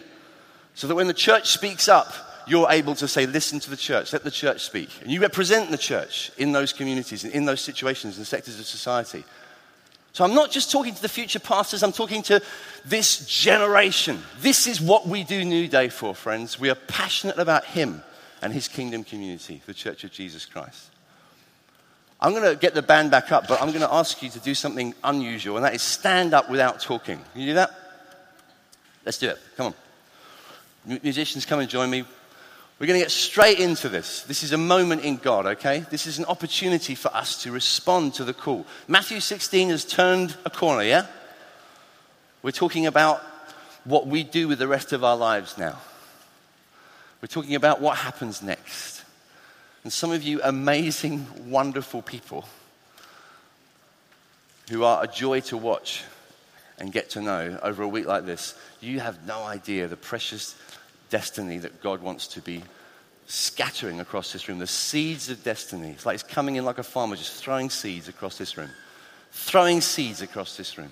so 0.74 0.86
that 0.86 0.94
when 0.94 1.06
the 1.06 1.14
church 1.14 1.48
speaks 1.48 1.88
up, 1.88 2.12
you're 2.46 2.70
able 2.70 2.94
to 2.96 3.08
say, 3.08 3.26
Listen 3.26 3.60
to 3.60 3.70
the 3.70 3.76
church, 3.76 4.12
let 4.12 4.24
the 4.24 4.30
church 4.30 4.64
speak. 4.64 4.90
And 5.02 5.10
you 5.10 5.20
represent 5.20 5.70
the 5.70 5.78
church 5.78 6.30
in 6.36 6.52
those 6.52 6.72
communities, 6.72 7.24
and 7.24 7.32
in 7.32 7.44
those 7.44 7.60
situations, 7.60 8.16
and 8.16 8.26
sectors 8.26 8.58
of 8.58 8.66
society. 8.66 9.24
So 10.12 10.24
I'm 10.24 10.34
not 10.34 10.52
just 10.52 10.70
talking 10.70 10.94
to 10.94 11.02
the 11.02 11.08
future 11.08 11.40
pastors, 11.40 11.82
I'm 11.82 11.92
talking 11.92 12.22
to 12.24 12.40
this 12.84 13.26
generation. 13.26 14.22
This 14.40 14.66
is 14.66 14.80
what 14.80 15.08
we 15.08 15.24
do 15.24 15.42
Newday 15.42 15.90
for, 15.90 16.14
friends. 16.14 16.60
We 16.60 16.70
are 16.70 16.76
passionate 16.76 17.38
about 17.38 17.64
Him 17.64 18.02
and 18.44 18.52
his 18.52 18.68
kingdom 18.68 19.02
community, 19.02 19.62
the 19.64 19.72
Church 19.72 20.04
of 20.04 20.12
Jesus 20.12 20.44
Christ. 20.44 20.90
I'm 22.20 22.32
going 22.32 22.44
to 22.44 22.56
get 22.56 22.74
the 22.74 22.82
band 22.82 23.10
back 23.10 23.32
up, 23.32 23.48
but 23.48 23.60
I'm 23.60 23.68
going 23.68 23.80
to 23.80 23.92
ask 23.92 24.22
you 24.22 24.28
to 24.30 24.38
do 24.38 24.54
something 24.54 24.94
unusual, 25.02 25.56
and 25.56 25.64
that 25.64 25.74
is 25.74 25.80
stand 25.80 26.34
up 26.34 26.50
without 26.50 26.78
talking. 26.78 27.18
Can 27.32 27.40
you 27.40 27.48
do 27.48 27.54
that? 27.54 27.70
Let's 29.04 29.16
do 29.16 29.30
it. 29.30 29.38
Come 29.56 29.74
on. 30.86 31.00
Musicians, 31.02 31.46
come 31.46 31.60
and 31.60 31.70
join 31.70 31.88
me. 31.88 32.04
We're 32.84 32.88
going 32.88 33.00
to 33.00 33.04
get 33.06 33.12
straight 33.12 33.60
into 33.60 33.88
this. 33.88 34.24
This 34.24 34.42
is 34.42 34.52
a 34.52 34.58
moment 34.58 35.04
in 35.04 35.16
God, 35.16 35.46
okay? 35.46 35.86
This 35.90 36.06
is 36.06 36.18
an 36.18 36.26
opportunity 36.26 36.94
for 36.94 37.08
us 37.16 37.42
to 37.44 37.50
respond 37.50 38.12
to 38.16 38.24
the 38.24 38.34
call. 38.34 38.66
Matthew 38.88 39.20
16 39.20 39.70
has 39.70 39.86
turned 39.86 40.36
a 40.44 40.50
corner, 40.50 40.82
yeah? 40.82 41.06
We're 42.42 42.50
talking 42.50 42.84
about 42.84 43.22
what 43.84 44.06
we 44.06 44.22
do 44.22 44.48
with 44.48 44.58
the 44.58 44.68
rest 44.68 44.92
of 44.92 45.02
our 45.02 45.16
lives 45.16 45.56
now. 45.56 45.78
We're 47.22 47.28
talking 47.28 47.54
about 47.54 47.80
what 47.80 47.96
happens 47.96 48.42
next. 48.42 49.02
And 49.82 49.90
some 49.90 50.12
of 50.12 50.22
you 50.22 50.42
amazing, 50.42 51.26
wonderful 51.50 52.02
people 52.02 52.46
who 54.68 54.84
are 54.84 55.02
a 55.02 55.06
joy 55.06 55.40
to 55.40 55.56
watch 55.56 56.04
and 56.78 56.92
get 56.92 57.08
to 57.12 57.22
know 57.22 57.58
over 57.62 57.82
a 57.82 57.88
week 57.88 58.04
like 58.04 58.26
this, 58.26 58.54
you 58.82 59.00
have 59.00 59.26
no 59.26 59.42
idea 59.42 59.88
the 59.88 59.96
precious 59.96 60.54
destiny 61.14 61.58
that 61.58 61.80
God 61.80 62.02
wants 62.02 62.26
to 62.26 62.40
be 62.40 62.60
scattering 63.26 64.00
across 64.00 64.32
this 64.32 64.48
room. 64.48 64.58
The 64.58 64.66
seeds 64.66 65.30
of 65.30 65.44
destiny. 65.44 65.90
It's 65.90 66.04
like 66.04 66.14
it's 66.14 66.24
coming 66.24 66.56
in 66.56 66.64
like 66.64 66.78
a 66.78 66.82
farmer, 66.82 67.14
just 67.14 67.40
throwing 67.40 67.70
seeds 67.70 68.08
across 68.08 68.36
this 68.36 68.56
room. 68.56 68.70
Throwing 69.30 69.80
seeds 69.80 70.22
across 70.22 70.56
this 70.56 70.76
room. 70.76 70.90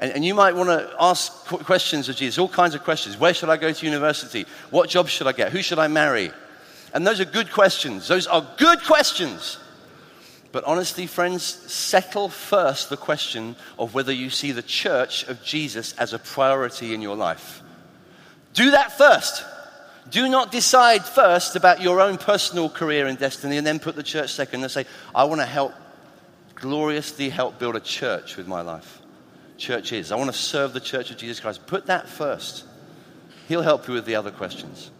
And, 0.00 0.10
and 0.10 0.24
you 0.24 0.34
might 0.34 0.56
want 0.56 0.68
to 0.70 0.92
ask 0.98 1.32
questions 1.46 2.08
of 2.08 2.16
Jesus, 2.16 2.38
all 2.38 2.48
kinds 2.48 2.74
of 2.74 2.82
questions. 2.82 3.16
Where 3.16 3.32
should 3.32 3.50
I 3.50 3.56
go 3.56 3.72
to 3.72 3.86
university? 3.86 4.46
What 4.70 4.88
job 4.88 5.06
should 5.06 5.28
I 5.28 5.32
get? 5.32 5.52
Who 5.52 5.62
should 5.62 5.78
I 5.78 5.86
marry? 5.86 6.32
And 6.92 7.06
those 7.06 7.20
are 7.20 7.24
good 7.24 7.52
questions. 7.52 8.08
Those 8.08 8.26
are 8.26 8.44
good 8.58 8.82
questions. 8.82 9.58
But 10.50 10.64
honestly, 10.64 11.06
friends, 11.06 11.44
settle 11.44 12.28
first 12.28 12.90
the 12.90 12.96
question 12.96 13.54
of 13.78 13.94
whether 13.94 14.12
you 14.12 14.28
see 14.28 14.50
the 14.50 14.60
church 14.60 15.22
of 15.28 15.44
Jesus 15.44 15.92
as 15.98 16.12
a 16.12 16.18
priority 16.18 16.94
in 16.94 17.00
your 17.00 17.14
life. 17.14 17.59
Do 18.52 18.72
that 18.72 18.92
first. 18.92 19.44
Do 20.10 20.28
not 20.28 20.50
decide 20.50 21.04
first 21.04 21.56
about 21.56 21.80
your 21.80 22.00
own 22.00 22.18
personal 22.18 22.68
career 22.68 23.06
and 23.06 23.18
destiny 23.18 23.56
and 23.56 23.66
then 23.66 23.78
put 23.78 23.94
the 23.94 24.02
church 24.02 24.32
second 24.32 24.62
and 24.62 24.70
say, 24.70 24.86
I 25.14 25.24
want 25.24 25.40
to 25.40 25.46
help, 25.46 25.72
gloriously 26.56 27.28
help 27.28 27.58
build 27.58 27.76
a 27.76 27.80
church 27.80 28.36
with 28.36 28.48
my 28.48 28.60
life 28.60 29.00
church 29.60 29.92
is. 29.92 30.10
I 30.10 30.16
want 30.16 30.32
to 30.32 30.36
serve 30.36 30.72
the 30.72 30.80
church 30.80 31.10
of 31.10 31.18
Jesus 31.18 31.38
Christ. 31.38 31.66
Put 31.66 31.86
that 31.86 32.08
first. 32.08 32.64
He'll 33.46 33.62
help 33.62 33.86
you 33.86 33.94
with 33.94 34.06
the 34.06 34.16
other 34.16 34.30
questions. 34.30 34.90